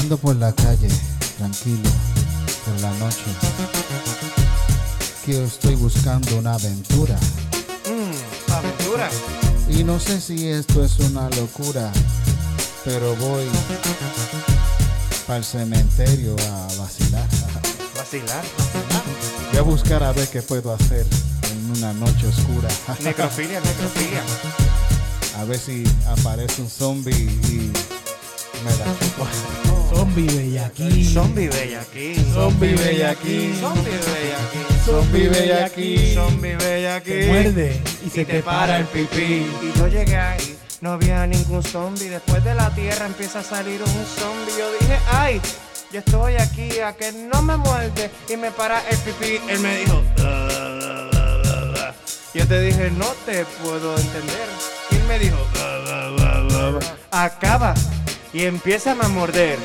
Ando 0.00 0.16
por 0.18 0.34
la 0.36 0.52
calle, 0.52 0.88
tranquilo, 1.38 1.90
por 2.64 2.80
la 2.80 2.90
noche. 2.98 3.22
Que 5.24 5.44
estoy 5.44 5.74
buscando 5.76 6.36
una 6.36 6.54
aventura. 6.54 7.16
Mmm, 7.86 8.52
aventura. 8.52 9.08
Y 9.72 9.84
no 9.84 9.98
sé 9.98 10.20
si 10.20 10.48
esto 10.48 10.84
es 10.84 10.98
una 10.98 11.30
locura, 11.30 11.92
pero 12.84 13.14
voy 13.16 13.46
para 15.26 15.38
el 15.38 15.44
cementerio 15.44 16.34
a 16.50 16.66
vacilar. 16.78 17.28
Vacilar. 17.96 18.44
Voy 19.50 19.58
a 19.58 19.62
buscar 19.62 20.02
a 20.02 20.12
ver 20.12 20.28
qué 20.28 20.42
puedo 20.42 20.72
hacer 20.72 21.06
en 21.52 21.78
una 21.78 21.92
noche 21.92 22.26
oscura. 22.26 22.68
Necrofilia, 23.04 23.60
necrofilia. 23.60 24.22
A 25.38 25.44
ver 25.44 25.58
si 25.58 25.84
aparece 26.06 26.62
un 26.62 26.68
zombie 26.68 27.14
y 27.14 27.72
me 28.64 28.72
chupa. 28.98 29.79
Zombie 29.90 30.26
bellaquín. 30.26 31.04
Zombie 31.04 31.48
bellaquín. 31.48 32.32
Zombie 32.32 32.74
bellaquín. 32.74 33.54
Zombie 33.60 33.90
bellaquín. 33.90 34.84
Zombie 34.84 35.28
bellaquín. 35.28 36.14
Zombie 36.14 36.56
bellaquín. 36.56 37.20
Te 37.20 37.26
muerde 37.26 37.82
y 38.02 38.06
Y 38.06 38.10
se 38.10 38.24
te 38.24 38.40
para 38.40 38.78
el 38.78 38.84
pipí. 38.86 39.46
Y 39.62 39.78
yo 39.78 39.88
llegué 39.88 40.16
ahí, 40.16 40.56
no 40.80 40.92
había 40.92 41.26
ningún 41.26 41.64
zombie. 41.64 42.08
Después 42.08 42.44
de 42.44 42.54
la 42.54 42.70
tierra 42.70 43.06
empieza 43.06 43.40
a 43.40 43.42
salir 43.42 43.82
un 43.82 44.06
zombie. 44.06 44.54
Yo 44.56 44.72
dije, 44.78 44.98
ay, 45.10 45.40
yo 45.92 45.98
estoy 45.98 46.36
aquí, 46.36 46.78
a 46.78 46.92
que 46.92 47.10
no 47.10 47.42
me 47.42 47.56
muerde. 47.56 48.10
Y 48.28 48.36
me 48.36 48.52
para 48.52 48.80
el 48.88 48.96
pipí. 48.98 49.40
Él 49.48 49.58
me 49.58 49.76
dijo, 49.78 50.02
yo 52.32 52.46
te 52.46 52.60
dije, 52.60 52.92
no 52.92 53.08
te 53.26 53.44
puedo 53.60 53.96
entender. 53.96 54.48
Y 54.92 54.94
él 54.94 55.04
me 55.08 55.18
dijo, 55.18 55.36
acaba 57.10 57.74
y 58.32 58.44
empieza 58.44 58.92
a 58.92 59.08
morder. 59.08 59.58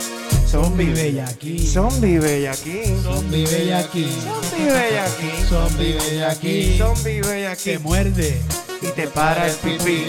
Zombie 0.50 0.86
bellaquín. 0.92 1.60
Zombie 1.60 2.18
bellaquín. 2.20 3.02
Zombie 3.04 3.46
bellaquín. 3.46 4.10
Zombie 4.30 4.66
bellaquín. 4.66 5.48
Zombie 5.50 5.94
bellaquín. 5.94 6.78
Zombie 6.78 7.22
Te 7.22 7.28
bellaquín. 7.28 7.84
muerde. 7.84 8.38
Y 8.82 8.88
te 8.88 9.08
para 9.08 9.48
el 9.48 9.56
pipí. 9.56 10.06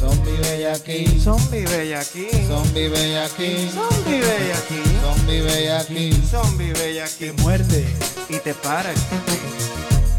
Zombie 0.00 0.36
bellaquín. 0.40 1.20
Zombie 1.20 1.64
bellaquín. 1.66 2.46
Zombie 2.48 2.88
bellaquín. 2.88 3.70
Zombie 3.70 4.20
bellaquín. 4.20 5.00
Zombie 5.02 5.42
bellaquín. 5.42 6.22
Zombie 6.30 6.72
Te 6.72 6.80
bellaquín. 6.82 7.36
muerde. 7.42 7.84
Y 8.28 8.36
te 8.38 8.54
para 8.54 8.90
el 8.90 8.96
pipí. 8.98 9.38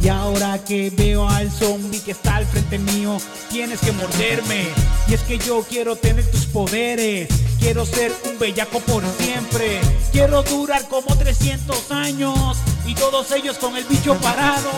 Y 0.02 0.10
ahora 0.10 0.62
que 0.64 0.90
veo 0.90 1.28
al 1.30 1.50
zombie 1.50 2.00
que 2.02 2.12
está 2.12 2.36
al 2.36 2.46
frente 2.46 2.78
mío, 2.78 3.18
tienes 3.50 3.80
que 3.80 3.94
morderme. 3.94 4.66
Y 5.08 5.14
es 5.14 5.22
que 5.22 5.38
yo 5.38 5.66
quiero 5.70 5.96
tener 5.96 6.30
tus 6.30 6.46
poderes. 6.46 7.30
Quiero 7.64 7.86
ser 7.86 8.12
un 8.30 8.38
bellaco 8.38 8.82
por 8.82 9.04
siempre. 9.18 9.80
Quiero 10.12 10.44
durar 10.44 10.86
como 10.90 11.16
300 11.16 11.92
años. 11.92 12.58
Y 12.86 12.94
todos 12.94 13.32
ellos 13.32 13.58
con 13.58 13.78
el 13.78 13.86
bicho 13.86 14.16
parado. 14.16 14.70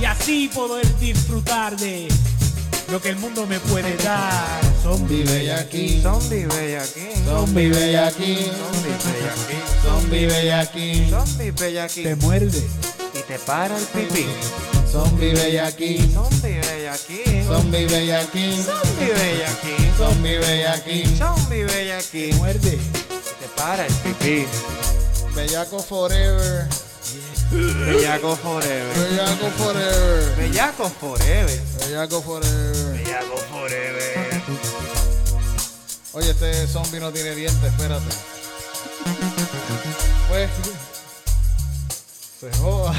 Y 0.00 0.06
así 0.06 0.48
poder 0.48 0.86
disfrutar 0.98 1.76
de 1.76 2.08
lo 2.90 3.02
que 3.02 3.10
el 3.10 3.16
mundo 3.16 3.46
me 3.46 3.60
puede 3.60 3.98
dar. 3.98 4.62
Zombie 4.82 5.24
bellaquín. 5.24 6.00
Zombie 6.02 6.46
bellaquín. 6.46 7.24
Zombie 7.26 7.68
bellaquín. 7.68 8.38
Zombie 8.50 8.96
bellaquín. 9.04 9.70
Zombie 9.82 10.26
bellaquín. 10.26 11.10
Zombie 11.10 11.52
Te 11.52 11.62
bellaquín. 11.64 12.18
muerde. 12.20 12.66
Y 13.12 13.18
te 13.28 13.38
para 13.40 13.76
el 13.76 13.84
pipí. 13.84 14.26
Zombie 14.92 15.32
bellaquín. 15.32 16.12
Zombie 16.12 16.60
bellaquín. 16.60 17.46
Zombie 17.46 17.86
bellaquín. 17.86 18.62
Zombie 18.62 19.14
bellaquín. 19.14 19.96
Zombie 19.96 20.38
bellaquín. 20.38 21.16
Zombie 21.16 21.64
bellaquín. 21.64 22.36
muerde. 22.36 22.78
Te 23.40 23.48
para 23.56 23.86
el 23.86 23.94
pipí. 23.94 24.46
Bellaco 25.34 25.82
forever. 25.82 26.68
Bellaco 27.50 28.36
forever. 28.36 28.94
Bellaco 28.94 29.50
forever. 29.56 30.36
Bellaco 30.36 30.90
forever. 30.90 31.62
Bellaco 31.78 32.20
forever. 32.20 32.98
Bellaco 32.98 33.36
forever. 33.50 34.42
Oye, 36.12 36.30
este 36.32 36.66
zombie 36.66 37.00
no 37.00 37.10
tiene 37.10 37.34
dientes, 37.34 37.64
espérate. 37.64 38.14
Pues. 40.28 40.50
Se 42.40 42.58
joda. 42.58 42.92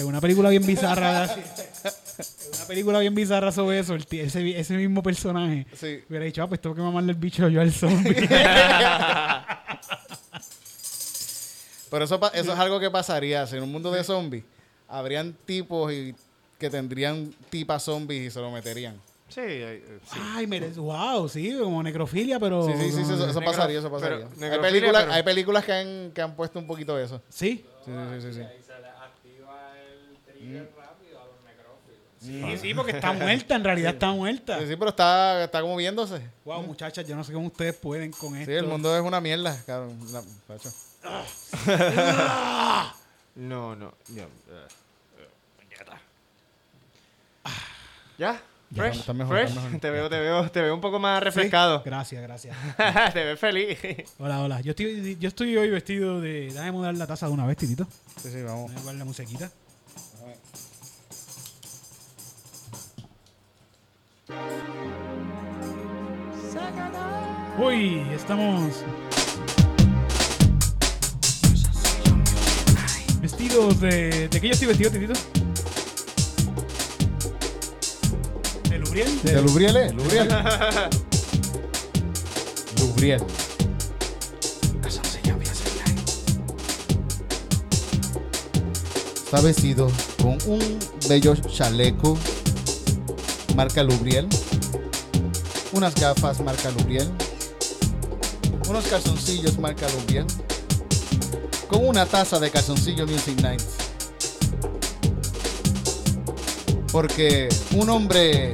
Es 0.00 0.06
una 0.06 0.20
película 0.20 0.48
bien 0.48 0.64
bizarra. 0.66 1.24
Es 1.24 2.50
una 2.56 2.64
película 2.66 2.98
bien 3.00 3.14
bizarra 3.14 3.52
sobre 3.52 3.78
eso, 3.80 3.94
el 3.94 4.06
ti- 4.06 4.20
ese, 4.20 4.58
ese 4.58 4.74
mismo 4.74 5.02
personaje. 5.02 5.66
Sí. 5.74 6.02
Hubiera 6.08 6.24
dicho, 6.24 6.42
ah, 6.42 6.48
pues 6.48 6.60
tengo 6.60 6.74
que 6.74 6.80
mamarle 6.82 7.12
el 7.12 7.18
bicho 7.18 7.46
yo 7.48 7.60
al 7.60 7.70
zombie. 7.72 8.14
Pero 11.90 12.04
eso, 12.04 12.20
pa- 12.20 12.28
eso 12.34 12.52
es 12.52 12.58
algo 12.58 12.78
que 12.80 12.90
pasaría. 12.90 13.46
Si 13.46 13.56
en 13.56 13.62
un 13.64 13.72
mundo 13.72 13.90
de 13.90 14.04
zombies, 14.04 14.44
habrían 14.88 15.34
tipos 15.44 15.92
y 15.92 16.14
que 16.58 16.70
tendrían 16.70 17.34
tipas 17.50 17.82
zombies 17.82 18.28
y 18.28 18.30
se 18.30 18.40
lo 18.40 18.50
meterían. 18.50 19.00
Sí, 19.28 19.40
eh, 19.42 19.84
eh, 19.86 19.98
sí. 20.10 20.18
Ay, 20.34 20.46
merece, 20.46 20.80
wow, 20.80 21.28
sí, 21.28 21.56
como 21.60 21.82
necrofilia, 21.82 22.40
pero... 22.40 22.66
Sí, 22.66 22.72
sí, 22.76 22.90
sí, 22.90 23.04
sí, 23.04 23.12
eso, 23.28 23.40
pasaría, 23.40 23.78
eso 23.78 23.90
pero- 23.90 24.26
pasaría. 24.28 24.52
hay, 24.54 24.58
películas, 24.60 25.02
pero- 25.02 25.12
hay 25.14 25.22
películas 25.22 25.64
que 25.64 25.72
han, 25.72 26.10
que 26.12 26.20
han 26.22 26.34
puesto 26.34 26.58
un 26.58 26.66
poquito 26.66 26.96
de 26.96 27.04
eso. 27.04 27.22
Sí, 27.28 27.64
Sí, 27.84 27.90
sí, 27.92 28.20
sí, 28.22 28.32
sí. 28.34 28.40
sí, 28.40 28.44
sí, 32.60 32.74
porque 32.74 32.92
está 32.92 33.12
muerta, 33.12 33.54
en 33.56 33.64
realidad 33.64 33.92
está 33.94 34.12
muerta. 34.12 34.58
Sí, 34.60 34.66
sí, 34.68 34.76
pero 34.76 34.90
está, 34.90 35.44
está 35.44 35.60
como 35.62 35.76
viéndose. 35.76 36.20
Wow, 36.44 36.62
muchachas, 36.62 37.06
yo 37.06 37.16
no 37.16 37.24
sé 37.24 37.32
cómo 37.32 37.46
ustedes 37.46 37.74
pueden 37.76 38.12
con 38.12 38.36
esto. 38.36 38.50
Sí, 38.50 38.56
el 38.56 38.66
mundo 38.66 38.94
es 38.96 39.02
una 39.02 39.20
mierda, 39.20 39.56
cabrón. 39.66 39.98
La- 40.12 40.22
macho. 40.48 40.70
No, 43.36 43.74
no. 43.76 43.94
yo, 44.08 44.24
eh, 44.24 44.28
eh, 45.18 45.28
puñeta. 45.56 46.00
¿Ya? 48.18 48.32
Ya, 48.72 48.82
Fresh, 48.82 48.98
está 49.00 49.12
mejor, 49.14 49.36
fresh. 49.36 49.48
está 49.50 49.62
mejor. 49.62 49.80
Te 49.80 49.90
veo, 49.90 50.08
te 50.10 50.18
veo, 50.20 50.50
te 50.50 50.60
veo 50.62 50.74
un 50.74 50.80
poco 50.80 50.98
más 50.98 51.18
Sí, 51.20 51.24
refrescado. 51.24 51.82
Gracias, 51.84 52.22
gracias. 52.22 52.56
te 53.14 53.24
ves 53.24 53.38
feliz. 53.40 53.78
Hola, 54.18 54.40
hola. 54.42 54.60
Yo 54.60 54.70
estoy, 54.70 55.16
yo 55.18 55.28
estoy 55.28 55.56
hoy 55.56 55.70
vestido 55.70 56.20
de... 56.20 56.48
Déjame 56.48 56.72
mudar 56.72 56.94
la 56.96 57.06
taza 57.06 57.26
de 57.26 57.32
una 57.32 57.46
vez, 57.46 57.56
titito. 57.56 57.86
Sí, 58.20 58.30
sí, 58.30 58.42
vamos. 58.42 58.68
Déjame 58.68 58.84
poner 58.84 58.98
la 58.98 59.04
musiquita. 59.04 59.50
Uy, 67.58 68.06
estamos 68.14 68.72
vestidos 73.20 73.80
de... 73.80 74.28
¿De 74.28 74.40
qué 74.40 74.46
yo 74.46 74.52
estoy 74.52 74.68
vestido, 74.68 74.90
Titito? 74.90 75.12
¿De 78.70 78.78
Lubriel? 78.78 79.22
De 79.22 79.42
Lubriel, 79.42 79.76
¿eh? 79.76 79.92
Lubriel. 79.92 80.28
Lubriel. 82.80 83.22
Está 89.32 89.42
vestido 89.42 89.90
con 90.20 90.38
un 90.46 90.78
bello 91.08 91.36
chaleco 91.36 92.18
marca 93.54 93.82
Lubriel, 93.82 94.28
unas 95.72 95.94
gafas 95.94 96.40
marca 96.40 96.70
Lubriel, 96.70 97.10
unos 98.68 98.84
calzoncillos 98.86 99.58
marca 99.58 99.86
Lubriel, 99.90 100.26
con 101.68 101.86
una 101.86 102.06
taza 102.06 102.38
de 102.38 102.50
calzoncillo 102.50 103.06
Music 103.06 103.40
Night. 103.40 103.62
Porque 106.92 107.48
un 107.72 107.88
hombre 107.88 108.52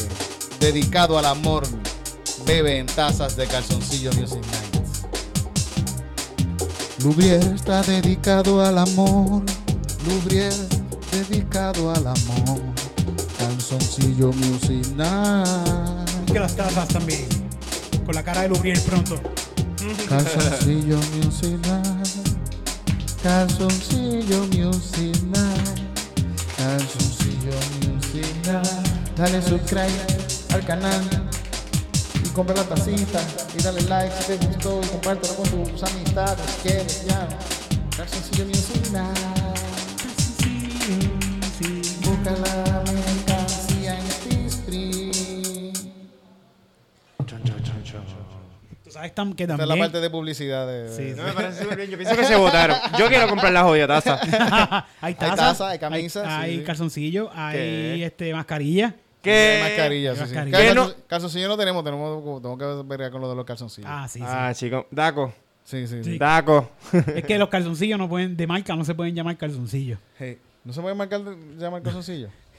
dedicado 0.61 1.19
al 1.19 1.25
amor 1.25 1.67
bebe 2.45 2.79
en 2.79 2.87
tazas 2.87 3.37
de 3.37 3.47
calzoncillo 3.47 4.13
Music 4.13 4.43
Nights. 4.45 4.67
Lubriel 7.03 7.55
está 7.55 7.83
dedicado 7.83 8.65
al 8.65 8.79
amor. 8.79 9.43
Lubriel 10.07 10.55
dedicado 11.11 11.91
al 11.93 12.07
amor. 12.07 12.86
Calzoncillo 13.47 14.33
Music 14.33 14.89
Night. 14.97 16.27
Que 16.33 16.41
las 16.41 16.57
tazas 16.57 16.89
también. 16.89 17.29
Con 18.05 18.17
la 18.17 18.23
cara 18.25 18.43
de 18.43 18.49
Lubriel 18.49 18.81
pronto. 18.81 19.21
Calzoncillo 20.09 20.99
Music 21.15 21.57
Night. 21.63 22.09
Calzoncillo 23.23 24.49
Music 24.49 25.23
Night. 25.27 25.79
Calzoncillo 26.57 27.53
Music 27.87 28.27
Night. 28.47 29.17
Dale 29.17 29.41
subscribe 29.41 30.07
al 30.53 30.65
canal 30.65 31.31
y 32.25 32.29
compra 32.31 32.57
la 32.57 32.65
tacita 32.65 33.21
y 33.57 33.63
dale 33.63 33.83
like 33.83 34.13
si 34.23 34.37
te 34.37 34.45
gustó 34.45 34.81
y 34.83 34.89
compártelo 34.89 35.37
con 35.37 35.49
tus 35.51 35.85
amistades. 35.85 36.45
¿Quieres 36.65 37.07
ya? 37.07 37.29
Calzoncillo 37.97 38.45
Music 38.47 38.91
Night. 38.91 39.47
La 42.07 42.33
mercancía 42.33 42.66
Tam- 49.15 49.35
que 49.35 49.45
Esta 49.45 49.55
es 49.55 49.59
también... 49.59 49.79
la 49.79 49.85
parte 49.85 50.01
de 50.01 50.11
publicidad 50.11 50.67
de... 50.67 50.89
Sí, 50.95 51.15
No 51.17 51.25
me 51.25 51.33
parece 51.33 51.63
súper 51.63 51.77
bien. 51.79 51.91
Yo 51.91 51.97
pienso 51.99 52.17
que 52.17 52.25
se 52.25 52.37
votaron. 52.37 52.77
Yo 52.99 53.09
quiero 53.09 53.29
comprar 53.29 53.53
la 53.53 53.63
jodida 53.63 53.87
taza. 53.87 54.19
hay 55.01 55.13
Hay 55.13 55.15
tazas, 55.15 55.37
taza, 55.37 55.69
hay 55.71 55.79
camisas, 55.79 56.27
hay, 56.27 56.33
sí, 56.33 56.51
hay 56.53 56.59
sí. 56.59 56.65
calzoncillo, 56.65 57.31
hay 57.35 57.57
¿Qué? 57.57 58.05
este 58.07 58.33
mascarilla. 58.35 58.95
¿Qué? 59.23 59.61
mascarilla, 59.63 60.13
sí, 60.15 60.17
sí. 60.17 60.25
mascarilla. 60.35 60.59
Calzon- 60.59 60.69
¿Qué 60.69 60.75
no? 60.75 61.07
Calzoncillo 61.07 61.49
no 61.49 61.57
tenemos, 61.57 61.85
tenemos, 61.85 62.43
tenemos 62.43 62.59
que 62.89 62.97
ver 62.97 63.11
con 63.11 63.21
lo 63.21 63.29
de 63.31 63.37
los 63.37 63.45
calzoncillos. 63.45 63.91
Ah, 63.93 64.07
sí, 64.09 64.19
sí. 64.21 64.25
Ah, 64.29 64.53
chico. 64.55 64.87
Daco. 64.91 65.33
Sí, 65.65 65.87
sí, 65.89 66.05
sí. 66.05 66.17
Daco. 66.19 66.71
Es 67.15 67.25
que 67.25 67.39
los 67.39 67.49
calzoncillos 67.49 67.99
no 67.99 68.09
pueden, 68.09 68.37
de 68.37 68.47
marca 68.47 68.77
no 68.77 68.85
se 68.85 68.95
pueden 68.95 69.15
llamar 69.17 69.37
calzoncillos. 69.37 69.99
Hey, 70.19 70.39
¿No 70.65 70.73
se 70.73 70.81
puede 70.81 70.95
marcar, 70.95 71.21
llamar 71.59 71.83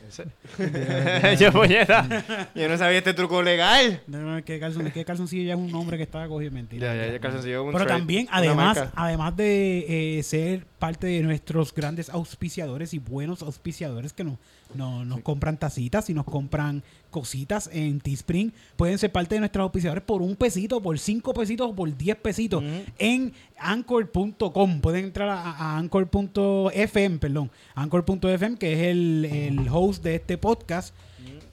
Yo, 1.39 1.51
puñeta. 1.51 2.49
Yo 2.55 2.67
no 2.69 2.77
sabía 2.77 2.99
este 2.99 3.13
truco 3.13 3.41
legal. 3.41 4.01
No, 4.07 4.19
no, 4.19 4.37
es 4.37 4.45
que, 4.45 4.59
calzon, 4.59 4.87
es 4.87 4.93
que 4.93 5.05
calzoncillo 5.05 5.43
ya 5.43 5.53
es 5.53 5.59
un 5.59 5.71
nombre 5.71 5.97
que 5.97 6.03
está 6.03 6.27
cogido 6.27 6.51
mentira. 6.51 6.95
Ya, 6.95 7.05
ya, 7.05 7.11
ya, 7.13 7.19
calzoncillo 7.19 7.61
es 7.61 7.65
un 7.65 7.71
Pero 7.73 7.85
trade, 7.85 7.99
también, 7.99 8.27
además, 8.31 8.89
además 8.95 9.35
de 9.35 10.19
eh, 10.19 10.23
ser 10.23 10.65
parte 10.79 11.07
de 11.07 11.21
nuestros 11.21 11.73
grandes 11.73 12.09
auspiciadores 12.09 12.93
y 12.93 12.99
buenos 12.99 13.41
auspiciadores 13.41 14.13
que 14.13 14.23
nos, 14.23 14.37
no- 14.73 15.05
nos 15.05 15.21
compran 15.21 15.57
tacitas 15.57 16.09
y 16.09 16.13
nos 16.13 16.25
compran 16.25 16.83
cositas 17.11 17.69
en 17.73 17.99
Teespring, 17.99 18.53
pueden 18.75 18.97
ser 18.97 19.11
parte 19.11 19.35
de 19.35 19.39
nuestros 19.39 19.63
auspiciadores 19.63 20.03
por 20.03 20.21
un 20.21 20.35
pesito, 20.35 20.81
por 20.81 20.99
cinco 20.99 21.33
pesitos 21.33 21.69
o 21.71 21.75
por 21.75 21.95
diez 21.97 22.15
pesitos 22.17 22.63
en 22.99 23.33
anchor.com. 23.57 24.81
Pueden 24.81 25.05
entrar 25.05 25.29
a, 25.29 25.51
a 25.51 25.77
anchor.fm, 25.77 27.17
perdón, 27.19 27.51
anchor.fm, 27.75 28.57
que 28.57 28.73
es 28.73 28.79
el, 28.87 29.25
el 29.25 29.67
host 29.71 30.03
de 30.03 30.15
este 30.15 30.37
podcast. 30.37 30.93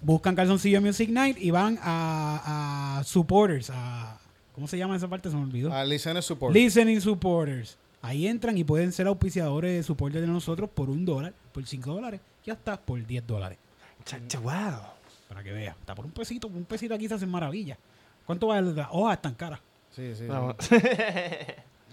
Buscan 0.01 0.35
Calzoncillo 0.35 0.83
Music 0.83 1.09
Night 1.09 1.39
y 1.41 1.51
van 1.51 1.79
a, 1.83 2.99
a 2.99 3.05
supporters, 3.05 3.71
a... 3.73 4.19
¿Cómo 4.55 4.69
se 4.69 4.77
llama 4.79 4.97
esa 4.97 5.09
parte? 5.09 5.31
Se 5.31 5.37
me 5.37 5.43
olvidó. 5.43 5.73
A 5.73 5.85
Listener 5.85 6.23
Support. 6.23 6.55
Listening 6.55 7.01
supporters. 7.01 7.77
Ahí 8.03 8.27
entran 8.29 8.57
y 8.59 8.63
pueden 8.65 8.93
ser 8.93 9.07
auspiciadores 9.07 9.73
de 9.73 9.83
soporte 9.83 10.21
de 10.21 10.27
nosotros 10.27 10.69
por 10.73 10.91
un 10.91 11.05
dólar, 11.07 11.33
por 11.53 11.65
cinco 11.67 11.93
dólares 11.95 12.21
y 12.45 12.51
hasta 12.51 12.77
por 12.81 13.05
10 13.05 13.27
dólares. 13.27 13.59
Chacho, 14.05 14.41
wow. 14.43 14.53
Para 15.29 15.43
que 15.43 15.53
vea. 15.53 15.77
Está 15.79 15.95
por 15.95 16.05
un 16.05 16.13
pesito, 16.13 16.47
un 16.49 16.65
pesito 16.65 16.95
aquí 16.95 17.09
se 17.09 17.15
hacen 17.15 17.31
maravillas. 17.31 17.79
¿Cuánto 18.27 18.49
vale 18.49 18.73
la 18.73 18.89
hoja? 18.93 19.15
Están 19.15 19.35
caras. 19.35 19.61
Sí, 19.95 20.15
sí. 20.15 20.25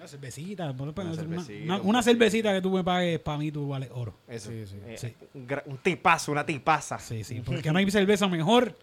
Una 0.01 0.07
cervecita. 0.07 0.71
Una 0.71 0.91
una, 0.91 1.13
cervecita, 1.15 1.81
una- 1.83 2.01
cervecita 2.03 2.53
que 2.53 2.61
tú 2.61 2.71
me 2.71 2.83
pagues, 2.83 3.19
para 3.19 3.37
mí 3.37 3.51
tú 3.51 3.67
vales 3.69 3.89
oro. 3.93 4.15
Eso. 4.27 4.49
Sí, 4.49 4.65
sí. 4.65 4.77
Eh, 4.87 4.97
Sí. 4.97 5.15
Un, 5.35 5.77
tipazo, 5.77 6.31
una 6.31 6.43
tipaza. 6.45 6.97
Sí, 6.99 7.23
sí. 7.23 7.41
Porque 7.45 7.71
no 7.71 7.77
hay 7.77 7.89
cerveza 7.91 8.27
mejor. 8.27 8.75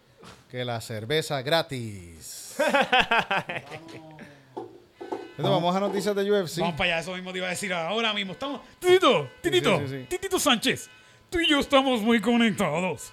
Que 0.50 0.64
la 0.64 0.80
cerveza 0.80 1.42
gratis. 1.42 2.56
Entonces, 4.56 5.54
vamos 5.54 5.74
a 5.76 5.80
noticias 5.80 6.14
de 6.16 6.30
UFC. 6.30 6.58
Vamos 6.58 6.74
para 6.76 6.90
allá, 6.94 7.00
eso 7.00 7.14
mismo 7.14 7.30
te 7.32 7.38
iba 7.38 7.46
a 7.46 7.50
decir 7.50 7.72
ahora 7.72 8.12
mismo. 8.12 8.32
Estamos. 8.32 8.60
Titito, 8.80 9.28
Titito, 9.40 9.78
sí, 9.80 9.88
sí, 9.88 9.98
sí. 10.00 10.06
Titito 10.08 10.38
Sánchez. 10.38 10.90
Tú 11.30 11.40
y 11.40 11.46
yo 11.46 11.58
estamos 11.58 12.00
muy 12.00 12.20
conectados. 12.20 13.12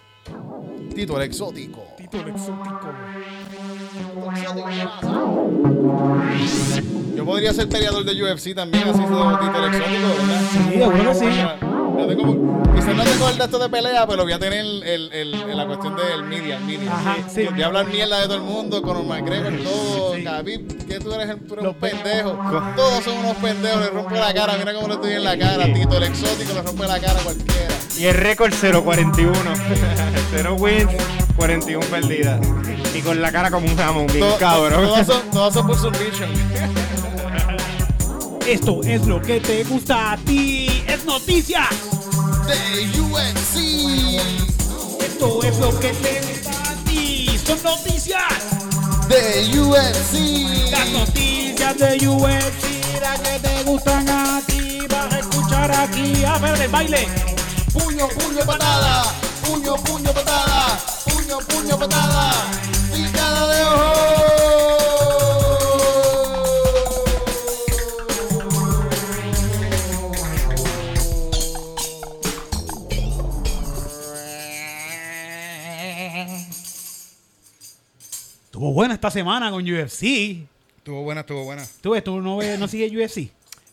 Tito 0.94 1.18
el 1.18 1.24
exótico. 1.24 1.84
Tito 1.98 2.22
el 2.22 2.30
exótico. 2.30 2.94
Yo 7.16 7.26
podría 7.26 7.54
ser 7.54 7.68
peleador 7.68 8.06
de 8.06 8.24
UFC 8.24 8.56
también, 8.56 8.88
así 8.88 9.02
como 9.02 9.38
Tito 9.40 9.66
el 9.66 9.76
exótico, 9.76 10.08
¿verdad? 10.08 10.42
Sí, 10.50 10.60
seguro 10.72 11.04
que 11.04 11.16
sí. 11.16 11.75
Tengo, 11.96 12.64
quizás 12.76 12.96
no 12.96 13.04
tengo 13.04 13.30
el 13.30 13.38
de 13.38 13.44
esto 13.46 13.60
de 13.60 13.70
pelea, 13.70 14.06
pero 14.08 14.24
voy 14.24 14.34
a 14.34 14.40
tener 14.40 14.60
el, 14.60 14.84
el, 14.84 15.14
el- 15.14 15.58
la 15.58 15.66
cuestión 15.66 15.96
del 15.96 16.24
media, 16.24 16.58
el 16.58 16.64
media. 16.66 16.92
Ajá, 16.94 17.16
sí. 17.34 17.48
Voy 17.50 17.62
a 17.62 17.66
hablar 17.68 17.88
mierda 17.88 18.18
de 18.20 18.24
todo 18.26 18.36
el 18.36 18.42
mundo, 18.44 18.82
con 18.82 19.08
McGregor, 19.08 19.54
todo, 19.64 20.16
Sí. 20.16 20.24
Khabib, 20.24 20.86
que 20.88 21.00
tú 21.00 21.14
eres, 21.14 21.36
tú 21.48 21.56
un 21.60 21.74
pendejo. 21.76 22.38
Todos 22.76 23.04
son 23.04 23.18
unos 23.18 23.36
pendejos, 23.38 23.80
le 23.82 23.88
rompo 23.90 24.16
la 24.16 24.34
cara, 24.34 24.54
mira 24.58 24.74
cómo 24.74 24.88
le 24.90 24.94
estoy 24.96 25.14
en 25.14 25.24
la 25.24 25.38
cara, 25.38 25.66
Tito 25.74 25.98
el 25.98 26.04
exótico 26.04 26.54
le 26.54 26.62
rompe 26.62 26.88
la 26.88 27.00
cara 27.00 27.20
a 27.20 27.24
cualquiera. 27.24 27.76
Y 27.98 28.06
el 28.06 28.16
récord 28.16 28.54
0-41. 28.54 29.32
0 30.32 30.56
wins, 30.60 30.88
41 31.38 31.86
perdidas. 31.88 32.40
Y 32.94 33.02
con 33.02 33.22
la 33.22 33.32
cara 33.32 33.50
como 33.52 33.68
un 33.68 33.76
jamón, 33.78 34.08
bien 34.08 34.26
cabrón. 34.40 34.86
Todas 34.86 35.08
son, 35.08 35.22
todas 35.32 35.54
son 35.54 35.68
por 35.68 35.78
submission. 35.78 36.30
Esto 38.48 38.82
es 38.84 39.08
lo 39.08 39.20
que 39.20 39.40
te 39.40 39.64
gusta 39.64 40.12
a 40.12 40.18
ti. 40.18 40.84
Es 40.88 41.04
noticias. 41.04 41.68
De 42.46 43.02
UFC. 43.02 43.56
Es 45.02 45.10
Esto 45.10 45.42
es 45.44 45.58
lo 45.58 45.80
que 45.80 45.90
te 45.90 46.22
gusta 46.22 46.52
a 46.52 46.76
ti. 46.86 47.40
Son 47.44 47.64
noticias. 47.64 48.22
De 49.10 49.60
UFC. 49.60 50.70
Las 50.70 50.90
noticias 50.90 51.78
de 51.80 52.08
UFC, 52.08 53.02
las 53.02 53.20
que 53.20 53.40
te 53.40 53.64
gustan 53.64 54.08
a 54.10 54.40
ti. 54.46 54.78
Vas 54.92 55.12
a 55.12 55.20
escuchar 55.20 55.72
aquí. 55.72 56.24
A 56.24 56.38
ver, 56.38 56.62
el 56.62 56.70
baile. 56.70 57.08
Puño, 57.74 58.08
puño, 58.10 58.46
patada. 58.46 59.12
Puño, 59.44 59.76
puño, 59.78 60.14
patada. 60.14 60.80
Puño, 61.06 61.40
puño, 61.40 61.80
patada. 61.80 62.32
Picada 62.94 63.56
de 63.56 63.64
ojo. 63.64 64.45
Estuvo 78.56 78.72
buena 78.72 78.94
esta 78.94 79.12
semana 79.12 79.52
con 79.52 79.70
UFC. 79.70 80.48
Estuvo 80.78 81.04
buena, 81.04 81.20
estuvo 81.20 81.44
buena. 81.44 81.68
¿Tú 81.82 81.90
ves? 81.90 82.02
¿Tú 82.06 82.22
no, 82.22 82.38
ves, 82.38 82.58
no 82.58 82.70
sigues 82.70 82.90
UFC? 82.90 83.30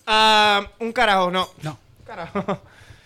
Ah, 0.08 0.66
un 0.80 0.92
carajo, 0.92 1.30
no. 1.30 1.48
No. 1.62 1.78
Carajo. 2.04 2.60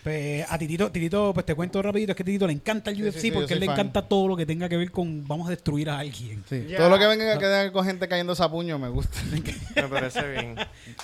Pues 0.06 0.46
a 0.48 0.56
Titito, 0.56 0.92
Titito, 0.92 1.34
pues 1.34 1.44
te 1.44 1.56
cuento 1.56 1.82
rapidito, 1.82 2.12
es 2.12 2.16
que 2.16 2.22
a 2.22 2.26
Titito 2.26 2.46
le 2.46 2.52
encanta 2.52 2.92
el 2.92 3.02
UFC 3.02 3.14
sí, 3.14 3.20
sí, 3.22 3.28
yo 3.30 3.34
porque 3.34 3.54
él 3.54 3.58
le 3.58 3.66
fan. 3.66 3.74
encanta 3.74 4.02
todo 4.02 4.28
lo 4.28 4.36
que 4.36 4.46
tenga 4.46 4.68
que 4.68 4.76
ver 4.76 4.92
con 4.92 5.26
vamos 5.26 5.48
a 5.48 5.50
destruir 5.50 5.90
a 5.90 5.98
alguien. 5.98 6.44
Todo 6.76 6.88
lo 6.88 6.96
que 6.96 7.08
venga 7.08 7.32
que 7.34 7.40
tenga 7.40 7.72
con 7.72 7.84
gente 7.84 8.06
cayendo 8.06 8.32
a 8.38 8.48
puño 8.48 8.78
me 8.78 8.88
gusta. 8.88 9.18
Me 9.74 9.82
parece 9.88 10.22
bien. 10.30 10.54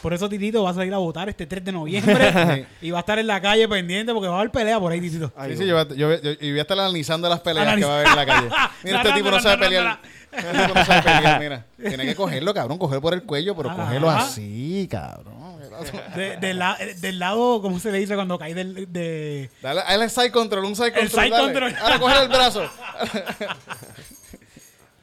Por 0.00 0.12
eso 0.14 0.28
Titito 0.28 0.62
va 0.62 0.70
a 0.70 0.74
salir 0.74 0.94
a 0.94 0.98
votar 0.98 1.28
este 1.28 1.46
3 1.46 1.64
de 1.64 1.72
noviembre 1.72 2.68
y 2.80 2.92
va 2.92 2.98
a 2.98 3.00
estar 3.00 3.18
en 3.18 3.26
la 3.26 3.40
calle 3.40 3.66
pendiente 3.66 4.12
porque 4.12 4.28
va 4.28 4.36
a 4.36 4.38
haber 4.38 4.52
pelea 4.52 4.78
por 4.78 4.92
ahí, 4.92 5.00
Titito. 5.00 5.32
Ay, 5.36 5.56
sí, 5.56 5.64
sí, 5.64 5.66
yo, 5.66 5.94
yo, 5.96 6.06
voy 6.06 6.58
a 6.58 6.62
estar 6.62 6.78
analizando 6.78 7.28
las 7.28 7.40
peleas 7.40 7.66
Analiz- 7.66 7.80
que 7.80 7.84
va 7.86 7.92
a 7.92 7.96
haber 7.96 8.06
en 8.06 8.16
la 8.16 8.26
calle. 8.26 8.48
Mira, 8.84 8.98
este 8.98 9.12
tipo 9.14 9.30
no 9.32 9.40
sabe 9.40 9.64
pelear. 9.64 9.98
Este 10.30 10.52
tipo 10.62 10.74
no 10.74 10.84
sabe 10.84 11.02
pelear, 11.02 11.40
mira. 11.40 11.66
Tiene 11.76 12.06
que 12.06 12.14
cogerlo, 12.14 12.54
cabrón, 12.54 12.78
cogerlo 12.78 13.02
por 13.02 13.14
el 13.14 13.24
cuello, 13.24 13.56
pero 13.56 13.68
Ajá. 13.70 13.82
cogerlo 13.82 14.10
así, 14.10 14.86
cabrón. 14.88 15.41
De- 16.16 16.36
del 16.36 16.58
la- 16.58 16.78
del 17.00 17.18
lado, 17.18 17.60
¿cómo 17.62 17.78
se 17.78 17.90
le 17.92 17.98
dice 17.98 18.14
cuando 18.14 18.38
cae 18.38 18.54
del, 18.54 18.92
de... 18.92 19.50
Dale, 19.62 19.80
dale 19.82 20.08
side 20.08 20.32
control, 20.32 20.64
un 20.64 20.76
side 20.76 20.88
El 20.88 20.92
control. 21.10 21.22
side 21.24 21.30
dale. 21.30 21.44
control. 21.44 21.74
Ahora 21.80 22.00
coge 22.00 22.22
el 22.22 22.28
brazo. 22.28 22.62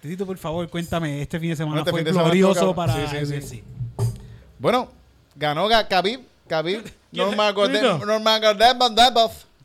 Titito, 0.01 0.25
por 0.25 0.37
favor, 0.37 0.69
cuéntame, 0.69 1.21
este 1.21 1.39
fin 1.39 1.49
de 1.49 1.55
semana 1.57 1.79
Este 1.79 1.91
fue 1.91 2.03
de 2.03 2.11
semana 2.11 2.27
glorioso 2.29 2.53
estuvo 2.53 2.75
para. 2.75 3.09
Sí, 3.09 3.25
sí, 3.25 3.41
sí. 3.41 3.63
Bueno, 4.57 4.89
ganó 5.35 5.67
Ga- 5.67 5.87
Khabib. 5.87 6.21
Khabib. 6.47 6.83
Norman. 7.11 7.53
Gordon. 7.53 7.99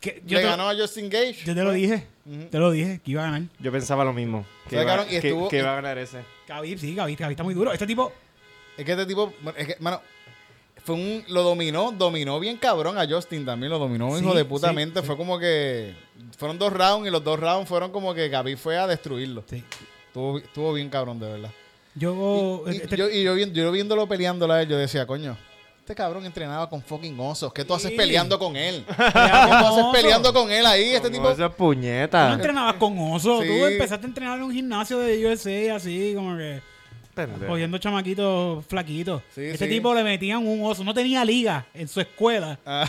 Que 0.01 0.23
yo, 0.27 0.37
Le 0.39 0.43
te, 0.43 0.49
ganó 0.51 0.69
a 0.69 0.75
Justin 0.75 1.09
Gage. 1.09 1.37
yo 1.47 1.55
te 1.55 1.63
lo 1.63 1.73
dije, 1.73 2.07
te 2.51 2.59
lo 2.59 2.71
dije, 2.71 3.01
que 3.03 3.13
iba 3.13 3.23
a 3.23 3.31
ganar. 3.31 3.43
Yo 3.59 3.73
pensaba 3.73 4.05
lo 4.05 4.13
mismo. 4.13 4.45
Que, 4.69 4.77
iba, 4.77 4.85
sacaron 4.85 5.07
y 5.07 5.11
que- 5.11 5.17
estuvo- 5.29 5.49
que 5.49 5.59
iba 5.59 5.73
a 5.73 5.77
ganar 5.77 5.97
ese. 5.99 6.19
Khabib, 6.47 6.79
sí, 6.79 6.95
Khabib, 6.95 7.17
Khabib 7.17 7.31
está 7.31 7.43
muy 7.43 7.55
duro. 7.55 7.73
Este 7.73 7.87
tipo, 7.87 8.13
Es 8.77 8.85
que 8.85 8.93
este 8.93 9.07
tipo, 9.07 9.33
es 9.57 9.67
que, 9.69 9.77
mano, 9.81 10.03
fue 10.85 10.95
un, 10.97 11.25
lo 11.29 11.43
dominó, 11.43 11.93
dominó 11.93 12.39
bien 12.39 12.57
cabrón 12.59 12.99
a 12.99 13.07
Justin 13.09 13.45
también, 13.45 13.71
lo 13.73 13.79
dominó 13.79 14.15
Sí, 14.17 14.23
hijo 14.23 14.35
de 14.35 14.45
puta 14.45 14.69
sí, 14.69 14.75
mente. 14.75 15.01
sí. 15.01 15.07
Fue 15.07 15.17
como 15.17 15.39
que, 15.39 15.95
fueron 16.37 16.59
dos 16.59 16.73
rounds 16.73 17.09
y 17.09 17.11
los 17.11 17.25
dos 17.25 17.41
rounds 17.41 17.69
fueron 17.69 17.91
como 17.91 18.13
que 18.15 18.29
Gaby 18.29 18.57
fue 18.57 18.77
a 18.79 18.87
destruirlo. 18.87 19.43
sí. 19.49 19.65
Estuvo, 20.09 20.39
estuvo 20.39 20.73
bien 20.73 20.91
cabrón, 20.91 21.19
de 21.19 21.27
verdad. 21.29 21.51
Yo, 21.97 22.63
Y, 22.69 22.77
este- 22.77 22.97
yo, 22.97 23.09
y 23.11 23.23
yo, 23.25 23.35
vi- 23.35 23.51
yo 23.53 23.73
viéndolo 23.73 24.07
peleándolo 24.07 24.53
a 24.53 24.63
él, 24.63 24.69
yo 24.69 24.77
decía, 24.77 25.07
coño, 25.07 25.37
este 25.81 25.95
cabrón 25.95 26.25
entrenaba 26.25 26.69
con 26.71 26.83
fucking 26.83 27.19
osos. 27.19 27.53
¿Qué 27.53 27.65
tú 27.65 27.75
haces 27.75 27.91
Sí. 27.91 27.97
peleando 27.97 28.39
con 28.39 28.57
él? 28.57 28.85
¿Qué 28.89 28.95
tú 28.95 29.19
haces 29.67 29.85
peleando 29.93 30.33
con 30.33 30.51
él 30.53 30.65
ahí? 30.67 30.91
Este 30.95 31.11
tipo... 31.11 31.29
esa 31.31 31.37
Tú 31.37 31.43
no 31.43 31.57
puñeta. 31.57 32.33
entrenabas 32.33 32.75
con 32.75 32.97
oso. 32.99 33.43
Sí. 33.43 33.49
Tú 33.49 33.67
empezaste 33.67 34.07
a 34.07 34.09
entrenar 34.09 34.39
en 34.39 34.45
un 34.45 34.53
gimnasio 34.53 34.99
de 34.99 35.27
USA 35.27 35.75
así, 35.77 36.13
como 36.15 36.37
que 36.37 36.61
Pendejo. 37.15 37.47
cogiendo 37.47 37.79
chamaquitos 37.79 38.65
flaquitos. 38.67 39.23
Sí, 39.35 39.43
este 39.43 39.67
sí. 39.67 39.71
tipo 39.75 39.95
le 39.95 40.03
metían 40.05 40.47
un 40.47 40.65
oso. 40.65 40.85
No 40.85 40.93
tenía 40.93 41.25
liga 41.25 41.67
en 41.75 41.89
su 41.89 42.01
escuela. 42.01 42.59
Ah, 42.67 42.89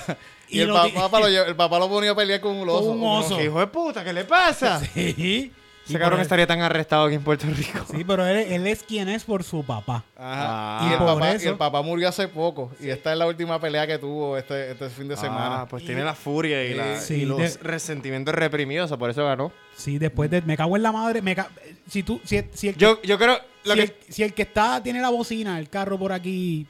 y 0.50 0.60
Y 0.60 0.62
el 0.62 0.70
papá, 0.72 1.20
lo, 1.20 1.28
el 1.48 1.56
papá 1.56 1.80
lo 1.80 1.90
ponía 1.90 2.12
a 2.12 2.16
pelear 2.16 2.40
con 2.40 2.56
un 2.56 2.70
oso. 2.70 2.92
un 2.92 3.04
oso. 3.04 3.42
Hijo 3.42 3.60
de 3.60 3.68
puta, 3.68 4.04
¿qué 4.04 4.14
le 4.14 4.26
pasa? 4.26 4.80
Sí. 4.94 5.52
Ese 5.88 6.00
cabrón 6.00 6.20
estaría 6.20 6.48
tan 6.48 6.62
arrestado 6.62 7.06
aquí 7.06 7.16
en 7.16 7.22
Puerto 7.24 7.46
Rico. 7.48 7.86
Sí, 7.92 8.04
pero 8.04 8.26
él, 8.26 8.38
él 8.52 8.66
es 8.68 8.82
quien 8.84 9.08
es 9.10 9.24
por 9.24 9.44
su 9.44 9.64
papá. 9.64 10.04
Ajá. 10.18 10.80
Ah. 10.80 10.88
y, 10.90 10.92
el 10.94 10.98
por 10.98 11.08
papá, 11.08 11.32
eso- 11.34 11.46
y 11.46 11.48
el 11.50 11.58
papá 11.58 11.82
murió 11.82 12.10
hace 12.10 12.28
poco. 12.28 12.72
Y 12.80 12.90
esta 12.90 13.12
es 13.12 13.18
la 13.20 13.28
última 13.28 13.60
pelea 13.60 13.86
que 13.86 13.98
tuvo 14.00 14.38
este, 14.38 14.72
este 14.72 14.90
fin 14.90 15.08
de 15.08 15.16
semana. 15.18 15.62
Ah, 15.62 15.68
pues 15.68 15.84
Y- 15.84 15.86
tiene 15.88 16.04
la 16.04 16.16
furia 16.16 16.64
y, 16.66 16.74
la- 16.74 17.00
Sí, 17.00 17.22
y 17.22 17.26
los 17.26 17.38
de- 17.38 17.58
resentimientos 17.62 18.34
reprimidos, 18.34 18.92
por 18.98 19.10
eso 19.10 19.24
ganó. 19.26 19.52
Sí, 19.76 19.98
después 20.00 20.30
de... 20.32 20.42
Me 20.42 20.58
cago 20.58 20.76
en 20.76 20.84
la 20.84 20.92
madre. 20.92 21.22
Me 21.22 21.36
ca- 21.36 21.50
si 21.88 22.02
tú... 22.04 22.20
Si, 22.24 22.42
si 22.54 22.70
el, 22.70 22.76
Yo, 22.78 23.02
yo 23.04 23.18
creo. 23.18 23.38
Lo 23.66 23.74
si, 23.74 23.80
que, 23.80 23.84
el, 23.86 23.96
si 24.10 24.24
el 24.24 24.34
que 24.34 24.42
está... 24.44 24.82
Tiene 24.82 25.02
la 25.02 25.10
bocina, 25.10 25.60
el 25.60 25.70
carro 25.70 26.00
por 26.00 26.12
aquí... 26.12 26.66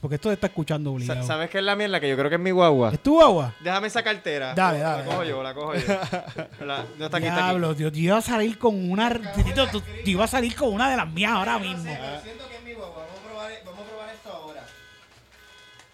Porque 0.00 0.14
esto 0.14 0.28
se 0.28 0.34
está 0.34 0.46
escuchando 0.46 0.90
sa- 0.90 0.94
obligado. 0.94 1.26
¿Sabes 1.26 1.50
qué 1.50 1.58
es 1.58 1.64
la 1.64 1.74
mierda? 1.74 1.98
Que 1.98 2.08
yo 2.08 2.16
creo 2.16 2.28
que 2.28 2.36
es 2.36 2.40
mi 2.40 2.52
guagua. 2.52 2.92
¿Es 2.92 3.00
tu 3.02 3.20
agua? 3.20 3.52
Déjame 3.60 3.88
esa 3.88 4.02
cartera. 4.02 4.54
Dale, 4.54 4.78
dale, 4.78 4.98
La 4.98 5.04
cojo 5.04 5.18
dale. 5.18 5.30
yo, 5.30 5.42
la 5.42 5.54
cojo 5.54 5.74
yo. 5.74 5.86
La- 6.66 6.84
no 6.98 7.04
está 7.06 7.16
aquí, 7.16 7.26
está 7.26 7.36
aquí. 7.38 7.44
Diablo, 7.48 7.74
Dios, 7.74 7.92
yo 7.92 7.98
iba 8.00 8.18
a 8.18 8.22
salir 8.22 8.58
con 8.58 8.90
una... 8.90 9.10
Titito, 9.34 9.66
tú- 9.68 9.80
tú 9.80 9.86
ibas 10.04 10.32
a 10.32 10.36
salir 10.38 10.54
con 10.54 10.72
una 10.72 10.88
de 10.90 10.96
las 10.96 11.08
mías 11.10 11.32
ahora 11.32 11.58
mismo. 11.58 11.82
siento 12.22 12.48
que 12.48 12.56
es 12.56 12.62
mi 12.62 12.74
guagua. 12.74 13.04
Vamos 13.06 13.18
a 13.18 13.26
probar, 13.28 13.52
vamos 13.64 13.80
a 13.80 13.88
probar 13.88 14.10
esto 14.14 14.32
ahora. 14.32 14.64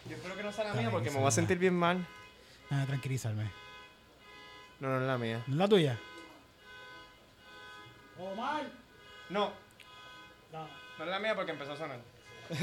Yo 0.08 0.16
espero 0.16 0.36
que 0.36 0.42
no 0.42 0.52
sea 0.52 0.64
la 0.64 0.74
mía 0.74 0.90
porque 0.90 1.10
me 1.10 1.18
voy 1.18 1.28
a 1.28 1.30
sentir 1.30 1.58
bien 1.58 1.74
mal. 1.74 2.06
Ah, 2.70 2.84
tranquilízame. 2.86 3.44
No, 4.80 4.88
no 4.88 5.00
es 5.00 5.06
la 5.06 5.16
mía. 5.18 5.42
¿No 5.46 5.54
es 5.54 5.58
la 5.58 5.68
tuya? 5.68 5.98
Omar. 8.20 8.64
No, 9.30 9.52
no 10.52 11.04
es 11.04 11.10
la 11.10 11.18
mía 11.18 11.34
porque 11.34 11.52
empezó 11.52 11.72
a 11.72 11.76
sonar. 11.76 11.98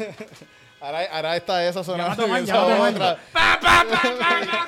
Ahora, 0.82 1.00
ahora 1.12 1.38
está 1.38 1.68
esa 1.68 1.84
sonando 1.84 2.28
y 2.28 2.32
esa 2.44 2.66
otra. 2.66 3.18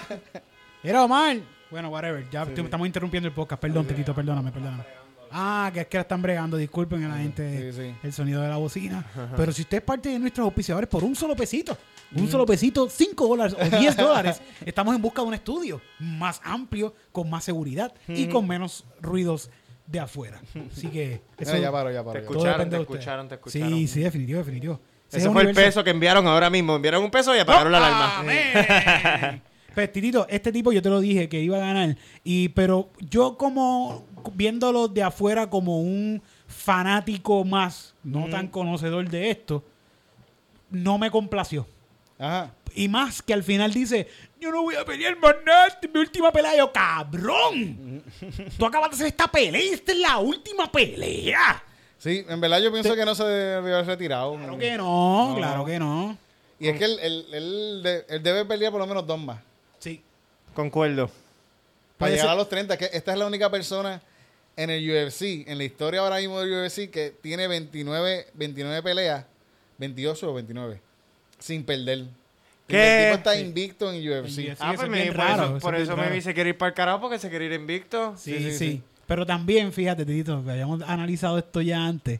Era 0.83 1.03
Omar. 1.03 1.37
Bueno, 1.69 1.89
whatever. 1.89 2.27
Ya 2.29 2.45
te- 2.45 2.61
estamos 2.61 2.87
interrumpiendo 2.87 3.27
el 3.27 3.33
podcast. 3.35 3.61
Perdón, 3.61 3.85
Titito, 3.85 4.13
perdóname, 4.15 4.51
perdóname. 4.51 4.83
Ah, 5.29 5.69
que 5.73 5.81
es 5.81 5.87
que 5.87 5.97
la 5.97 6.01
están 6.03 6.21
bregando. 6.21 6.55
Disculpen 6.55 7.03
a 7.03 7.09
la 7.09 7.17
gente 7.17 7.71
Sí, 7.73 7.81
sí. 7.81 7.95
el 8.01 8.13
sonido 8.13 8.41
de 8.41 8.47
la 8.47 8.55
bocina. 8.55 9.05
Pero 9.35 9.51
si 9.51 9.63
usted 9.63 9.77
es 9.79 9.83
parte 9.83 10.09
de 10.09 10.17
nuestros 10.19 10.45
auspiciadores 10.45 10.89
por 10.89 11.03
un 11.03 11.15
solo 11.15 11.35
pesito, 11.35 11.77
un 12.15 12.29
solo 12.31 12.45
pesito, 12.45 12.89
5 12.89 13.27
dólares 13.27 13.53
o 13.59 13.77
10 13.77 13.97
dólares, 13.97 14.41
estamos 14.65 14.95
en 14.95 15.01
busca 15.01 15.21
de 15.21 15.27
un 15.27 15.33
estudio 15.33 15.81
más 15.99 16.39
amplio, 16.45 16.95
con 17.11 17.29
más 17.29 17.43
seguridad 17.43 17.93
y 18.07 18.27
con 18.29 18.47
menos 18.47 18.85
ruidos 19.01 19.49
de 19.85 19.99
afuera. 19.99 20.39
Así 20.71 20.87
que 20.87 21.21
eso 21.37 21.55
Eh, 21.55 21.61
ya 21.61 21.71
paro, 21.71 21.91
ya 21.91 22.03
paro. 22.03 22.13
Te 22.13 22.19
ya. 22.19 22.29
escucharon, 22.31 22.69
te 22.69 22.77
escucharon, 22.77 23.27
te 23.27 23.35
escucharon. 23.35 23.69
Sí, 23.73 23.87
sí, 23.87 23.99
definitivo, 24.01 24.37
definitivo. 24.39 24.79
Ese 25.09 25.17
Ese 25.17 25.27
es 25.27 25.33
fue 25.33 25.43
el 25.43 25.53
peso 25.53 25.83
que 25.83 25.89
enviaron 25.89 26.27
ahora 26.27 26.49
mismo. 26.49 26.75
Enviaron 26.75 27.03
un 27.03 27.11
peso 27.11 27.35
y 27.35 27.39
apagaron 27.39 27.71
la 27.71 27.77
alarma. 27.77 28.19
Amén. 28.19 29.41
Pues, 29.77 29.93
Titito, 29.93 30.25
este 30.27 30.51
tipo 30.51 30.71
yo 30.71 30.81
te 30.81 30.89
lo 30.89 30.99
dije 30.99 31.29
que 31.29 31.39
iba 31.39 31.57
a 31.57 31.59
ganar. 31.59 31.95
Y, 32.23 32.49
pero 32.49 32.89
yo 32.99 33.37
como 33.37 34.07
viéndolo 34.33 34.87
de 34.87 35.03
afuera 35.03 35.51
como 35.51 35.81
un 35.81 36.19
fanático 36.47 37.45
más, 37.45 37.93
no 38.03 38.27
tan 38.27 38.47
conocedor 38.47 39.07
de 39.07 39.29
esto, 39.29 39.63
no 40.71 40.97
me 40.97 41.11
complació. 41.11 41.67
Ajá. 42.17 42.55
Y 42.73 42.87
más 42.87 43.21
que 43.21 43.33
al 43.33 43.43
final 43.43 43.71
dice, 43.71 44.07
yo 44.39 44.51
no 44.51 44.63
voy 44.63 44.73
a 44.73 44.83
pelear 44.83 45.15
más 45.19 45.35
nada, 45.45 45.79
mi 45.93 45.99
última 45.99 46.31
pelea. 46.31 46.57
Yo, 46.57 46.71
cabrón, 46.71 48.03
tú 48.57 48.65
acabas 48.65 48.89
de 48.89 48.95
hacer 48.95 49.07
esta 49.07 49.27
pelea 49.27 49.61
y 49.61 49.69
esta 49.69 49.91
es 49.91 49.99
la 49.99 50.17
última 50.17 50.71
pelea. 50.71 51.63
Sí, 51.99 52.25
en 52.29 52.39
verdad 52.39 52.59
yo 52.59 52.71
pienso 52.71 52.95
que 52.95 53.05
no 53.05 53.15
se 53.15 53.23
debe 53.23 53.55
haber 53.73 53.85
retirado. 53.85 54.35
Claro 54.35 54.57
que 54.57 54.77
no, 54.77 55.29
No. 55.29 55.35
claro 55.35 55.65
que 55.65 55.79
no. 55.79 56.17
Y 56.59 56.67
es 56.69 56.77
que 56.77 56.85
él, 56.85 56.99
él- 57.01 57.25
él 57.33 58.03
él 58.07 58.23
debe 58.23 58.45
pelear 58.45 58.71
por 58.71 58.79
lo 58.81 58.87
menos 58.87 59.05
dos 59.05 59.19
más. 59.19 59.39
Sí. 59.79 60.01
Concuerdo. 60.53 61.07
Para 61.07 61.15
Puede 61.97 62.11
llegar 62.13 62.25
ser- 62.27 62.31
a 62.33 62.35
los 62.35 62.49
30, 62.49 62.77
que 62.77 62.89
esta 62.93 63.11
es 63.13 63.17
la 63.17 63.25
única 63.27 63.49
persona 63.49 64.01
en 64.55 64.69
el 64.69 64.83
UFC, 64.89 65.45
en 65.47 65.57
la 65.57 65.63
historia 65.63 65.99
ahora 66.01 66.17
mismo 66.17 66.39
del 66.39 66.51
UFC, 66.51 66.89
que 66.89 67.13
tiene 67.21 67.47
29, 67.47 68.27
29 68.33 68.81
peleas, 68.83 69.25
28 69.77 70.31
o 70.31 70.33
29, 70.33 70.79
sin 71.39 71.63
perder. 71.63 72.05
¿Qué? 72.67 72.97
El 72.97 73.05
tipo 73.13 73.17
está 73.17 73.33
Sí. 73.35 73.41
invicto 73.41 73.91
en 73.91 74.07
UFC. 74.07 74.29
Sí, 74.29 74.47
ah, 74.59 74.73
eso 74.73 74.75
pues 74.75 74.81
es 74.81 74.89
me- 74.89 75.05
por 75.07 75.15
raro, 75.17 75.43
eso, 75.45 75.57
eso 75.57 75.59
por 75.65 75.75
es 75.75 75.81
eso 75.83 75.95
me 75.95 76.03
raro. 76.03 76.15
dice 76.15 76.33
quiere 76.33 76.49
ir 76.49 76.57
para 76.57 76.69
el 76.69 76.75
carajo 76.75 77.01
porque 77.01 77.17
se 77.19 77.29
quiere 77.29 77.45
ir 77.45 77.53
invicto. 77.53 78.15
Sí, 78.17 78.31
Sí, 78.33 78.37
sí, 78.37 78.43
sí, 78.43 78.51
sí, 78.57 78.71
sí. 78.71 78.83
Pero 79.07 79.25
también, 79.25 79.73
fíjate, 79.73 80.05
Tito, 80.05 80.43
que 80.43 80.51
hayamos 80.51 80.81
analizado 80.83 81.37
esto 81.37 81.61
ya 81.61 81.83
antes, 81.85 82.19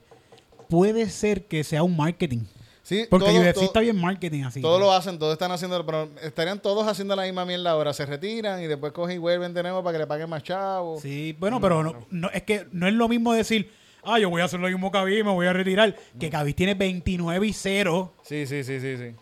puede 0.69 1.09
ser 1.09 1.45
que 1.45 1.63
sea 1.63 1.83
un 1.83 1.95
marketing. 1.95 2.39
Sí, 2.83 3.05
Porque 3.09 3.25
todo- 3.25 3.39
UFC 3.41 3.53
todo- 3.55 3.65
está 3.65 3.79
bien 3.81 3.99
marketing 3.99 4.43
así. 4.43 4.61
Todos 4.61 4.79
lo 4.79 4.93
hacen, 4.93 5.19
todos 5.19 5.33
están 5.33 5.51
haciendo, 5.51 5.85
pero 5.85 6.09
estarían 6.23 6.59
todos 6.61 6.88
haciendo 6.88 7.17
la 7.17 7.23
misma 7.23 7.43
mierda 7.45 7.71
ahora. 7.71 7.91
Se 7.93 8.05
retiran 8.05 8.61
y 8.63 8.67
después 8.67 8.93
cogen 8.93 9.17
y 9.17 9.19
vuelven 9.19 9.53
de 9.53 9.61
nuevo 9.61 9.83
para 9.83 9.93
que 9.97 9.99
le 9.99 10.07
paguen 10.07 10.29
más 10.29 10.41
chavos. 10.43 11.01
Sí, 11.01 11.35
bueno, 11.38 11.59
pero 11.59 11.83
no, 11.83 12.07
no- 12.09 12.29
es 12.31 12.43
que 12.43 12.65
no 12.71 12.88
es 12.88 12.93
lo 12.93 13.09
mismo 13.09 13.33
decir, 13.33 13.69
ah, 14.03 14.17
yo 14.19 14.29
voy 14.29 14.41
a 14.41 14.45
hacer 14.45 14.61
lo 14.61 14.67
mismo 14.69 14.89
que 14.89 14.97
Khabib, 14.99 15.25
me 15.25 15.31
voy 15.31 15.47
a 15.47 15.51
retirar, 15.53 15.93
que 16.17 16.29
Khabib 16.29 16.55
tiene 16.55 16.75
29 16.75 17.45
y 17.47 17.51
0, 17.51 18.13
Sí, 18.23 18.45
sí, 18.45 18.63
sí, 18.63 18.79
sí, 18.79 18.95
sí. 18.95 19.15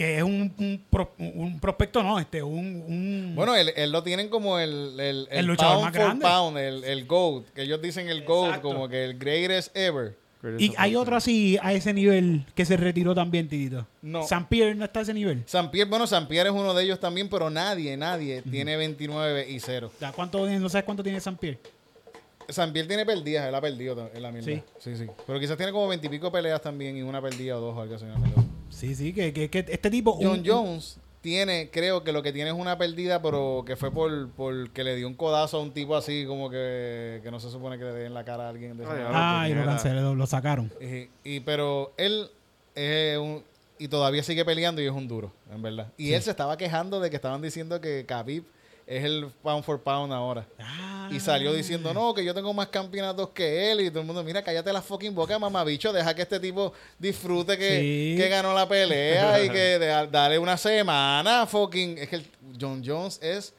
Que 0.00 0.16
es 0.16 0.22
un, 0.22 0.50
un, 0.56 0.82
pro- 0.88 1.12
un 1.18 1.60
prospecto, 1.60 2.02
no, 2.02 2.18
este, 2.18 2.42
un... 2.42 2.56
un 2.88 3.32
Bueno, 3.36 3.54
él, 3.54 3.70
él 3.76 3.92
lo 3.92 4.02
tienen 4.02 4.30
como 4.30 4.58
el, 4.58 4.98
el, 4.98 5.28
El 5.30 5.44
luchador 5.44 5.74
pound 5.74 5.84
más 5.84 5.92
for 5.94 6.02
grande. 6.04 6.24
pound, 6.24 6.56
el, 6.56 6.84
el 6.84 7.06
GOAT, 7.06 7.44
que 7.50 7.62
ellos 7.64 7.82
dicen 7.82 8.08
el 8.08 8.24
GOAT, 8.24 8.46
Exacto. 8.46 8.68
como 8.68 8.88
que 8.88 9.04
el 9.04 9.18
greatest 9.18 9.76
ever. 9.76 10.16
y 10.58 10.72
hay 10.78 10.96
otro 10.96 11.16
así 11.16 11.58
a 11.60 11.74
ese 11.74 11.92
nivel 11.92 12.46
que 12.54 12.64
se 12.64 12.78
retiró 12.78 13.14
también, 13.14 13.46
Titito. 13.46 13.86
No. 14.00 14.22
San 14.22 14.48
Pierre 14.48 14.74
no 14.74 14.86
está 14.86 15.00
a 15.00 15.02
ese 15.02 15.12
nivel. 15.12 15.42
San 15.44 15.70
Pierre, 15.70 15.90
bueno, 15.90 16.06
San 16.06 16.26
Pierre 16.28 16.48
es 16.48 16.54
uno 16.54 16.72
de 16.72 16.82
ellos 16.82 16.98
también, 16.98 17.28
pero 17.28 17.50
nadie, 17.50 17.94
nadie 17.98 18.40
tiene 18.40 18.78
29 18.78 19.50
y 19.50 19.60
0. 19.60 19.90
O 19.94 19.98
sea, 19.98 20.12
¿cuánto, 20.12 20.46
no 20.48 20.68
sabes 20.70 20.86
cuánto 20.86 21.02
tiene 21.02 21.20
San 21.20 21.36
Pierre? 21.36 21.58
San 22.48 22.72
Pierre 22.72 22.88
tiene 22.88 23.04
perdidas, 23.04 23.46
él 23.46 23.54
ha 23.54 23.60
perdido 23.60 24.10
en 24.14 24.22
la 24.22 24.32
mierda. 24.32 24.46
Sí. 24.50 24.62
Sí, 24.78 24.96
sí. 24.96 25.04
Pero 25.26 25.38
quizás 25.38 25.58
tiene 25.58 25.72
como 25.72 25.86
20 25.88 26.06
y 26.06 26.08
pico 26.10 26.32
peleas 26.32 26.62
también 26.62 26.96
y 26.96 27.02
una 27.02 27.20
perdida 27.20 27.58
o 27.58 27.60
dos 27.60 27.76
o 27.76 27.82
algo 27.82 27.94
así. 27.96 28.06
una. 28.06 28.16
Sí, 28.70 28.94
sí, 28.94 29.12
que, 29.12 29.32
que, 29.32 29.50
que 29.50 29.64
este 29.68 29.90
tipo... 29.90 30.14
John 30.20 30.40
un- 30.40 30.44
Jones 30.46 30.98
tiene, 31.20 31.68
creo 31.70 32.02
que 32.02 32.12
lo 32.12 32.22
que 32.22 32.32
tiene 32.32 32.48
es 32.50 32.56
una 32.56 32.78
perdida, 32.78 33.20
pero 33.20 33.62
que 33.66 33.76
fue 33.76 33.90
por, 33.92 34.30
por 34.30 34.70
que 34.70 34.82
le 34.84 34.96
dio 34.96 35.06
un 35.06 35.14
codazo 35.14 35.58
a 35.58 35.60
un 35.60 35.72
tipo 35.72 35.94
así, 35.94 36.24
como 36.26 36.48
que, 36.48 37.20
que 37.22 37.30
no 37.30 37.38
se 37.40 37.50
supone 37.50 37.76
que 37.78 37.84
le 37.84 37.92
dé 37.92 38.06
en 38.06 38.14
la 38.14 38.24
cara 38.24 38.46
a 38.46 38.48
alguien. 38.48 38.78
De 38.78 38.86
Ay. 38.86 39.02
Ah, 39.06 39.46
y 39.50 39.54
lo 39.54 39.64
canceló, 39.66 40.14
lo, 40.14 40.26
sacaron. 40.26 40.72
Y, 40.80 41.08
y- 41.36 41.40
pero 41.40 41.92
él 41.98 42.30
es 42.74 43.18
un, 43.18 43.42
y 43.78 43.88
todavía 43.88 44.22
sigue 44.22 44.44
peleando 44.46 44.80
y 44.80 44.86
es 44.86 44.92
un 44.92 45.08
duro, 45.08 45.30
en 45.52 45.60
verdad. 45.60 45.92
Y 45.98 46.12
él 46.12 46.22
se 46.22 46.30
estaba 46.30 46.56
quejando 46.56 47.00
de 47.00 47.10
que 47.10 47.16
estaban 47.16 47.42
diciendo 47.42 47.80
que 47.82 48.06
Khabib 48.06 48.44
es 48.90 49.04
el 49.04 49.28
pound 49.42 49.62
for 49.64 49.80
pound 49.80 50.12
ahora. 50.12 50.44
Ah. 50.58 51.08
Y 51.12 51.20
salió 51.20 51.52
diciendo, 51.52 51.94
no, 51.94 52.12
que 52.12 52.24
yo 52.24 52.34
tengo 52.34 52.52
más 52.52 52.66
campeonatos 52.68 53.30
que 53.30 53.70
él. 53.70 53.80
Y 53.82 53.88
todo 53.90 54.00
el 54.00 54.06
mundo, 54.06 54.22
mira, 54.24 54.42
cállate 54.42 54.72
la 54.72 54.82
fucking 54.82 55.14
boca, 55.14 55.38
mamabicho. 55.38 55.92
Deja 55.92 56.12
que 56.14 56.22
este 56.22 56.40
tipo 56.40 56.72
disfrute 56.98 57.56
que, 57.56 57.78
Sí. 57.80 58.14
que 58.20 58.28
ganó 58.28 58.52
la 58.52 58.68
pelea 58.68 59.42
y 59.44 59.48
que 59.48 59.58
de- 59.78 60.08
dale 60.10 60.38
una 60.38 60.56
semana, 60.56 61.46
fucking. 61.46 61.98
Es 61.98 62.08
que 62.08 62.16
el- 62.16 62.26
John 62.60 62.82
Jones 62.84 63.18
es 63.22 63.52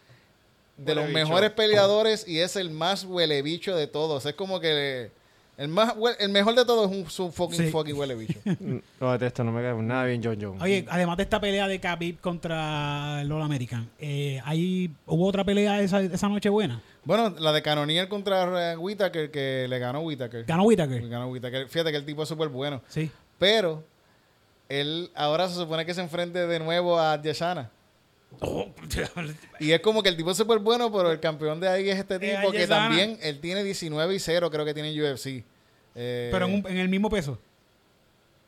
de 0.78 0.96
los 0.96 1.06
bicho. 1.08 1.14
mejores 1.14 1.52
peleadores 1.52 2.28
y 2.28 2.40
es 2.40 2.56
el 2.56 2.70
más 2.70 3.04
huele 3.06 3.42
bicho 3.42 3.76
de 3.76 3.88
todos. 3.88 4.26
Es 4.26 4.34
como 4.34 4.60
que 4.60 5.12
el 5.58 5.68
más 5.68 5.94
el 6.20 6.30
mejor 6.30 6.56
de 6.56 6.66
todos 6.66 6.90
es 6.92 6.98
un 6.98 7.10
su 7.10 7.32
fucking 7.32 7.58
Sí. 7.58 7.68
fucking 7.72 7.96
huele 7.96 8.16
bicho. 8.16 8.40
Lo 9.00 9.12
detesto, 9.12 9.44
no 9.44 9.52
me 9.52 9.62
cae 9.62 9.74
nada 9.82 10.06
bien 10.06 10.22
John 10.24 10.38
Jones. 10.42 10.62
Oye, 10.62 10.86
además 10.90 11.18
de 11.18 11.24
esta 11.24 11.40
pelea 11.40 11.68
de 11.68 11.80
Khabib 11.80 12.20
contra 12.20 13.22
el 13.22 13.32
All 13.32 13.42
American, 13.44 13.90
eh, 14.00 14.42
ahí 14.46 14.90
hubo 15.06 15.28
otra 15.28 15.44
pelea 15.44 15.80
esa, 15.82 16.02
esa 16.02 16.30
noche 16.30 16.50
buena. 16.50 16.82
bueno, 17.04 17.34
la 17.40 17.52
de 17.52 17.62
Canonier 17.62 18.08
contra 18.08 18.72
eh, 18.74 18.78
Whittaker, 18.78 19.30
que 19.32 19.68
le 19.70 19.80
ganó 19.80 20.02
Whittaker. 20.02 20.46
Ganó 20.46 20.64
Whittaker. 20.64 21.08
Ganó 21.10 21.28
Whittaker. 21.30 21.68
Fíjate 21.68 21.92
que 21.92 21.98
el 21.98 22.06
tipo 22.06 22.24
es 22.24 22.30
súper 22.30 22.48
bueno. 22.50 22.82
Sí. 22.88 23.12
Pero 23.38 23.84
él 24.70 25.12
ahora 25.16 25.48
se 25.50 25.56
supone 25.56 25.86
que 25.86 25.94
se 25.94 26.02
enfrente 26.02 26.48
de 26.48 26.60
nuevo 26.60 26.98
a 27.00 27.22
Yeshana. 27.22 27.70
Oh, 28.40 28.72
Y 29.60 29.72
es 29.72 29.82
como 29.82 30.02
que 30.02 30.10
el 30.10 30.18
tipo 30.18 30.32
es 30.32 30.38
súper 30.38 30.60
bueno, 30.60 30.92
pero 30.92 31.12
el 31.12 31.20
campeón 31.20 31.60
de 31.60 31.68
ahí 31.68 31.90
es 31.90 32.00
este 32.00 32.16
Eh, 32.16 32.38
tipo 32.38 32.52
que 32.52 32.66
también 32.68 33.18
él 33.22 33.40
tiene 33.40 33.64
19 33.64 34.16
y 34.16 34.20
0, 34.20 34.50
creo 34.50 34.66
que 34.66 34.74
tiene 34.74 34.92
en 34.92 35.00
UFC. 35.14 35.44
Eh, 35.96 36.30
pero 36.32 36.46
en, 36.48 36.54
un- 36.56 36.68
en 36.68 36.78
el 36.78 36.90
mismo 36.90 37.10
peso. 37.10 37.38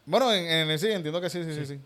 Bueno, 0.05 0.33
en, 0.33 0.45
en 0.45 0.69
el 0.71 0.79
sí, 0.79 0.87
entiendo 0.89 1.19
que 1.21 1.29
sí, 1.29 1.43
sí, 1.43 1.53
sí, 1.53 1.65
sí. 1.65 1.79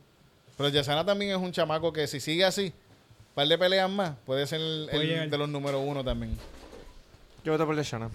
Pero 0.56 0.70
Yeshana 0.70 1.06
también 1.06 1.32
es 1.32 1.38
un 1.38 1.52
chamaco 1.52 1.92
que 1.92 2.08
si 2.08 2.20
sigue 2.20 2.46
así, 2.46 2.66
un 2.68 3.34
par 3.36 3.48
de 3.48 3.58
peleas 3.58 3.90
más, 3.90 4.14
puede 4.26 4.48
ser 4.48 4.60
el, 4.62 5.30
de 5.30 5.38
los 5.38 5.50
número 5.50 5.80
uno 5.82 6.04
también. 6.04 6.38
Yo 7.44 7.52
voto 7.52 7.66
por 7.66 7.76
Leshana. 7.76 8.10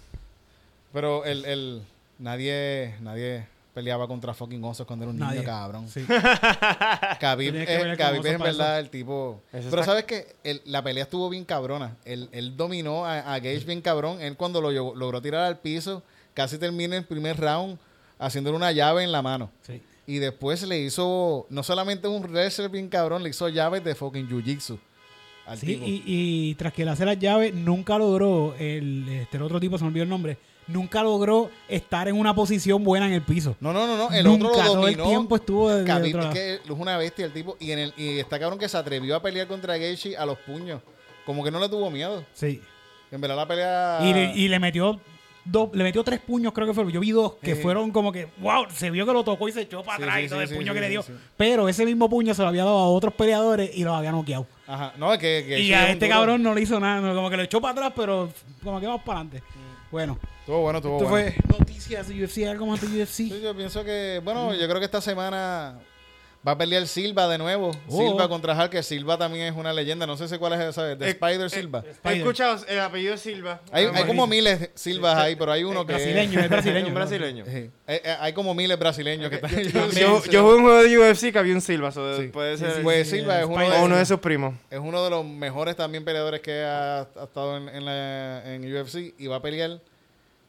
Pero 0.93 1.25
el, 1.25 1.45
el 1.45 1.83
nadie, 2.19 2.95
nadie 3.01 3.47
peleaba 3.75 4.07
contra 4.07 4.35
fucking 4.35 4.63
osos 4.65 4.87
cuando 4.87 5.05
era 5.05 5.13
un 5.13 5.19
Nadie. 5.19 5.41
niño 5.41 5.47
cabrón. 5.49 5.89
Sí. 5.89 6.05
Khabib 7.21 7.55
es, 7.57 7.97
Khabib 7.99 8.27
es 8.27 8.33
en 8.35 8.41
verdad 8.41 8.79
el 8.81 8.91
tipo. 8.91 9.43
Eso 9.53 9.69
Pero 9.71 9.83
está- 9.83 9.93
sabes 9.93 10.05
que 10.05 10.37
la 10.67 10.83
pelea 10.83 11.05
estuvo 11.05 11.29
bien 11.29 11.45
cabrona. 11.45 11.97
Él, 12.05 12.29
él 12.33 12.57
dominó 12.57 13.05
a, 13.07 13.35
a 13.35 13.39
Gage 13.39 13.65
bien 13.65 13.81
cabrón. 13.81 14.21
Él 14.21 14.37
cuando 14.37 14.61
lo 14.61 14.71
llegó- 14.71 14.95
logró 14.95 15.21
tirar 15.23 15.45
al 15.45 15.59
piso, 15.59 16.03
casi 16.35 16.59
termina 16.59 16.97
el 16.97 17.05
primer 17.05 17.39
round 17.41 17.79
haciéndole 18.19 18.57
una 18.57 18.73
llave 18.73 19.05
en 19.05 19.13
la 19.13 19.23
mano. 19.23 19.51
Sí. 19.63 19.81
Y 20.07 20.19
después 20.19 20.63
le 20.65 20.79
hizo, 20.81 21.47
no 21.49 21.63
solamente 21.63 22.09
un 22.09 22.23
wrestler 22.25 22.69
bien 22.71 22.89
cabrón, 22.89 23.23
le 23.23 23.31
hizo 23.31 23.49
llaves 23.49 23.85
de 23.85 23.95
fucking 23.95 24.29
jiu-jitsu 24.29 24.79
al 25.47 25.59
Sí, 25.59 25.67
tipo. 25.67 25.85
y, 25.87 26.03
y 26.07 26.55
tras 26.57 26.73
que 26.73 26.85
le 26.85 26.91
hace 26.91 27.05
las 27.05 27.19
llaves, 27.19 27.55
nunca 27.55 27.99
logró, 27.99 28.55
el, 28.59 29.09
este, 29.09 29.37
el 29.37 29.43
otro 29.45 29.59
tipo, 29.61 29.79
se 29.79 29.85
me 29.85 29.89
olvidó 29.89 30.03
el 30.05 30.09
nombre, 30.09 30.39
nunca 30.67 31.03
logró 31.03 31.51
estar 31.69 32.09
en 32.09 32.19
una 32.19 32.35
posición 32.35 32.83
buena 32.85 33.07
en 33.07 33.13
el 33.13 33.23
piso. 33.23 33.57
No, 33.61 33.73
no, 33.73 33.87
no, 33.87 33.97
no. 33.97 34.11
El 34.15 34.25
nunca, 34.25 34.49
otro 34.49 34.63
lo 34.63 34.65
todo 34.73 34.89
el 34.89 34.95
dominó. 34.97 35.09
tiempo 35.09 35.37
estuvo 35.37 35.71
de, 35.71 35.85
de 35.85 36.09
es 36.11 36.27
que 36.27 36.55
es 36.55 36.61
una 36.71 36.97
bestia 36.97 37.27
el 37.27 37.33
tipo. 37.33 37.57
Y, 37.61 37.73
en 37.73 37.79
el, 37.79 37.95
y 37.97 38.19
está 38.19 38.39
cabrón 38.39 38.59
que 38.59 38.69
se 38.69 38.77
atrevió 38.77 39.17
a 39.17 39.23
pelear 39.23 39.47
contra 39.47 39.77
Gaethje 39.77 40.17
a 40.17 40.25
los 40.27 40.39
puños. 40.39 40.81
Como 41.27 41.45
que 41.45 41.51
no 41.51 41.61
le 41.61 41.69
tuvo 41.69 41.91
miedo. 41.91 42.25
Sí. 42.33 42.61
En 43.11 43.21
verdad 43.21 43.37
la 43.37 43.47
pelea... 43.47 43.99
Y, 44.03 44.13
le, 44.15 44.33
y 44.35 44.49
le 44.49 44.59
metió 44.59 44.99
dos, 45.45 45.69
le 45.75 45.85
metió 45.85 46.03
tres 46.03 46.19
puños, 46.21 46.53
creo 46.53 46.67
que 46.67 46.73
fue. 46.75 46.91
Yo 46.91 46.99
vi 47.01 47.11
dos 47.11 47.35
que 47.43 47.55
Sí. 47.55 47.61
fueron 47.63 47.91
como 47.91 48.11
que, 48.11 48.29
wow, 48.39 48.65
se 48.75 48.91
vio 48.91 49.05
que 49.05 49.13
lo 49.13 49.23
tocó 49.23 49.49
y 49.49 49.53
se 49.53 49.61
echó 49.63 49.83
para 49.83 49.99
Sí, 49.99 50.03
atrás 50.05 50.19
sí, 50.19 50.25
y 50.25 50.29
todo 50.29 50.41
el 50.41 50.49
puño 50.49 50.73
que 50.73 50.81
le 50.81 50.89
dio. 50.89 51.05
Pero 51.37 51.69
ese 51.69 51.85
mismo 51.85 52.09
puño 52.09 52.33
se 52.35 52.43
lo 52.43 52.49
había 52.49 52.65
dado 52.65 52.79
a 52.79 52.89
otros 52.89 53.13
peleadores 53.15 53.71
y 53.75 53.85
los 53.85 53.95
había 53.95 54.13
noqueado. 54.13 54.47
Ajá. 54.67 54.95
No, 54.97 55.13
es 55.13 55.19
que... 55.19 55.45
que 55.47 55.61
y 55.61 55.73
a 55.75 55.91
este 55.91 56.07
duro. 56.07 56.17
cabrón 56.19 56.43
no 56.43 56.55
le 56.55 56.63
hizo 56.63 56.81
nada, 56.81 57.15
como 57.15 57.29
que 57.29 57.37
lo 57.37 57.43
echó 57.43 57.61
para 57.61 57.73
atrás, 57.73 57.93
pero 57.95 58.31
como 58.65 58.81
que 58.81 58.87
vamos 58.87 59.03
para 59.03 59.21
adelante. 59.21 59.43
Bueno, 59.91 60.19
Estuvo 60.43 60.61
bueno, 60.61 60.79
estuvo 60.79 60.97
esto 60.99 61.09
bueno. 61.09 61.33
fue 61.49 61.59
noticias 61.59 62.09
de 62.09 62.25
UFC, 62.25 62.49
algo 62.49 62.67
más 62.67 62.81
de 62.81 62.87
UFC. 63.03 63.09
Sí, 63.15 63.41
yo 63.43 63.55
pienso 63.57 63.85
que... 63.85 64.21
Bueno, 64.25 64.53
yo 64.55 64.67
creo 64.67 64.81
que 64.81 64.87
esta 64.87 65.01
semana 65.01 65.79
va 66.47 66.53
a 66.53 66.59
pelear 66.59 66.85
Silva 66.89 67.29
de 67.29 67.39
nuevo. 67.39 67.71
Oh. 67.89 67.97
Silva 67.97 68.29
contra 68.29 68.53
Hulk, 68.61 68.71
que 68.71 68.83
Silva 68.83 69.17
también 69.17 69.47
es 69.47 69.55
una 69.57 69.73
leyenda. 69.73 70.05
No 70.05 70.17
sé 70.17 70.27
si 70.27 70.37
cuál 70.39 70.55
es 70.55 70.61
esa. 70.63 70.83
De 70.97 71.07
Eh, 71.07 71.11
Spider 71.11 71.43
eh, 71.47 71.49
Silva. 71.49 71.85
He 71.87 71.91
Spider. 71.91 72.17
escuchado 72.19 72.65
el 72.67 72.81
apellido 72.81 73.17
Silva. 73.17 73.61
hay, 73.71 73.85
Ah, 73.85 73.93
hay 73.95 74.05
como 74.05 74.27
miles 74.27 74.71
Silvas 74.75 75.17
ahí, 75.17 75.37
pero 75.37 75.53
hay 75.53 75.63
uno 75.63 75.87
que... 75.87 75.93
brasileño, 75.93 76.41
es 76.41 76.51
brasileño. 76.51 76.89
Un 76.89 76.95
brasileño. 76.95 77.45
Sí. 77.45 77.53
Eh, 77.53 77.71
eh, 78.05 78.17
hay 78.19 78.33
como 78.33 78.53
miles 78.53 78.77
brasileños 78.77 79.31
que 79.31 79.37
están... 79.37 79.51
Yo, 79.95 80.25
yo 80.25 80.43
jugué 80.43 80.55
un 80.57 80.63
juego 80.63 80.83
de 80.83 80.99
UFC 80.99 81.31
que 81.31 81.39
había 81.39 81.55
un 81.55 81.61
Silva. 81.61 81.93
so 81.93 82.21
Sí. 82.21 82.27
Puede 82.29 82.59
ser 82.59 82.83
Pues 82.83 83.09
sí, 83.09 83.19
Silva 83.19 83.39
es 83.39 83.47
uno, 83.47 83.65
o 83.65 83.85
uno 83.85 83.95
de, 83.95 84.01
de 84.01 84.07
sus 84.07 84.19
primos. 84.19 84.55
es 84.69 84.81
uno 84.81 85.05
de 85.05 85.11
los 85.11 85.25
mejores 85.25 85.77
también 85.77 86.05
peleadores 86.05 86.41
que 86.41 86.65
ha, 86.65 87.03
ha 87.03 87.23
estado 87.23 87.57
en, 87.59 87.69
en, 87.69 87.85
la, 87.85 88.53
en 88.53 88.65
UFC 88.77 89.15
y 89.17 89.29
va 89.29 89.37
a 89.37 89.43
pelear, 89.43 89.79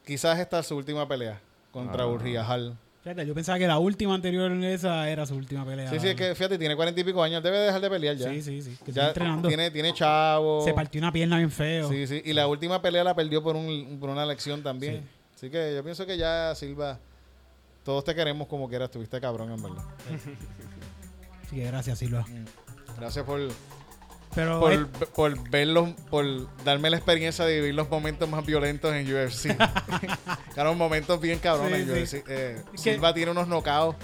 quizás 0.04 0.38
esta 0.38 0.58
es 0.60 0.66
su 0.66 0.76
última 0.76 1.06
pelea 1.08 1.40
contra 1.72 2.04
Ah. 2.04 2.06
Urria 2.06 2.44
Hall. 2.46 2.76
Fíjate, 3.02 3.26
yo 3.26 3.34
pensaba 3.34 3.58
que 3.58 3.66
la 3.66 3.78
última 3.78 4.14
anterior 4.14 4.50
esa 4.64 5.10
era 5.10 5.26
su 5.26 5.34
última 5.34 5.64
pelea. 5.66 5.90
Sí, 5.90 6.00
sí, 6.00 6.08
es 6.08 6.14
que 6.14 6.34
fíjate, 6.34 6.56
tiene 6.56 6.74
cuarenta 6.74 7.00
y 7.02 7.04
pico 7.04 7.22
años, 7.22 7.42
debe 7.42 7.58
dejar 7.58 7.80
de 7.82 7.90
pelear 7.90 8.16
ya. 8.16 8.30
Sí, 8.30 8.40
sí, 8.42 8.62
sí. 8.62 8.78
Que 8.82 8.92
ya 8.92 9.02
está 9.02 9.08
entrenando. 9.08 9.48
tiene, 9.48 9.70
tiene 9.70 9.92
chavo. 9.92 10.62
Se 10.64 10.72
partió 10.72 11.00
una 11.00 11.12
pierna 11.12 11.36
bien 11.36 11.50
feo. 11.50 11.88
Sí, 11.90 12.06
sí, 12.06 12.22
y 12.24 12.32
la 12.32 12.46
última 12.46 12.80
pelea 12.80 13.04
la 13.04 13.14
perdió 13.14 13.42
por, 13.42 13.56
un, 13.56 13.98
por 14.00 14.08
una 14.08 14.24
lección 14.24 14.62
también. 14.62 15.02
Sí. 15.02 15.08
Así 15.36 15.50
que 15.50 15.74
yo 15.74 15.82
pienso 15.84 16.06
que 16.06 16.16
ya 16.16 16.54
Silva, 16.54 16.98
todos 17.84 18.04
te 18.04 18.14
queremos 18.14 18.48
como 18.48 18.68
quieras, 18.70 18.86
estuviste 18.88 19.20
cabrón 19.20 19.52
en 19.52 19.62
verdad. 19.62 19.84
Así 21.44 21.56
que 21.56 21.64
gracias, 21.66 21.98
Silva. 21.98 22.24
Gracias 22.98 23.24
por, 23.26 23.40
Pero 24.34 24.60
por, 24.60 24.88
por 24.88 25.50
verlos, 25.50 25.90
por 26.10 26.24
darme 26.64 26.90
la 26.90 26.96
experiencia 26.96 27.44
de 27.44 27.60
vivir 27.60 27.74
los 27.74 27.88
momentos 27.88 28.28
más 28.28 28.44
violentos 28.44 28.92
en 28.94 29.06
UFC. 29.06 29.56
Claro, 30.54 30.74
momentos 30.74 31.20
bien 31.20 31.40
cabrones 31.40 31.84
Sí, 31.86 31.90
en 31.98 32.06
sí. 32.06 32.16
UFC. 32.18 32.24
Eh, 32.28 32.62
Silva 32.74 33.12
tiene 33.12 33.32
unos 33.32 33.48
knockouts. 33.48 33.96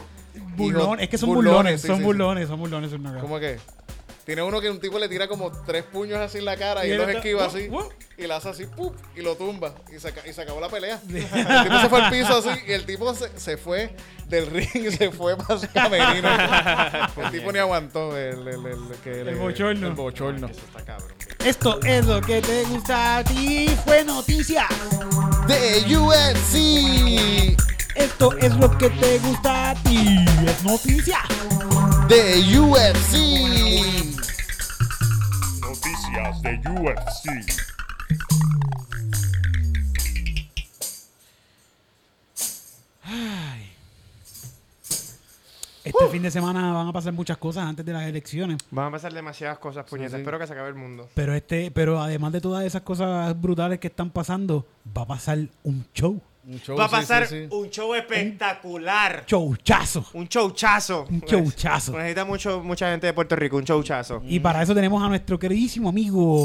es 0.99 1.09
que 1.09 1.18
son 1.18 1.28
burlones, 1.28 1.53
burlones, 1.55 1.81
sí, 1.81 1.87
son 1.87 2.03
burlones, 2.03 2.49
son 2.49 2.59
burlones. 2.59 2.91
son 2.91 3.03
burlones. 3.03 3.22
¿Cómo 3.22 3.39
que? 3.39 3.59
Tiene 4.31 4.45
uno 4.45 4.61
que 4.61 4.70
un 4.70 4.78
tipo 4.78 4.97
le 4.97 5.09
tira 5.09 5.26
como 5.26 5.51
tres 5.51 5.83
puños 5.83 6.20
así 6.20 6.39
en 6.39 6.45
la 6.45 6.57
cara 6.57 6.87
y, 6.87 6.93
él 6.93 6.99
los 6.99 7.09
esquiva 7.09 7.47
así. 7.47 7.68
¡uh! 7.68 7.83
Y 8.16 8.28
la 8.28 8.37
hace 8.37 8.51
así, 8.51 8.64
¡pup! 8.64 8.95
y 9.16 9.22
lo 9.22 9.35
tumba. 9.35 9.74
Y 9.93 9.99
se, 9.99 10.14
y 10.24 10.33
se 10.33 10.43
acabó 10.43 10.61
la 10.61 10.68
pelea. 10.68 11.01
El 11.09 11.24
tipo 11.64 11.81
se 11.81 11.89
fue 11.89 12.01
al 12.01 12.12
piso 12.12 12.37
así 12.37 12.61
y 12.64 12.72
el 12.72 12.87
tipo 12.87 13.12
se, 13.12 13.37
se 13.41 13.57
fue 13.57 13.93
del 14.28 14.47
ring 14.47 14.68
y 14.72 14.91
se 14.97 15.11
fue 15.11 15.37
para 15.37 15.59
su 15.59 15.66
camerino. 15.72 16.28
el 17.24 17.31
tipo 17.33 17.51
ni 17.51 17.59
aguantó 17.59 18.16
el, 18.16 18.47
el, 18.47 18.66
el, 18.66 18.97
que 19.03 19.24
le- 19.24 19.35
bochorno. 19.35 19.89
El 19.89 19.95
bochorno. 19.95 20.47
Eso 20.47 20.61
está 20.61 20.85
cabrón. 20.85 21.11
Esto 21.45 21.81
es 21.83 22.07
lo 22.07 22.20
que 22.20 22.41
te 22.41 22.62
gusta 22.66 23.16
a 23.16 23.24
ti. 23.24 23.68
Fue 23.85 24.05
noticia. 24.05 24.68
De 25.49 25.97
UFC. 25.97 27.59
Esto 27.97 28.33
es 28.39 28.55
lo 28.55 28.78
que 28.78 28.91
te 28.91 29.18
gusta 29.18 29.70
a 29.70 29.74
ti. 29.83 30.24
Es 30.47 30.62
noticia. 30.62 31.18
De 32.11 32.59
UFC. 32.59 33.15
Noticias 35.61 36.43
de 36.43 36.61
UFC. 36.69 37.31
Ay. 43.05 43.71
Este 45.85 46.09
fin 46.11 46.23
de 46.23 46.33
semana 46.33 46.73
van 46.73 46.89
a 46.89 46.93
pasar 46.93 47.13
muchas 47.13 47.39
cosas 47.39 47.63
antes 47.63 47.87
de 47.87 47.93
las 47.93 48.03
elecciones. 48.03 48.59
Van 48.73 48.89
a 48.89 48.91
pasar 48.91 49.13
demasiadas 49.13 49.61
cosas, 49.61 49.87
puñetas. 49.89 50.15
sí. 50.15 50.19
Espero 50.19 50.41
que 50.41 50.49
se 50.49 50.53
acabe 50.53 50.71
el 50.71 50.75
mundo. 50.75 51.09
Pero 51.15 51.33
este, 51.33 51.71
pero 51.71 52.01
además 52.01 52.33
de 52.33 52.41
todas 52.41 52.65
esas 52.65 52.83
cosas 52.83 53.41
brutales 53.41 53.79
que 53.79 53.87
están 53.87 54.11
pasando, 54.11 54.67
va 54.99 55.03
a 55.03 55.07
pasar 55.07 55.39
un 55.63 55.87
show. 55.95 56.21
Un 56.43 56.59
show, 56.61 56.76
Va 56.76 56.86
a 56.86 56.88
pasar 56.88 57.26
sí, 57.26 57.47
sí. 57.49 57.55
un 57.55 57.68
show 57.70 57.95
espectacular. 57.95 59.24
Chouchazo. 59.26 60.07
Un 60.14 60.26
showchazo. 60.26 61.07
Un 61.11 61.20
showchazo. 61.20 61.93
Necesita 61.93 62.24
mucho, 62.24 62.62
mucha 62.62 62.91
gente 62.91 63.07
de 63.07 63.12
Puerto 63.12 63.36
Rico, 63.36 63.57
un 63.59 63.64
showchazo. 63.64 64.22
Y 64.26 64.41
para 64.41 64.62
eso 64.62 64.74
tenemos 64.74 65.03
a 65.03 65.09
nuestro 65.09 65.38
queridísimo 65.38 65.91
amigo 65.91 66.45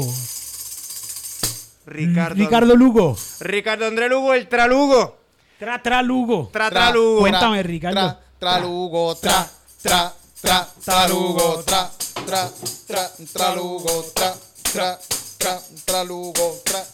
Ricardo. 1.86 2.34
Ricardo 2.34 2.76
Lugo. 2.76 3.16
Ricardo 3.40 3.86
André 3.86 4.08
Lugo, 4.08 4.34
el 4.34 4.48
Tralugo. 4.48 5.16
Tra, 5.58 5.80
tra, 5.82 6.02
Lugo. 6.02 6.50
Tra, 6.52 6.66
Tra- 6.66 6.70
Tralugo. 6.70 7.20
Cuéntame, 7.20 7.62
Ricardo. 7.62 8.00
Tra, 8.00 8.20
tralugo, 8.38 9.14
tra, 9.16 9.48
tra, 9.82 10.12
tra, 10.42 10.68
tralugo, 10.84 11.62
tra, 11.64 11.90
tra, 12.26 12.50
tra, 12.86 13.10
tralugo, 13.32 14.04
tra, 14.14 14.34
tra, 14.72 14.98
tra, 15.38 15.60
tralugo, 15.86 16.60
tra. 16.62 16.84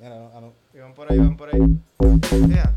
Mira, 0.00 0.16
no, 0.16 0.52
Van 0.80 0.94
por 0.94 1.12
ahí, 1.12 1.18
van 1.18 1.36
por 1.36 1.48
ahí. 1.54 1.60
Yeah. 2.48 2.72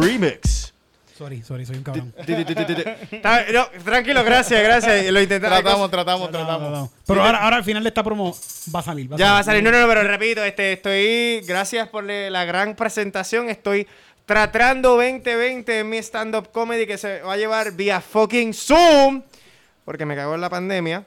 Remix. 0.00 0.72
Sorry, 1.16 1.42
sorry, 1.42 1.66
soy 1.66 1.76
un 1.76 1.82
cabrón. 1.82 2.12
Tranquilo, 3.84 4.24
gracias, 4.24 4.62
gracias. 4.62 5.12
Lo 5.12 5.20
intentamos. 5.20 5.60
Tratamos, 5.62 5.90
tratamos, 5.90 6.30
tratamos. 6.30 6.90
Pero 7.06 7.22
ahora, 7.22 7.56
al 7.56 7.64
final 7.64 7.82
de 7.82 7.88
esta 7.88 8.02
promo 8.02 8.36
va 8.74 8.80
a 8.80 8.82
salir. 8.82 9.12
Va 9.12 9.16
ya 9.16 9.32
va 9.32 9.38
a 9.40 9.44
salir. 9.44 9.62
No, 9.62 9.70
no, 9.70 9.80
no, 9.80 9.88
pero 9.88 10.02
repito, 10.02 10.44
este, 10.44 10.74
estoy. 10.74 11.40
Gracias 11.46 11.88
por 11.88 12.04
la 12.04 12.44
gran 12.44 12.74
presentación. 12.76 13.48
Estoy 13.48 13.86
tratando 14.26 14.96
2020 14.96 15.80
en 15.80 15.88
mi 15.88 15.98
stand-up 15.98 16.50
comedy 16.50 16.86
que 16.86 16.98
se 16.98 17.20
va 17.22 17.34
a 17.34 17.36
llevar 17.36 17.72
vía 17.72 18.00
fucking 18.00 18.54
Zoom. 18.54 19.22
Porque 19.84 20.06
me 20.06 20.16
cagó 20.16 20.34
en 20.34 20.40
la 20.40 20.50
pandemia. 20.50 21.04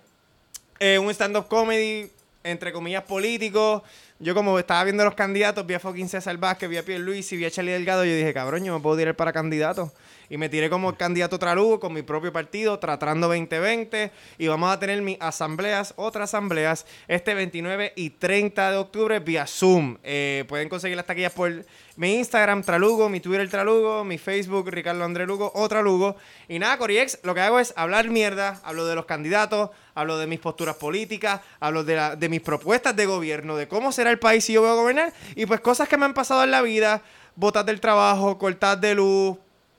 Eh, 0.80 1.00
un 1.00 1.10
stand-up 1.10 1.48
comedy, 1.48 2.12
entre 2.44 2.72
comillas, 2.72 3.04
político. 3.04 3.84
Yo 4.20 4.34
como 4.34 4.58
estaba 4.58 4.84
viendo 4.84 5.04
los 5.04 5.14
candidatos, 5.14 5.66
vi 5.66 5.76
a 5.76 5.80
fucking 5.80 6.10
César 6.10 6.38
Vázquez, 6.38 6.70
vi 6.70 6.78
a 6.78 6.84
Pierre 6.84 7.04
Luis 7.04 7.32
y 7.32 7.38
vi 7.38 7.46
a 7.46 7.52
Charlie 7.52 7.72
Delgado, 7.72 8.04
yo 8.04 8.16
dije, 8.16 8.34
cabrón, 8.34 8.64
yo 8.64 8.74
me 8.74 8.82
puedo 8.82 8.98
tirar 8.98 9.16
para 9.16 9.32
candidato. 9.32 9.92
Y 10.30 10.38
me 10.38 10.50
tiré 10.50 10.70
como 10.70 10.96
candidato 10.96 11.40
tralugo 11.40 11.80
con 11.80 11.94
mi 11.94 12.02
propio 12.02 12.34
partido, 12.34 12.80
Tratando 12.80 13.28
2020. 13.28 14.12
Y 14.38 14.48
vamos 14.48 14.72
a 14.72 14.80
tener 14.80 15.02
mis 15.02 15.18
asambleas, 15.22 15.94
otras 15.98 16.34
asambleas, 16.34 16.86
este 17.08 17.34
29 17.34 17.94
y 17.96 18.10
30 18.10 18.72
de 18.72 18.78
octubre 18.78 19.20
vía 19.20 19.46
Zoom. 19.48 19.98
Eh, 20.04 20.46
pueden 20.48 20.68
conseguir 20.68 20.98
las 20.98 21.06
taquillas 21.06 21.34
por 21.34 21.64
mi 21.98 22.16
Instagram, 22.16 22.64
Tralugo, 22.64 23.10
mi 23.10 23.20
Twitter, 23.20 23.50
Tralugo, 23.50 24.04
mi 24.04 24.18
Facebook, 24.18 24.70
Ricardo 24.70 25.04
André 25.04 25.26
Lugo 25.26 25.52
o 25.56 25.68
Tralugo. 25.68 26.16
Y 26.48 26.60
nada, 26.60 26.78
Coriex, 26.78 27.20
lo 27.24 27.34
que 27.36 27.42
hago 27.42 27.60
es 27.60 27.74
hablar 27.76 28.08
mierda, 28.10 28.62
hablo 28.64 28.86
de 28.86 28.96
los 28.96 29.06
candidatos, 29.06 29.72
hablo 29.96 30.18
de 30.18 30.28
mis 30.28 30.40
posturas 30.40 30.76
políticas, 30.76 31.42
hablo 31.60 31.84
de, 31.84 31.96
la- 31.96 32.16
de 32.16 32.30
mis 32.30 32.42
propuestas 32.42 32.96
de 32.96 33.06
gobierno, 33.08 33.56
de 33.58 33.68
cómo 33.68 33.92
será 33.92 34.12
el 34.12 34.20
país 34.20 34.46
si 34.46 34.54
yo 34.54 34.62
voy 34.62 34.70
a 34.70 34.74
gobernar. 34.74 35.14
Y 35.36 35.46
pues 35.48 35.60
cosas 35.60 35.90
que 35.90 35.98
me 35.98 36.06
han 36.06 36.14
pasado 36.14 36.44
en 36.44 36.52
la 36.52 36.62
vida, 36.62 37.02
botas 37.36 37.66
del 37.66 37.82
trabajo, 37.82 38.38
cortar 38.38 38.80
de 38.80 38.94
luz, 38.96 39.38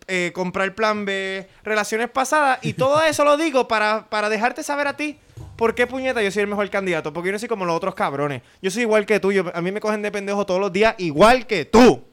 eh, 0.09 0.33
comprar 0.35 0.75
plan 0.75 1.05
B, 1.05 1.49
relaciones 1.63 2.11
pasadas. 2.11 2.59
Y 2.63 2.73
todo 2.75 3.01
eso 3.05 3.25
lo 3.25 3.37
digo 3.37 3.69
para, 3.69 4.07
para 4.11 4.29
dejarte 4.29 4.65
saber 4.65 4.89
a 4.89 4.97
ti 4.97 5.19
por 5.57 5.75
qué 5.75 5.87
puñeta 5.87 6.21
yo 6.23 6.31
soy 6.33 6.43
el 6.43 6.49
mejor 6.49 6.69
candidato. 6.71 7.13
Porque 7.13 7.29
yo 7.29 7.33
no 7.35 7.39
soy 7.39 7.47
como 7.49 7.65
los 7.65 7.77
otros 7.77 7.95
cabrones. 7.95 8.43
Yo 8.61 8.73
soy 8.73 8.83
igual 8.83 9.07
que 9.07 9.21
tú. 9.21 9.31
yo- 9.31 9.53
a 9.55 9.61
mí 9.61 9.71
me 9.71 9.79
cogen 9.81 10.03
de 10.03 10.11
pendejo 10.11 10.45
todos 10.47 10.61
los 10.61 10.73
días, 10.73 10.97
igual 10.99 11.47
que 11.47 11.65
tú. 11.65 12.08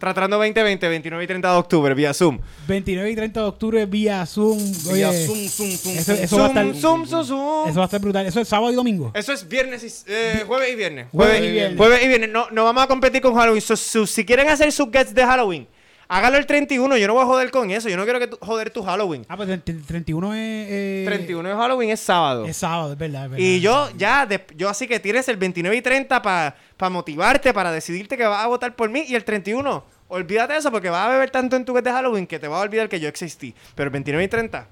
Tratando 0.00 0.38
2020, 0.38 0.88
29 0.88 1.24
y 1.24 1.26
30 1.26 1.52
de 1.52 1.58
octubre, 1.58 1.92
vía 1.94 2.14
Zoom. 2.14 2.38
29 2.66 3.10
y 3.10 3.14
30 3.16 3.40
de 3.40 3.46
octubre 3.46 3.84
vía 3.84 4.24
Zoom. 4.24 4.56
Oye, 4.88 4.94
Vía 4.94 5.12
zoom, 5.12 5.46
zoom, 5.46 5.70
zoom, 5.76 5.94
eso- 5.98 6.04
zoom. 6.14 6.24
eso 6.24 6.36
va 6.38 6.44
a 6.44 6.48
estar- 6.48 6.74
Zoom, 6.74 7.06
zoom, 7.06 7.24
zoom. 7.26 7.68
eso 7.68 7.76
va 7.78 7.82
a 7.82 7.84
estar 7.84 8.00
brutal. 8.00 8.26
Eso 8.26 8.40
es 8.40 8.48
sábado 8.48 8.72
y 8.72 8.76
domingo. 8.76 9.10
Eso 9.12 9.34
es 9.34 9.46
viernes 9.46 9.84
y, 9.84 10.10
eh, 10.10 10.44
jueves 10.46 10.72
y 10.72 10.74
viernes. 10.76 11.06
Jueves 11.12 11.42
y 11.44 11.52
viernes. 11.52 11.76
Jueves 11.76 12.02
y 12.02 12.08
viernes. 12.08 12.30
No, 12.30 12.50
no 12.50 12.64
vamos 12.64 12.82
a 12.82 12.86
competir 12.86 13.20
con 13.20 13.34
Halloween. 13.34 13.60
So, 13.60 13.76
su- 13.76 14.06
si 14.06 14.24
quieren 14.24 14.48
hacer 14.48 14.72
sus 14.72 14.88
gets 14.90 15.14
de 15.14 15.22
Halloween, 15.22 15.68
hágalo 16.10 16.36
el 16.36 16.44
31. 16.44 16.96
Yo 16.98 17.06
no 17.06 17.14
voy 17.14 17.22
a 17.22 17.26
joder 17.26 17.50
con 17.50 17.70
eso. 17.70 17.88
Yo 17.88 17.96
no 17.96 18.04
quiero 18.04 18.18
que 18.18 18.28
joder 18.40 18.70
tu 18.70 18.82
Halloween. 18.82 19.24
Ah, 19.28 19.36
pues 19.36 19.48
el, 19.48 19.62
el 19.64 19.82
31 19.86 20.34
es. 20.34 20.38
eh, 20.70 21.02
31 21.06 21.48
de 21.48 21.54
Halloween 21.54 21.90
es 21.90 22.00
sábado. 22.00 22.44
Es 22.44 22.56
sábado, 22.58 22.92
es 22.92 22.98
verdad. 22.98 23.24
es 23.24 23.30
verdad. 23.30 23.44
Y 23.44 23.60
yo 23.60 23.88
ya, 23.96 24.26
de- 24.26 24.44
yo 24.56 24.68
así 24.68 24.86
que 24.86 25.00
tienes 25.00 25.26
el 25.28 25.36
29 25.38 25.76
y 25.76 25.80
30 25.82 26.20
para 26.20 26.54
motivarte, 26.90 27.54
para 27.54 27.72
decidirte 27.72 28.16
que 28.16 28.24
vas 28.26 28.44
a 28.44 28.48
votar 28.48 28.74
por 28.76 28.90
mí. 28.90 29.04
Y 29.08 29.14
el 29.14 29.24
31, 29.24 29.84
olvídate 30.08 30.52
de 30.54 30.58
eso 30.58 30.70
porque 30.70 30.90
vas 30.90 31.06
a 31.06 31.10
beber 31.10 31.30
tanto 31.30 31.56
en 31.56 31.64
tu 31.64 31.74
get 31.74 31.84
de 31.84 31.92
Halloween 31.92 32.26
que 32.26 32.38
te 32.38 32.48
vas 32.48 32.58
a 32.58 32.62
olvidar 32.62 32.88
que 32.88 32.98
yo 33.00 33.08
existí. 33.08 33.54
Pero 33.74 33.86
el 33.86 33.92
29 33.92 34.24
y 34.24 34.28
30, 34.28 34.66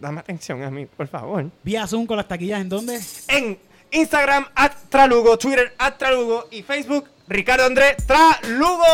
dame 0.00 0.20
atención 0.20 0.62
a 0.64 0.70
mí, 0.70 0.86
por 0.86 1.06
favor. 1.06 1.48
Vía 1.62 1.86
Zoom 1.86 2.06
con 2.06 2.16
las 2.16 2.26
taquillas 2.26 2.60
en 2.60 2.68
dónde? 2.68 3.00
en 3.28 3.58
Instagram, 3.90 4.46
at 4.54 4.72
Tralugo, 4.90 5.36
Twitter, 5.38 5.72
at 5.78 5.98
Tralugo 5.98 6.48
y 6.50 6.62
Facebook, 6.62 7.08
Ricardo 7.28 7.66
André 7.66 7.96
Tralugo. 8.06 8.84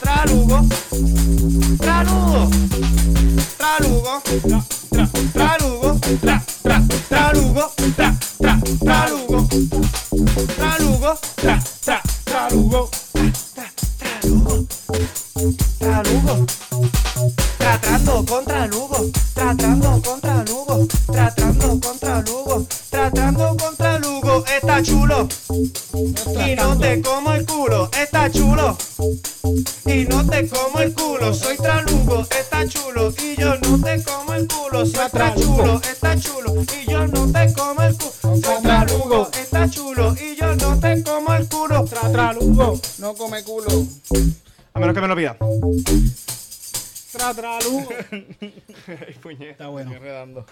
Tralugo. 0.00 0.66
Tralugo. 1.78 2.50
Tralugo. 3.58 4.22
Tralugo. 5.32 6.00
Tra, 6.20 6.42
tra, 6.62 6.82
Tralugo. 7.08 7.72
Tra, 7.96 8.14
tra, 8.38 8.58
Tralugo. 8.84 9.48
Tralugo. 10.56 11.18
Tra, 11.36 11.60
tra, 11.84 12.02
Tralugo. 12.24 12.90
Tra, 13.54 13.70
Tralugo. 13.98 14.66
Tralugo. 15.78 16.46
Tratando 17.58 18.24
contra 18.24 18.66
Lugo, 18.66 19.10
tratando 19.34 20.00
contra 20.02 20.44
Lugo, 20.44 20.86
tratando 21.06 21.37
tratando 23.10 23.56
contra 23.56 23.98
Lugo, 23.98 24.44
está 24.46 24.82
chulo. 24.82 25.28
Y 26.46 26.54
no 26.54 26.78
te 26.78 27.00
como 27.00 27.32
el 27.32 27.46
culo, 27.46 27.90
está 27.98 28.30
chulo. 28.30 28.76
Y 29.86 30.04
no 30.04 30.26
te 30.26 30.48
como 30.48 30.80
el 30.80 30.92
culo, 30.92 31.32
soy 31.32 31.56
tralugo, 31.56 32.26
está 32.38 32.66
chulo. 32.68 33.12
Y 33.22 33.36
yo 33.40 33.54
no 33.56 33.80
te 33.80 34.02
como 34.02 34.34
el 34.34 34.46
culo, 34.46 34.86
soy 34.86 35.10
trachulo, 35.10 35.80
está 35.80 36.18
chulo. 36.18 36.54
Y 36.62 36.90
yo 36.90 37.06
no 37.06 37.32
te 37.32 37.52
como 37.54 37.82
el 37.82 37.96
culo, 37.96 38.40
soy 38.42 38.62
tralugo, 38.62 39.30
está 39.32 39.70
chulo. 39.70 40.14
Y 40.14 40.36
yo 40.36 40.54
no 40.56 40.78
te 40.78 41.02
como 41.02 41.34
el 41.34 41.48
culo, 41.48 41.84
tra 41.84 42.12
tralugo. 42.12 42.80
No 42.98 43.14
come 43.14 43.42
culo. 43.42 43.68
A 44.74 44.80
menos 44.80 44.94
que 44.94 45.00
me 45.00 45.08
lo 45.08 45.16
pida. 45.16 45.36
Tra, 47.12 47.32
tra, 47.32 47.58
Lugo. 47.60 47.88
puñeta. 49.22 49.50
Está 49.50 49.68
bueno. 49.68 49.90
Estoy 49.90 50.06
enredando. 50.06 50.46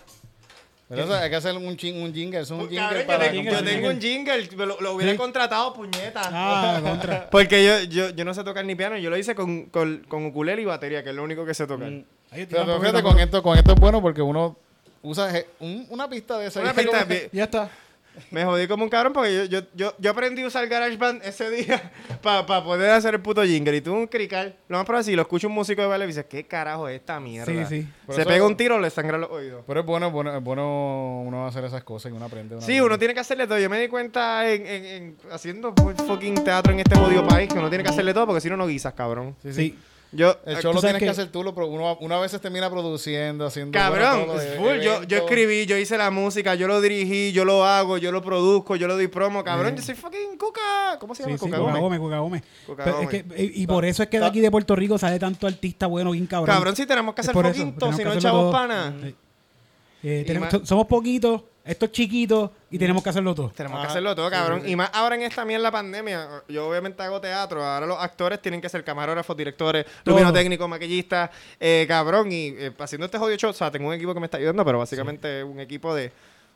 Pero 0.88 1.02
eso 1.02 1.14
hay 1.14 1.28
que 1.30 1.36
hacer 1.36 1.56
un, 1.56 1.76
ching, 1.76 2.00
un 2.00 2.14
jingle. 2.14 2.40
Es 2.40 2.50
un 2.50 2.58
Cabrón, 2.58 2.70
jingle 2.78 3.00
yo, 3.00 3.06
para. 3.06 3.30
tengo, 3.30 3.50
yo 3.50 3.64
tengo 3.64 3.88
un 3.88 4.00
jingle, 4.00 4.48
lo, 4.66 4.80
lo 4.80 4.92
hubiera 4.94 5.12
Sí. 5.12 5.18
contratado, 5.18 5.72
puñeta. 5.74 6.20
Ah, 6.24 6.80
contra. 6.82 7.28
Porque 7.30 7.64
yo, 7.64 7.80
yo, 7.90 8.10
yo 8.10 8.24
no 8.24 8.32
sé 8.34 8.44
tocar 8.44 8.64
ni 8.64 8.74
piano, 8.76 8.96
yo 8.96 9.10
lo 9.10 9.16
hice 9.16 9.34
con, 9.34 9.64
con, 9.66 10.04
con 10.08 10.24
ukulele 10.26 10.62
y 10.62 10.64
batería, 10.64 11.02
que 11.02 11.10
es 11.10 11.16
lo 11.16 11.24
único 11.24 11.44
que 11.44 11.54
sé 11.54 11.66
tocar. 11.66 11.88
Ahí 12.30 12.46
Pero, 12.46 12.80
fíjate, 12.80 13.02
con 13.02 13.18
esto, 13.18 13.42
con 13.42 13.58
esto 13.58 13.72
es 13.72 13.80
bueno 13.80 14.00
porque 14.00 14.22
uno 14.22 14.56
usa 15.02 15.32
un- 15.60 15.86
una 15.90 16.08
pista 16.08 16.38
de 16.38 16.46
esa. 16.46 16.60
Una 16.60 16.72
pista 16.74 17.04
de- 17.04 17.30
Ya 17.32 17.44
está. 17.44 17.68
Me 18.30 18.44
jodí 18.44 18.66
como 18.66 18.84
un 18.84 18.90
cabrón 18.90 19.12
porque 19.12 19.32
yo, 19.34 19.44
yo, 19.44 19.66
yo, 19.74 19.94
yo 19.98 20.10
aprendí 20.10 20.42
a 20.42 20.46
usar 20.46 20.66
GarageBand 20.68 21.22
ese 21.24 21.50
día 21.50 21.92
para 22.22 22.44
poder 22.46 22.90
hacer 22.90 23.14
el 23.14 23.20
puto 23.20 23.42
jingle. 23.44 23.76
Y 23.76 23.80
tuve 23.80 23.94
un 23.96 24.06
crical. 24.06 24.56
Lo 24.68 24.76
más 24.78 24.84
probable 24.86 25.00
es 25.02 25.06
si 25.06 25.16
lo 25.16 25.22
escucha 25.22 25.46
un 25.46 25.52
músico 25.54 25.82
de 25.82 25.88
baile 25.88 26.04
y 26.04 26.08
dice, 26.08 26.26
¿qué 26.26 26.44
carajo 26.44 26.88
es 26.88 26.96
esta 26.96 27.20
mierda? 27.20 27.52
Sí, 27.68 27.82
sí. 27.82 27.88
Por 28.06 28.14
Se 28.14 28.22
eso- 28.22 28.30
pega 28.30 28.46
un 28.46 28.56
tiro, 28.56 28.78
le 28.80 28.90
sangra 28.90 29.18
los 29.18 29.30
oídos. 29.30 29.64
Pero 29.66 29.80
es 29.80 29.86
bueno, 29.86 30.06
es 30.06 30.12
bueno, 30.12 30.36
es 30.36 30.42
bueno 30.42 31.22
uno 31.26 31.46
hacer 31.46 31.64
esas 31.64 31.84
cosas 31.84 32.12
y 32.12 32.14
uno 32.16 32.24
aprende. 32.26 32.60
Sí, 32.60 32.80
uno 32.80 32.98
tiene 32.98 33.14
que 33.14 33.20
hacerle 33.20 33.46
todo. 33.46 33.58
Yo 33.58 33.70
me 33.70 33.80
di 33.80 33.88
cuenta 33.88 34.48
en, 34.50 34.66
en- 34.66 34.84
en- 34.84 35.16
haciendo 35.30 35.72
fucking 36.06 36.42
teatro 36.44 36.72
en 36.72 36.80
este 36.80 36.94
jodido 36.96 37.26
país 37.26 37.52
que 37.52 37.58
uno 37.58 37.68
tiene 37.68 37.84
que 37.84 37.90
hacerle 37.90 38.12
todo 38.14 38.26
porque 38.26 38.40
si 38.40 38.48
no, 38.50 38.56
no 38.56 38.66
guisas, 38.66 38.92
cabrón. 38.94 39.36
Sí, 39.42 39.52
sí. 39.52 39.54
Sí. 39.70 39.78
Yo, 40.16 40.36
El 40.44 40.56
eh, 40.56 40.60
show 40.62 40.70
tú 40.72 40.76
lo 40.76 40.80
tienes 40.80 40.98
que 40.98 41.04
que- 41.06 41.10
hacer 41.10 41.28
tú, 41.28 41.42
lo, 41.42 41.50
uno, 41.52 41.96
uno 42.00 42.14
a 42.14 42.20
veces 42.20 42.40
termina 42.40 42.70
produciendo, 42.70 43.46
haciendo. 43.46 43.76
Cabrón, 43.78 44.26
bueno, 44.26 44.32
todo, 44.32 44.40
es 44.40 44.56
full. 44.56 44.80
Yo, 44.80 45.02
yo 45.04 45.16
escribí, 45.18 45.66
yo 45.66 45.76
hice 45.76 45.96
la 45.98 46.10
música, 46.10 46.54
yo 46.54 46.66
lo 46.68 46.80
dirigí, 46.80 47.32
yo 47.32 47.44
lo 47.44 47.64
hago, 47.64 47.98
yo 47.98 48.10
lo 48.12 48.22
produzco, 48.22 48.76
yo 48.76 48.86
lo 48.88 48.94
doy 48.94 49.08
promo, 49.08 49.44
cabrón. 49.44 49.76
Yo 49.76 49.82
soy 49.82 49.94
fucking 49.94 50.38
Cuca. 50.38 50.98
¿Cómo 50.98 51.14
se 51.14 51.22
llama? 51.22 51.34
Sí, 51.36 51.44
sí, 51.44 51.50
Cuca 51.50 51.58
Gómez. 51.58 51.80
Gómez, 51.80 52.00
Cuca 52.00 52.18
Gómez. 52.18 52.42
Cuca 52.66 52.84
Pero 52.84 53.00
es 53.00 53.06
Gómez. 53.06 53.24
que- 53.36 53.42
y, 53.44 53.62
y 53.62 53.66
por 53.66 53.84
eso 53.84 54.02
es 54.02 54.08
que 54.08 54.18
de 54.20 54.26
aquí 54.26 54.40
de 54.40 54.50
Puerto 54.50 54.74
Rico 54.74 54.98
sale 54.98 55.18
tanto 55.18 55.46
artista 55.46 55.86
bueno, 55.86 56.10
bien 56.12 56.26
cabrón. 56.26 56.54
Cabrón, 56.54 56.74
si 56.76 56.86
tenemos 56.86 57.14
que 57.14 57.20
hacer 57.20 57.34
tenemos 57.34 57.96
si 57.96 58.04
no 58.04 58.12
echamos 58.14 58.52
pana. 58.52 58.94
Sí. 59.02 59.14
Eh, 60.02 60.24
tenemos- 60.26 60.48
somos 60.64 60.86
poquitos, 60.86 61.42
estos 61.66 61.90
chiquitos, 61.90 62.50
y 62.70 62.78
tenemos 62.78 63.02
que 63.02 63.10
hacerlo 63.10 63.34
todo. 63.34 63.50
Tenemos 63.50 63.80
que 63.80 63.86
hacerlo 63.88 64.14
todo, 64.14 64.30
cabrón. 64.30 64.60
sí, 64.60 64.66
sí. 64.66 64.72
Y 64.72 64.76
más 64.76 64.90
ahora 64.92 65.16
en 65.16 65.22
esta 65.22 65.44
mierda 65.44 65.70
pandemia. 65.70 66.42
Yo 66.48 66.68
obviamente 66.68 67.02
hago 67.02 67.20
teatro. 67.20 67.64
Ahora 67.64 67.86
los 67.86 67.98
actores 67.98 68.40
tienen 68.40 68.60
que 68.60 68.68
ser 68.68 68.84
camarógrafos, 68.84 69.36
directores, 69.36 69.84
luminotécnicos, 70.04 70.68
maquillistas. 70.68 71.30
Eh, 71.58 71.84
cabrón, 71.88 72.30
y 72.30 72.54
eh, 72.56 72.72
haciendo 72.78 73.06
este 73.06 73.18
jodido 73.18 73.36
show, 73.36 73.50
o 73.50 73.52
sea, 73.52 73.70
tengo 73.70 73.88
un 73.88 73.94
equipo 73.94 74.14
que 74.14 74.20
me 74.20 74.26
está 74.26 74.38
ayudando, 74.38 74.64
pero 74.64 74.78
básicamente 74.78 75.42
un 75.42 75.60
equipo 75.60 75.94
de... 75.94 76.12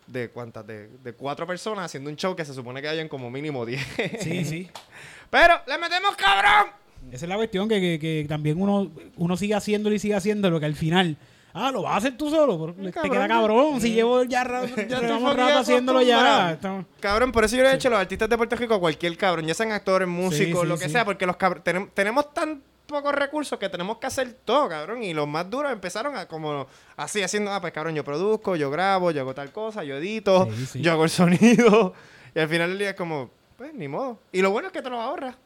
¿De 0.07 0.29
cuántas? 0.29 0.67
De, 0.67 0.89
de 0.89 1.13
cuatro 1.13 1.47
personas 1.47 1.85
haciendo 1.85 2.11
un 2.11 2.17
show 2.17 2.35
que 2.35 2.45
se 2.45 2.53
supone 2.53 2.83
que 2.83 2.89
hayan 2.89 3.09
como 3.09 3.31
mínimo 3.31 3.65
10. 3.65 3.81
Sí, 4.21 4.45
sí. 4.45 4.71
Pero 5.31 5.55
le 5.69 5.79
metemos 5.79 6.17
cabrón. 6.17 6.73
Esa 7.13 7.27
es 7.27 7.29
la 7.29 7.37
cuestión 7.37 7.69
que, 7.69 7.81
que, 7.81 7.99
que 8.01 8.27
también 8.29 8.61
uno, 8.61 8.91
uno 9.17 9.37
sigue 9.37 9.55
haciéndolo 9.55 9.95
y 9.95 10.01
sigue 10.01 10.15
haciéndolo, 10.15 10.59
que 10.59 10.67
al 10.67 10.75
final, 10.75 11.17
ah, 11.55 11.71
lo 11.71 11.83
vas 11.83 11.95
a 11.95 11.97
hacer 11.99 12.17
tú 12.17 12.31
solo, 12.31 12.59
pero 12.59 12.75
te 12.75 12.93
cabrón. 12.93 13.13
queda 13.13 13.29
cabrón. 13.29 13.81
Si 13.81 13.93
llevo 13.93 14.23
ya, 14.25 14.43
estoy 14.43 14.85
llevamos 15.01 15.37
rato 15.37 15.59
haciéndolo 15.59 16.03
ya. 16.03 16.53
estamos- 16.53 16.85
Cabrón, 17.01 17.33
por 17.33 17.45
eso 17.45 17.57
yo 17.57 17.63
le 17.63 17.71
he 17.71 17.75
hecho 17.75 17.89
a 17.89 17.93
los 17.93 18.01
artistas 18.01 18.29
de 18.29 18.37
Puerto 18.37 18.57
Rico 18.57 18.75
a 18.75 18.81
cualquier 18.81 19.17
cabrón, 19.17 19.47
ya 19.47 19.55
sean 19.55 19.73
actores, 19.73 20.09
músicos, 20.09 20.63
sí, 20.63 20.69
lo 20.69 20.77
que 20.79 20.87
sí. 20.87 20.91
sea, 20.91 21.05
porque 21.05 21.27
los 21.27 21.37
cabr- 21.37 21.63
tenem- 21.63 21.91
tenemos 21.95 22.33
tan 22.35 22.63
pocos 22.87 23.15
recursos 23.15 23.57
que 23.59 23.69
tenemos 23.69 23.99
que 23.99 24.07
hacer 24.09 24.33
todo, 24.45 24.69
cabrón. 24.69 25.03
Y 25.05 25.15
los 25.15 25.29
más 25.29 25.49
duros 25.49 25.71
empezaron 25.71 26.17
a 26.17 26.27
como 26.27 26.67
así, 26.97 27.23
haciendo, 27.23 27.53
ah, 27.53 27.61
pues 27.61 27.73
cabrón, 27.73 27.95
yo 27.95 28.03
produzco, 28.05 28.57
yo 28.57 28.69
grabo, 28.71 29.11
yo 29.13 29.21
hago 29.21 29.33
tal 29.35 29.53
cosa, 29.53 29.85
yo 29.85 29.97
edito, 29.97 30.49
Sí, 30.57 30.67
sí. 30.67 30.81
yo 30.81 30.93
hago 30.93 31.05
el 31.05 31.11
sonido. 31.11 31.95
Y 32.35 32.39
al 32.41 32.49
final 32.49 32.71
del 32.71 32.79
día 32.79 32.91
es 32.91 32.97
como, 32.97 33.31
pues 33.57 33.73
ni 33.75 33.87
modo. 33.87 34.19
Y 34.33 34.41
lo 34.43 34.51
bueno 34.51 34.69
es 34.69 34.73
que 34.73 34.83
te 34.83 34.91
lo 34.91 35.01
ahorras. 35.01 35.37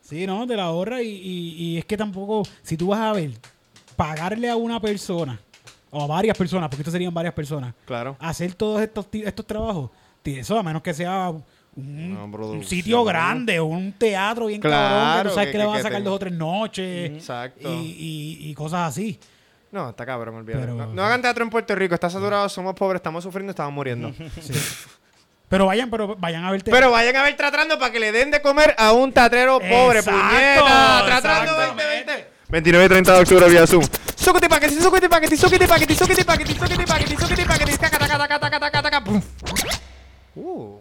Sí, 0.00 0.26
no, 0.26 0.46
te 0.48 0.56
la 0.56 0.64
ahorra 0.64 1.00
y, 1.02 1.08
y- 1.08 1.54
y 1.74 1.78
es 1.78 1.84
que 1.84 1.96
tampoco, 1.96 2.42
si 2.62 2.76
tú 2.76 2.88
vas 2.88 3.00
a 3.00 3.12
ver, 3.12 3.30
pagarle 4.00 4.48
a 4.48 4.56
una 4.56 4.80
persona, 4.80 5.38
o 5.90 6.02
a 6.02 6.06
varias 6.06 6.36
personas, 6.38 6.68
porque 6.70 6.80
esto 6.80 6.90
serían 6.90 7.12
varias 7.12 7.34
personas, 7.34 7.74
Claro. 7.84 8.16
hacer 8.18 8.54
todos 8.54 8.80
estos, 8.80 9.06
estos 9.12 9.46
trabajos, 9.46 9.90
eso 10.24 10.58
a 10.58 10.62
menos 10.62 10.80
que 10.80 10.94
sea 10.94 11.30
un, 11.76 12.62
sitio 12.64 13.04
grande 13.04 13.58
o 13.60 13.66
un 13.66 13.92
teatro 13.92 14.46
bien 14.46 14.60
cabrón, 14.60 14.80
que 14.80 14.86
Claro, 14.86 15.28
tú 15.28 15.34
sabes 15.34 15.46
que- 15.48 15.52
que, 15.52 15.58
le 15.58 15.64
que- 15.64 15.68
van 15.70 15.78
a 15.80 15.82
sacar 15.82 16.02
dos 16.02 16.14
o 16.14 16.18
tres 16.18 16.32
noches 16.32 17.10
Exacto. 17.10 17.70
y, 17.70 17.76
y- 18.40 18.50
y 18.50 18.54
cosas 18.54 18.88
así. 18.88 19.18
No, 19.70 19.90
está 19.90 20.04
cabrón, 20.06 20.34
olvídate. 20.36 20.64
Pero- 20.64 20.76
No, 20.76 20.86
no 20.86 21.04
hagan 21.04 21.20
teatro 21.22 21.44
en 21.44 21.50
Puerto 21.50 21.74
Rico, 21.74 21.94
está 21.94 22.08
saturado, 22.08 22.48
somos 22.48 22.74
pobres, 22.74 23.00
estamos 23.00 23.22
sufriendo, 23.22 23.50
estamos 23.50 23.72
muriendo. 23.74 24.12
Sí. 24.40 24.52
pero 25.48 25.66
vayan, 25.66 25.90
pero 25.90 26.16
vayan 26.16 26.44
a 26.44 26.50
ver 26.52 26.62
teatro. 26.62 26.78
Pero 26.78 26.90
vayan 26.90 27.16
a 27.16 27.22
ver 27.22 27.36
tratando 27.36 27.78
para 27.78 27.92
que 27.92 28.00
le 28.00 28.12
den 28.12 28.30
de 28.30 28.40
comer 28.40 28.74
a 28.78 28.92
un 28.92 29.12
tatrero 29.12 29.58
pobre, 29.60 29.98
Exacto, 29.98 30.20
puñeta. 30.20 31.02
Tratando 31.06 31.52
exactamente. 31.52 31.66
2020. 31.66 32.19
29 32.50 32.84
y 32.84 32.88
30 32.88 33.12
de 33.14 33.20
octubre 33.20 33.48
vía 33.48 33.66
Zoom. 33.66 33.84
Suquete 34.16 34.48
paquete, 34.48 34.80
suquete 34.80 35.08
paquete, 35.08 35.36
suquete 35.36 35.66
paquete, 35.68 35.94
suquete 35.94 36.24
paquete, 36.24 36.52
suquete 36.54 36.84
paquete, 36.86 37.16
suquete 37.16 37.46
paquete, 37.46 37.78
taca, 37.78 37.98
taca, 37.98 38.18
taca, 38.18 38.38
taca, 38.40 38.60
taca, 38.60 38.82
taca, 38.82 39.04
pum. 39.04 39.22
Uh, 40.36 40.78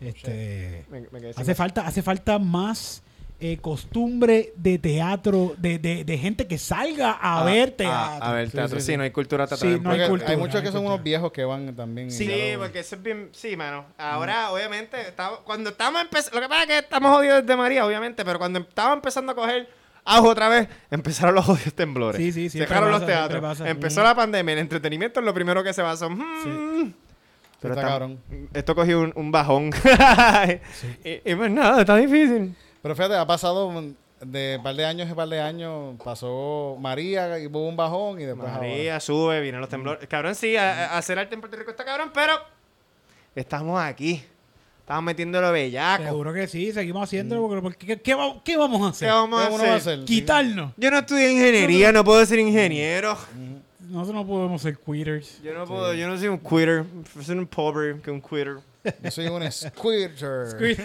Este, 0.00 0.84
me, 0.90 1.00
me 1.12 1.20
quedé 1.20 1.32
sin 1.34 1.42
hace 1.42 1.54
falta, 1.54 1.86
hace 1.86 2.02
falta 2.02 2.38
más 2.38 3.02
eh, 3.38 3.58
costumbre 3.58 4.52
de 4.56 4.78
teatro, 4.78 5.54
de, 5.58 5.78
de- 5.78 6.04
de 6.04 6.18
gente 6.18 6.46
que 6.46 6.58
salga 6.58 7.12
a 7.12 7.40
Ah, 7.40 7.44
ver 7.44 7.70
ah, 7.72 7.76
teatro. 7.76 8.24
A 8.26 8.32
ver, 8.32 8.46
Sí, 8.50 8.52
teatro. 8.56 8.80
sí, 8.80 8.86
Sí, 8.86 8.92
sí. 8.92 8.96
no 8.98 9.02
hay 9.02 9.10
cultura 9.10 9.46
teatral. 9.46 9.72
Sí, 9.74 9.80
no 9.80 9.90
hay 9.90 9.98
Porque 9.98 10.08
cultura, 10.10 10.30
hay 10.32 10.36
muchos 10.36 10.52
que 10.60 10.66
hay 10.68 10.72
son 10.72 10.82
cultura. 10.82 10.94
unos 10.94 11.04
viejos 11.04 11.32
que 11.32 11.44
van 11.44 11.74
también. 11.76 12.10
Sí, 12.10 12.30
porque 12.58 12.80
eso 12.80 12.96
es 12.96 13.02
bien. 13.02 13.28
Sí, 13.32 13.56
mano. 13.56 13.84
Ahora, 13.98 14.50
obviamente, 14.50 15.00
estamos- 15.00 15.40
cuando 15.40 15.70
estamos 15.70 16.00
empezando. 16.02 16.36
Lo 16.40 16.42
que 16.42 16.48
pasa 16.48 16.62
es 16.62 16.68
que 16.68 16.78
estamos 16.78 17.16
jodidos 17.16 17.40
desde 17.42 17.56
María, 17.56 17.86
obviamente, 17.86 18.24
pero 18.24 18.38
cuando 18.38 18.58
estaba 18.60 18.92
empezando 18.94 19.32
a 19.32 19.34
coger 19.34 19.68
auge 20.16 20.28
otra 20.28 20.48
vez, 20.48 20.68
empezaron 20.90 21.34
los 21.34 21.44
jodidos 21.44 21.74
temblores. 21.74 22.18
Sí, 22.34 22.48
sí, 22.50 22.58
Dejaron 22.58 22.90
pasa, 22.90 22.98
los 22.98 23.06
teatros. 23.06 23.40
pasa. 23.42 23.68
Empezó 23.68 24.02
la 24.02 24.14
pandemia, 24.14 24.52
el 24.54 24.58
entretenimiento 24.60 25.20
es 25.20 25.26
lo 25.26 25.32
primero 25.34 25.62
que 25.64 25.72
se 25.72 25.82
basó. 25.82 26.10
Hmm. 26.10 26.92
Pero 27.60 27.74
Está 27.74 27.86
cabrón. 27.86 28.18
Esto 28.54 28.74
cogió 28.74 29.00
un, 29.00 29.12
un 29.16 29.30
bajón. 29.30 29.70
y, 31.04 31.30
y 31.30 31.34
pues 31.34 31.50
nada, 31.50 31.80
está 31.80 31.96
difícil. 31.96 32.54
Pero 32.82 32.94
fíjate, 32.96 33.16
ha 33.16 33.26
pasado 33.26 33.70
de 34.22 34.58
par 34.62 34.74
de 34.74 34.84
años 34.86 35.08
en 35.08 35.14
par 35.14 35.28
de 35.28 35.40
años. 35.40 35.96
Pasó 36.02 36.76
María 36.80 37.38
y 37.38 37.46
hubo 37.48 37.68
un 37.68 37.76
bajón 37.76 38.18
y 38.20 38.24
después 38.24 38.48
ahora. 38.48 38.60
María 38.66 38.98
sube, 39.00 39.40
vienen 39.42 39.60
los 39.60 39.68
temblores. 39.70 40.06
Cabrón, 40.08 40.34
sí, 40.34 40.56
a- 40.56 40.94
a- 40.94 40.98
hacer 40.98 41.18
arte 41.18 41.34
en 41.34 41.40
Puerto 41.42 41.56
Rico 41.58 41.70
está 41.70 41.84
cabrón, 41.84 42.10
pero 42.14 42.32
estamos 43.34 43.78
aquí. 43.80 44.24
Estamos 44.90 45.04
metiéndolo 45.04 45.52
bellaco. 45.52 46.02
Seguro 46.02 46.32
que 46.34 46.48
sí, 46.48 46.72
seguimos 46.72 47.04
haciéndolo. 47.04 47.42
Porque, 47.46 47.62
porque 47.62 47.86
¿qué, 47.86 48.00
qué 48.02 48.12
va- 48.12 48.42
qué 48.42 48.56
vamos 48.56 48.80
a 48.80 48.86
¿Qué 48.86 49.06
hacer? 49.06 49.08
vamos 49.10 49.40
a 49.40 49.46
¿Qué 49.48 49.54
uno 49.54 49.62
hacer? 49.62 49.68
va 49.68 49.74
a 49.74 49.78
hacer? 49.78 50.04
Quitarnos. 50.04 50.72
Yo 50.76 50.90
no 50.90 50.98
estudié 50.98 51.30
ingeniería, 51.30 51.92
no 51.92 52.02
puedo 52.02 52.26
ser 52.26 52.40
ingeniero. 52.40 53.16
Nosotros 53.88 54.14
no 54.16 54.26
podemos 54.26 54.60
ser 54.60 54.76
quitters. 54.78 55.40
Yo 55.44 55.54
no 55.54 55.64
puedo, 55.64 55.94
yo 55.94 56.08
no 56.08 56.18
soy 56.18 56.26
un 56.26 56.38
quitter. 56.38 56.84
Soy 57.22 57.38
un 57.38 57.46
pobre 57.46 58.00
que 58.02 58.10
un 58.10 58.20
quitter. 58.20 58.56
Yo 59.04 59.10
soy 59.12 59.28
un 59.28 59.52
squirter. 59.52 60.56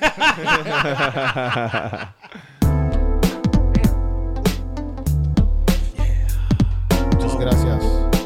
Muchas 7.11 7.37
gracias 7.39 7.83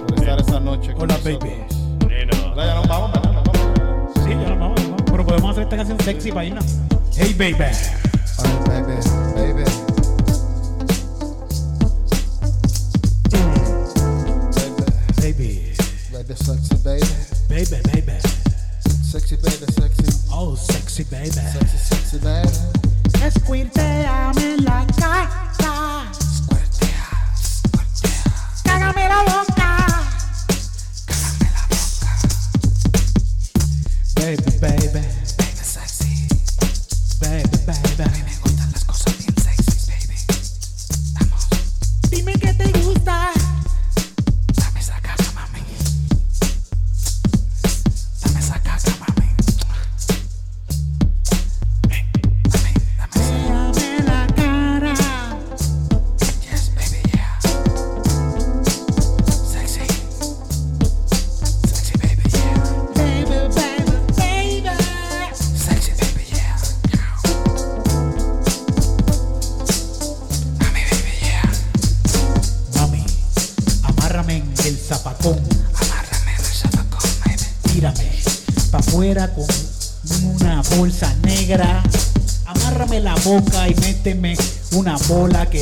por 0.07 0.19
estar 0.19 0.39
esta 0.39 0.59
noche 0.59 0.93
con 0.93 1.03
Hola, 1.03 1.17
nosotros. 1.17 1.39
baby. 1.39 1.55
Ya 2.09 2.25
vamos. 2.75 2.81
Nos 2.87 2.87
vamos. 2.87 3.18
Podemos 5.29 5.51
hacer 5.51 5.63
esta 5.63 5.77
canción 5.77 5.99
sexy 6.01 6.31
para 6.31 6.45
irnos. 6.45 6.65
Hey, 7.15 7.33
baby. 7.37 7.53
Ay, 7.63 8.57
baby, 8.65 8.95
baby. 9.35 9.63
Baby, 15.21 15.33
Baby. 15.33 15.73
baby, 16.11 16.35
sexy 16.35 16.75
baby. 16.83 17.03
Baby, 17.47 17.81
baby. 17.93 18.17
Sexy 19.03 19.35
baby, 19.35 19.65
sexy. 19.71 20.03
Oh, 20.31 20.55
sexy 20.55 21.03
baby. 21.03 21.29
Sexy, 21.29 21.77
sexy 21.77 22.17
baby. 22.17 22.49
Squirteame 23.29 24.53
en 24.53 24.65
la 24.65 24.87
casa. 24.97 26.11
Cágame 28.63 29.07
la 29.09 29.23
boca. 29.23 29.98
Baby, 34.19 34.51
baby. 34.59 35.28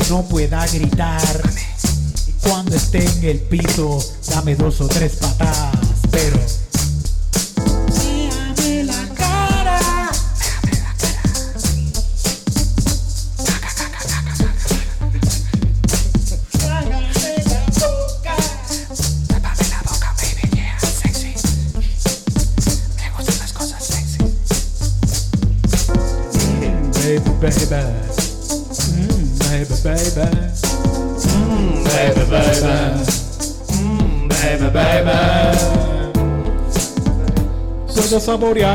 No 0.08 0.22
pueda 0.22 0.66
gritar. 0.66 1.42
Cuando 2.40 2.76
esté 2.76 3.04
en 3.04 3.24
el 3.24 3.38
piso, 3.40 3.98
dame 4.28 4.54
dos 4.54 4.80
o 4.80 4.88
tres 4.88 5.16
patadas. 5.16 5.77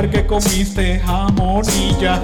Que 0.10 0.26
comiste 0.26 1.00
jamonilla. 1.00 2.22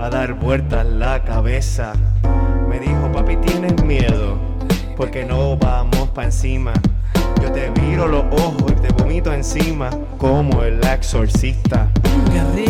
A 0.00 0.08
dar 0.08 0.32
vueltas 0.32 0.86
la 0.86 1.22
cabeza. 1.22 1.92
Me 2.68 2.80
dijo, 2.80 3.12
papi, 3.12 3.36
tienes 3.36 3.84
miedo, 3.84 4.38
porque 4.96 5.26
no 5.26 5.58
vamos 5.58 6.08
pa' 6.10 6.24
encima. 6.24 6.72
Yo 7.42 7.52
te 7.52 7.70
miro 7.82 8.08
los 8.08 8.24
ojos 8.32 8.72
y 8.72 8.80
te 8.80 8.92
vomito 8.94 9.30
encima, 9.32 9.90
como 10.16 10.62
el 10.62 10.82
exorcista. 10.82 11.88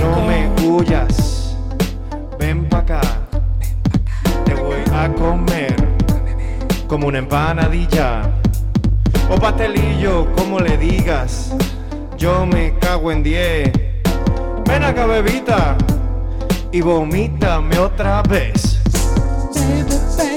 No 0.00 0.26
me 0.26 0.50
huyas, 0.64 1.56
ven 2.38 2.68
pa' 2.68 2.78
acá. 2.78 3.00
Te 4.44 4.54
voy 4.54 4.82
a 4.92 5.08
comer 5.12 5.76
como 6.88 7.06
una 7.06 7.18
empanadilla 7.18 8.22
o 9.30 9.36
pastelillo, 9.36 10.32
como 10.36 10.58
le 10.58 10.76
digas. 10.76 11.54
Yo 12.18 12.44
me 12.44 12.74
cago 12.80 13.12
en 13.12 13.22
10. 13.22 13.72
Ven 14.66 14.82
acá, 14.82 15.06
bebita, 15.06 15.76
y 16.72 16.80
vomítame 16.80 17.78
otra 17.78 18.22
vez. 18.22 18.80
Ya 19.54 20.29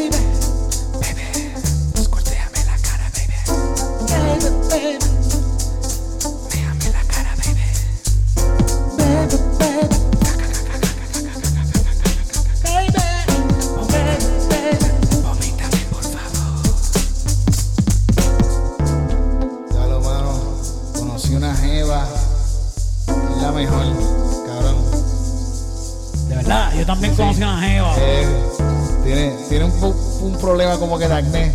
como 30.83 30.97
que 30.99 31.07
de 31.07 31.13
acné. 31.15 31.51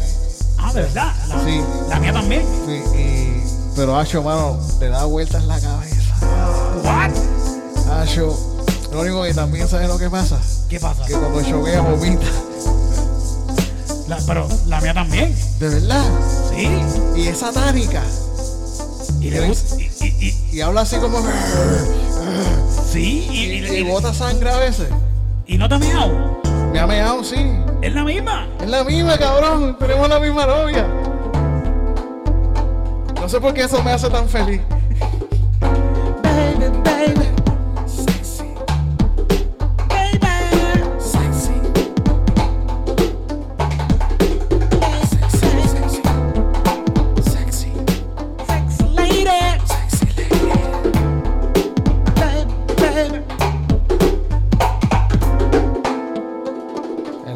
Ah, 0.58 0.72
de 0.72 0.82
verdad. 0.82 1.12
La, 1.28 1.44
Sí. 1.44 1.60
la 1.88 2.00
mía 2.00 2.12
también. 2.12 2.42
Sí, 2.66 2.82
y, 2.98 3.42
pero 3.76 3.96
Acho, 3.96 4.22
mano, 4.22 4.58
le 4.80 4.88
da 4.88 5.04
vueltas 5.04 5.44
la 5.44 5.60
cabeza. 5.60 6.14
What? 6.82 7.10
Acho, 8.02 8.36
lo 8.92 9.00
único 9.00 9.22
que 9.22 9.34
también 9.34 9.68
sabes 9.68 9.88
lo 9.88 9.98
que 9.98 10.10
pasa. 10.10 10.38
¿Qué 10.68 10.80
pasa? 10.80 11.04
Que 11.06 11.14
cuando 11.14 11.42
choquea 11.42 11.80
vomita. 11.80 12.26
La- 14.08 14.18
pero 14.26 14.48
la 14.66 14.80
mía 14.80 14.94
también. 14.94 15.34
De 15.60 15.68
verdad. 15.68 16.04
Sí. 16.54 16.68
Y 17.16 17.28
es 17.28 17.38
satánica. 17.38 18.02
Y 19.20 19.30
le 19.30 19.46
gusta. 19.48 19.76
Y, 19.76 19.82
y- 20.00 20.06
y- 20.52 20.56
Y 20.56 20.60
habla 20.60 20.80
así 20.82 20.96
como. 20.96 21.18
sí. 22.92 23.26
Y- 23.30 23.82
bota 23.84 24.12
sangre 24.14 24.50
a 24.50 24.56
veces. 24.58 24.88
y 25.46 25.56
no 25.56 25.68
te 25.68 25.74
ha 25.76 25.78
meado. 25.78 26.40
Me 26.72 26.80
ha 26.80 26.86
meado, 26.86 27.22
sí. 27.24 27.36
Es 27.80 27.94
la 27.94 28.02
misma. 28.04 28.48
Es 28.60 28.68
la 28.68 28.82
misma, 28.84 29.16
cabrón. 29.16 29.76
Tenemos 29.78 30.08
la 30.08 30.18
misma 30.18 30.46
novia. 30.46 30.86
No 33.14 33.28
sé 33.28 33.40
por 33.40 33.54
qué 33.54 33.62
eso 33.62 33.82
me 33.82 33.92
hace 33.92 34.10
tan 34.10 34.28
feliz. 34.28 34.60
Baby, 35.60 36.70
baby. 36.84 37.27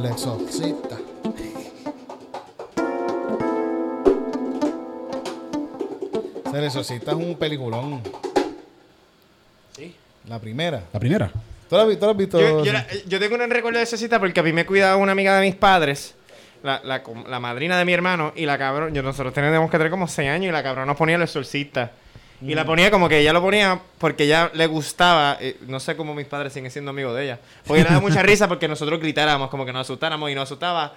El 0.03 0.07
exorcista. 0.11 0.99
El 6.55 6.65
exorcista 6.65 7.13
es 7.13 7.17
un 7.17 7.35
peliculón. 7.37 8.03
Sí. 9.77 9.95
La 10.29 10.39
primera. 10.39 10.83
La 10.93 11.01
primera. 11.01 11.31
¿Tú 11.69 11.77
la, 11.77 11.83
has 11.83 11.89
vi- 11.89 11.97
tú 11.97 12.05
la 12.05 12.11
has 12.13 12.17
visto? 12.17 12.39
Yo, 12.41 12.65
yo 12.65 12.73
la- 12.73 12.87
yo 13.07 13.19
tengo 13.19 13.37
un 13.37 13.51
recuerdo 13.51 13.79
de 13.79 13.85
esa 13.85 13.97
cita 13.97 14.19
porque 14.21 14.41
a 14.41 14.43
mí 14.43 14.53
me 14.53 14.67
cuidaba 14.67 14.97
una 14.97 15.13
amiga 15.13 15.35
de 15.39 15.47
mis 15.47 15.55
padres, 15.55 16.15
la, 16.63 16.83
la 16.85 17.41
madrina 17.41 17.79
de 17.79 17.85
mi 17.87 17.95
hermano, 17.95 18.33
y 18.37 18.45
la 18.45 18.59
cabrón, 18.59 18.93
yo, 18.93 19.03
nosotros 19.03 19.33
teníamos 19.33 19.71
que 19.71 19.79
tener 19.79 19.91
como 19.91 20.07
6 20.07 20.29
años 20.29 20.51
y 20.51 20.53
la 20.53 20.63
cabrón 20.63 20.87
nos 20.87 20.97
ponía 20.97 21.17
el 21.17 21.23
exorcista. 21.23 21.93
Y 22.43 22.55
la 22.55 22.65
ponía 22.65 22.91
como 22.91 23.09
que 23.09 23.21
ella 23.21 23.33
lo 23.33 23.41
ponía 23.41 23.81
porque 23.99 24.25
ella 24.25 24.51
le 24.53 24.67
gustaba, 24.67 25.39
eh, 25.41 25.57
no 25.69 25.79
sé 25.79 25.97
cómo 25.97 26.15
mis 26.15 26.27
padres 26.27 26.53
siguen 26.53 26.71
siendo 26.71 26.91
amigos 26.91 27.15
de 27.15 27.25
ella, 27.25 27.41
porque 27.67 27.83
le 27.83 27.89
daba 27.89 28.01
mucha 28.01 28.23
risa 28.23 28.49
porque 28.49 28.67
nosotros 28.67 28.99
gritáramos, 29.01 29.49
como 29.49 29.65
que 29.65 29.73
nos 29.73 29.83
asustáramos 29.83 30.31
y 30.31 30.35
nos 30.35 30.45
asustaba. 30.45 30.93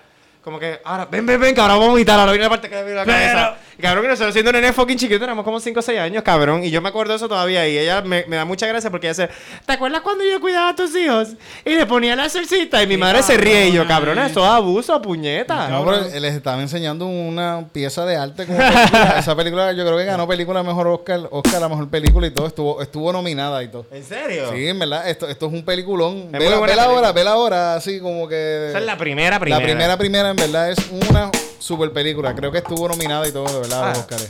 Como 0.46 0.60
que, 0.60 0.80
ahora, 0.86 1.06
ven, 1.10 1.26
ven, 1.26 1.41
ven, 1.41 1.56
que 1.56 1.60
ahora 1.60 1.74
vamos 1.74 1.88
a 1.88 1.91
vomitar, 1.91 2.20
ahora 2.20 2.32
viene 2.32 2.43
la 2.46 2.50
parte 2.52 2.70
que 2.70 2.76
me 2.76 2.84
viene 2.84 2.96
la 3.00 3.04
Pero- 3.04 3.18
cabeza. 3.18 3.56
Y 3.78 3.82
cabrón, 3.82 4.04
que 4.04 4.10
nosotros 4.10 4.34
siendo 4.34 4.54
nene 4.54 4.72
fucking 4.72 4.98
chiquito, 4.98 5.22
éramos 5.26 5.43
como 5.43 5.60
5 5.60 5.80
o 5.82 5.84
6 5.84 6.00
años, 6.00 6.24
cabrón. 6.24 6.64
Y 6.64 6.72
yo 6.72 6.82
me 6.82 6.88
acuerdo 6.88 7.12
de 7.12 7.18
eso 7.18 7.28
todavía. 7.28 7.68
Y 7.68 7.78
ella 7.78 8.02
me, 8.02 8.24
me 8.26 8.38
da 8.38 8.46
mucha 8.46 8.68
gracia 8.68 8.89
porque 8.89 9.10
ella 9.10 9.26
dice, 9.28 9.36
¿te 9.66 9.74
acuerdas 9.74 10.00
cuando 10.00 10.24
yo 10.24 10.39
cuidaba 10.39 10.70
a 10.70 10.76
tus 10.76 10.96
hijos? 10.96 11.30
Y 11.66 11.72
le 11.72 11.86
ponía 11.86 12.16
la 12.16 12.30
solcita 12.30 12.82
y 12.82 12.88
mi 12.88 12.96
madre 12.96 13.22
se 13.22 13.36
ríe. 13.36 13.68
Y 13.68 13.72
yo, 13.74 13.86
cabrón, 13.86 14.18
eso 14.20 14.46
es 14.46 14.50
abuso, 14.50 15.02
puñeta. 15.02 15.68
No, 15.68 15.84
pero 15.84 16.04
les 16.22 16.36
estaba 16.36 16.62
enseñando 16.62 17.06
una 17.06 17.66
pieza 17.74 18.06
de 18.06 18.16
arte 18.16 18.46
como 18.46 18.60
película. 18.60 19.16
Esa 19.20 19.36
película 19.36 19.74
yo 19.74 19.86
creo 19.86 19.98
que 19.98 20.06
ganó 20.06 20.26
película 20.26 20.64
mejor 20.64 20.88
Oscar, 20.88 21.28
Oscar 21.32 21.60
la 21.60 21.68
mejor 21.68 21.89
película 21.89 22.28
y 22.28 22.32
todo. 22.32 22.48
Estuvo, 22.48 22.82
estuvo 22.82 23.12
nominada 23.12 23.62
y 23.62 23.68
todo. 23.68 23.88
¿En 23.91 24.06
serio? 24.06 24.52
Sí, 24.54 24.70
en 24.70 24.80
verdad, 24.80 25.10
esto, 25.10 25.28
esto 25.28 25.48
es 25.48 25.54
un 25.54 25.66
peliculón. 25.66 26.30
Es 26.32 26.32
buena 26.32 26.60
vela 26.62 26.84
ahora, 26.84 26.86
película. 26.86 27.12
vela 27.12 27.32
ahora, 27.32 27.76
así 27.76 28.00
como 28.00 28.26
que... 28.30 28.68
Esa 28.70 28.78
es 28.80 28.86
la 28.86 28.98
primera, 28.98 29.38
primera. 29.38 29.60
La 29.60 29.66
primera, 29.66 29.98
primera, 29.98 30.30
en 30.36 30.52
verdad, 30.52 30.72
es 30.72 30.78
una 31.10 31.32
super 31.60 31.92
película. 31.94 32.36
Creo 32.36 32.52
que 32.52 32.58
estuvo 32.60 32.88
nominada 32.88 33.28
y 33.28 33.32
todo, 33.32 33.46
de 33.46 33.60
verdad, 33.62 33.90
los 33.90 33.98
Ah. 33.98 34.02
Oscars. 34.02 34.30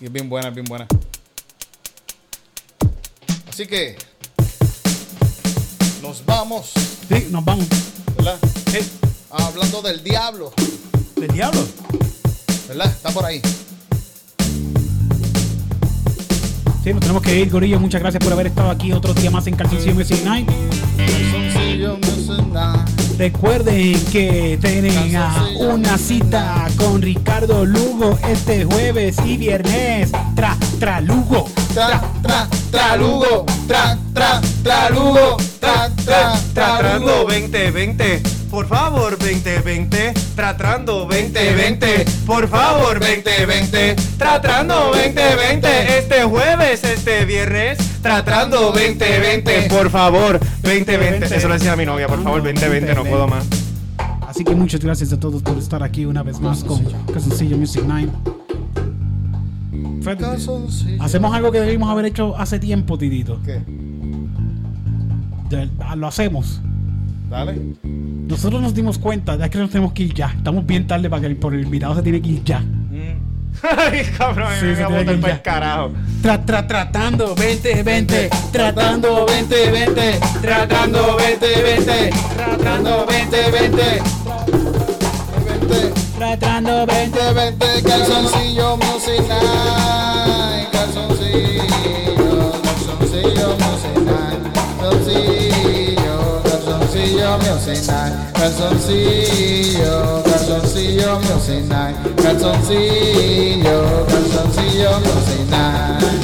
Y 0.00 0.06
es 0.06 0.12
bien 0.12 0.28
buena, 0.28 0.48
es 0.48 0.54
bien 0.54 0.66
buena. 0.66 0.86
Así 3.48 3.66
que... 3.66 3.96
Nos 6.02 6.24
vamos, 6.26 6.72
Sí, 7.08 7.28
nos 7.30 7.44
vamos. 7.44 7.66
¿verdad? 8.16 8.38
Hablando 9.30 9.80
del 9.82 10.02
diablo, 10.02 10.52
¿Del 11.16 11.30
diablo? 11.32 11.66
¿verdad? 12.68 12.86
Está 12.86 13.10
por 13.10 13.24
ahí. 13.24 13.40
Sí, 16.82 16.90
nos 16.92 17.00
tenemos 17.00 17.22
que 17.22 17.38
ir, 17.38 17.50
Gorillo. 17.50 17.78
Muchas 17.78 18.00
gracias 18.00 18.22
por 18.22 18.32
haber 18.32 18.48
estado 18.48 18.70
aquí 18.70 18.92
otro 18.92 19.14
día 19.14 19.30
más 19.30 19.46
en 19.46 19.54
Calzoncillo 19.54 19.94
Music 19.94 20.22
Night. 20.24 20.48
Calzoncillo 20.96 21.96
Music 21.98 22.44
Night. 22.52 22.91
Recuerden 23.18 24.04
que 24.06 24.58
tienen 24.60 25.16
ah, 25.16 25.48
una 25.58 25.96
cita 25.96 26.66
con 26.76 27.00
Ricardo 27.00 27.64
Lugo 27.64 28.18
este 28.28 28.64
jueves 28.64 29.16
y 29.24 29.36
viernes. 29.36 30.10
Tra, 30.34 30.56
tra, 30.80 31.00
Lugo. 31.00 31.48
Tra, 31.74 32.00
tra, 32.22 32.48
tra, 32.70 32.96
Lugo. 32.96 33.46
Tra, 33.68 33.96
tra, 34.12 34.40
tra, 34.62 34.90
Lugo. 34.90 35.36
Tra, 35.60 35.90
tra, 36.04 36.38
tra, 36.54 36.98
Lugo. 36.98 37.24
2020, 37.24 38.41
por 38.52 38.66
favor 38.66 39.18
2020, 39.18 40.12
tratando 40.36 41.06
2020, 41.06 42.04
por 42.26 42.46
favor 42.46 43.00
2020, 43.00 43.96
tratando 44.18 44.74
2020, 44.92 45.98
este 45.98 46.22
jueves, 46.24 46.84
este 46.84 47.24
viernes, 47.24 47.78
tratando 48.02 48.70
2020, 48.72 49.70
por 49.70 49.88
favor 49.88 50.38
2020. 50.62 51.34
Eso 51.34 51.48
lo 51.48 51.54
decía 51.54 51.74
mi 51.76 51.86
novia, 51.86 52.06
por 52.06 52.22
favor 52.22 52.42
2020, 52.42 52.94
no 52.94 53.04
puedo 53.04 53.26
más. 53.26 53.46
Así 54.28 54.44
que 54.44 54.54
muchas 54.54 54.84
gracias 54.84 55.14
a 55.14 55.18
todos 55.18 55.42
por 55.42 55.56
estar 55.56 55.82
aquí 55.82 56.04
una 56.04 56.22
vez 56.22 56.38
más 56.38 56.62
con 56.62 56.84
Calzoncillo 57.10 57.56
Music 57.56 57.84
Night. 57.84 58.10
Fred, 60.02 60.18
Calzoncillo. 60.18 61.02
Hacemos 61.02 61.34
algo 61.34 61.52
que 61.52 61.60
debimos 61.60 61.88
haber 61.88 62.04
hecho 62.04 62.36
hace 62.36 62.58
tiempo, 62.58 62.98
Titito. 62.98 63.40
¿Qué? 63.46 63.62
Lo 65.96 66.06
hacemos. 66.06 66.60
Dale. 67.30 67.58
Nosotros 68.26 68.62
nos 68.62 68.74
dimos 68.74 68.98
cuenta, 68.98 69.36
ya 69.36 69.48
que 69.48 69.58
nos 69.58 69.70
tenemos 69.70 69.92
que 69.92 70.04
ir 70.04 70.14
ya. 70.14 70.32
Estamos 70.36 70.64
bien 70.66 70.86
tarde 70.86 71.10
para 71.10 71.20
que 71.20 71.26
el, 71.26 71.36
por 71.36 71.54
el 71.54 71.62
invitado 71.62 71.94
se 71.94 72.02
tiene 72.02 72.20
que 72.22 72.28
ir 72.30 72.44
ya. 72.44 72.62
Ay, 73.62 74.04
cabrón, 74.16 74.48
Sí, 74.58 74.66
me 74.66 74.74
voy 74.74 74.82
a 74.82 74.88
botar 74.88 75.20
para 75.20 75.32
el 75.34 75.42
carajo. 75.42 75.92
Tra, 76.22 76.44
tra, 76.44 76.66
tratando 76.66 77.26
2020, 77.28 78.30
tratando 78.50 79.26
2020, 79.26 80.20
tratando 80.40 80.98
2020, 81.18 82.10
tratando 82.36 82.90
2020, 83.06 84.02
tratando 86.18 86.86
20. 86.86 87.18
2020, 87.18 87.82
calzoncillo 87.82 88.76
Music 88.76 89.20
Night. 89.28 90.70
Calzoncillo, 90.72 92.52
calzoncillo 92.62 93.56
Music 93.58 93.96
Night. 94.04 94.42
Calzoncillo, 94.80 95.61
calzoncillo 97.22 97.38
Music 97.38 97.86
Night. 97.86 98.32
Calzoncillo, 98.32 100.22
calzoncillo 100.24 101.20
Music 101.20 101.64
Night. 101.68 102.14
Calzoncillo, 102.20 104.04
calzoncillo 104.06 105.00
Music 105.00 105.48
Night. 105.48 106.21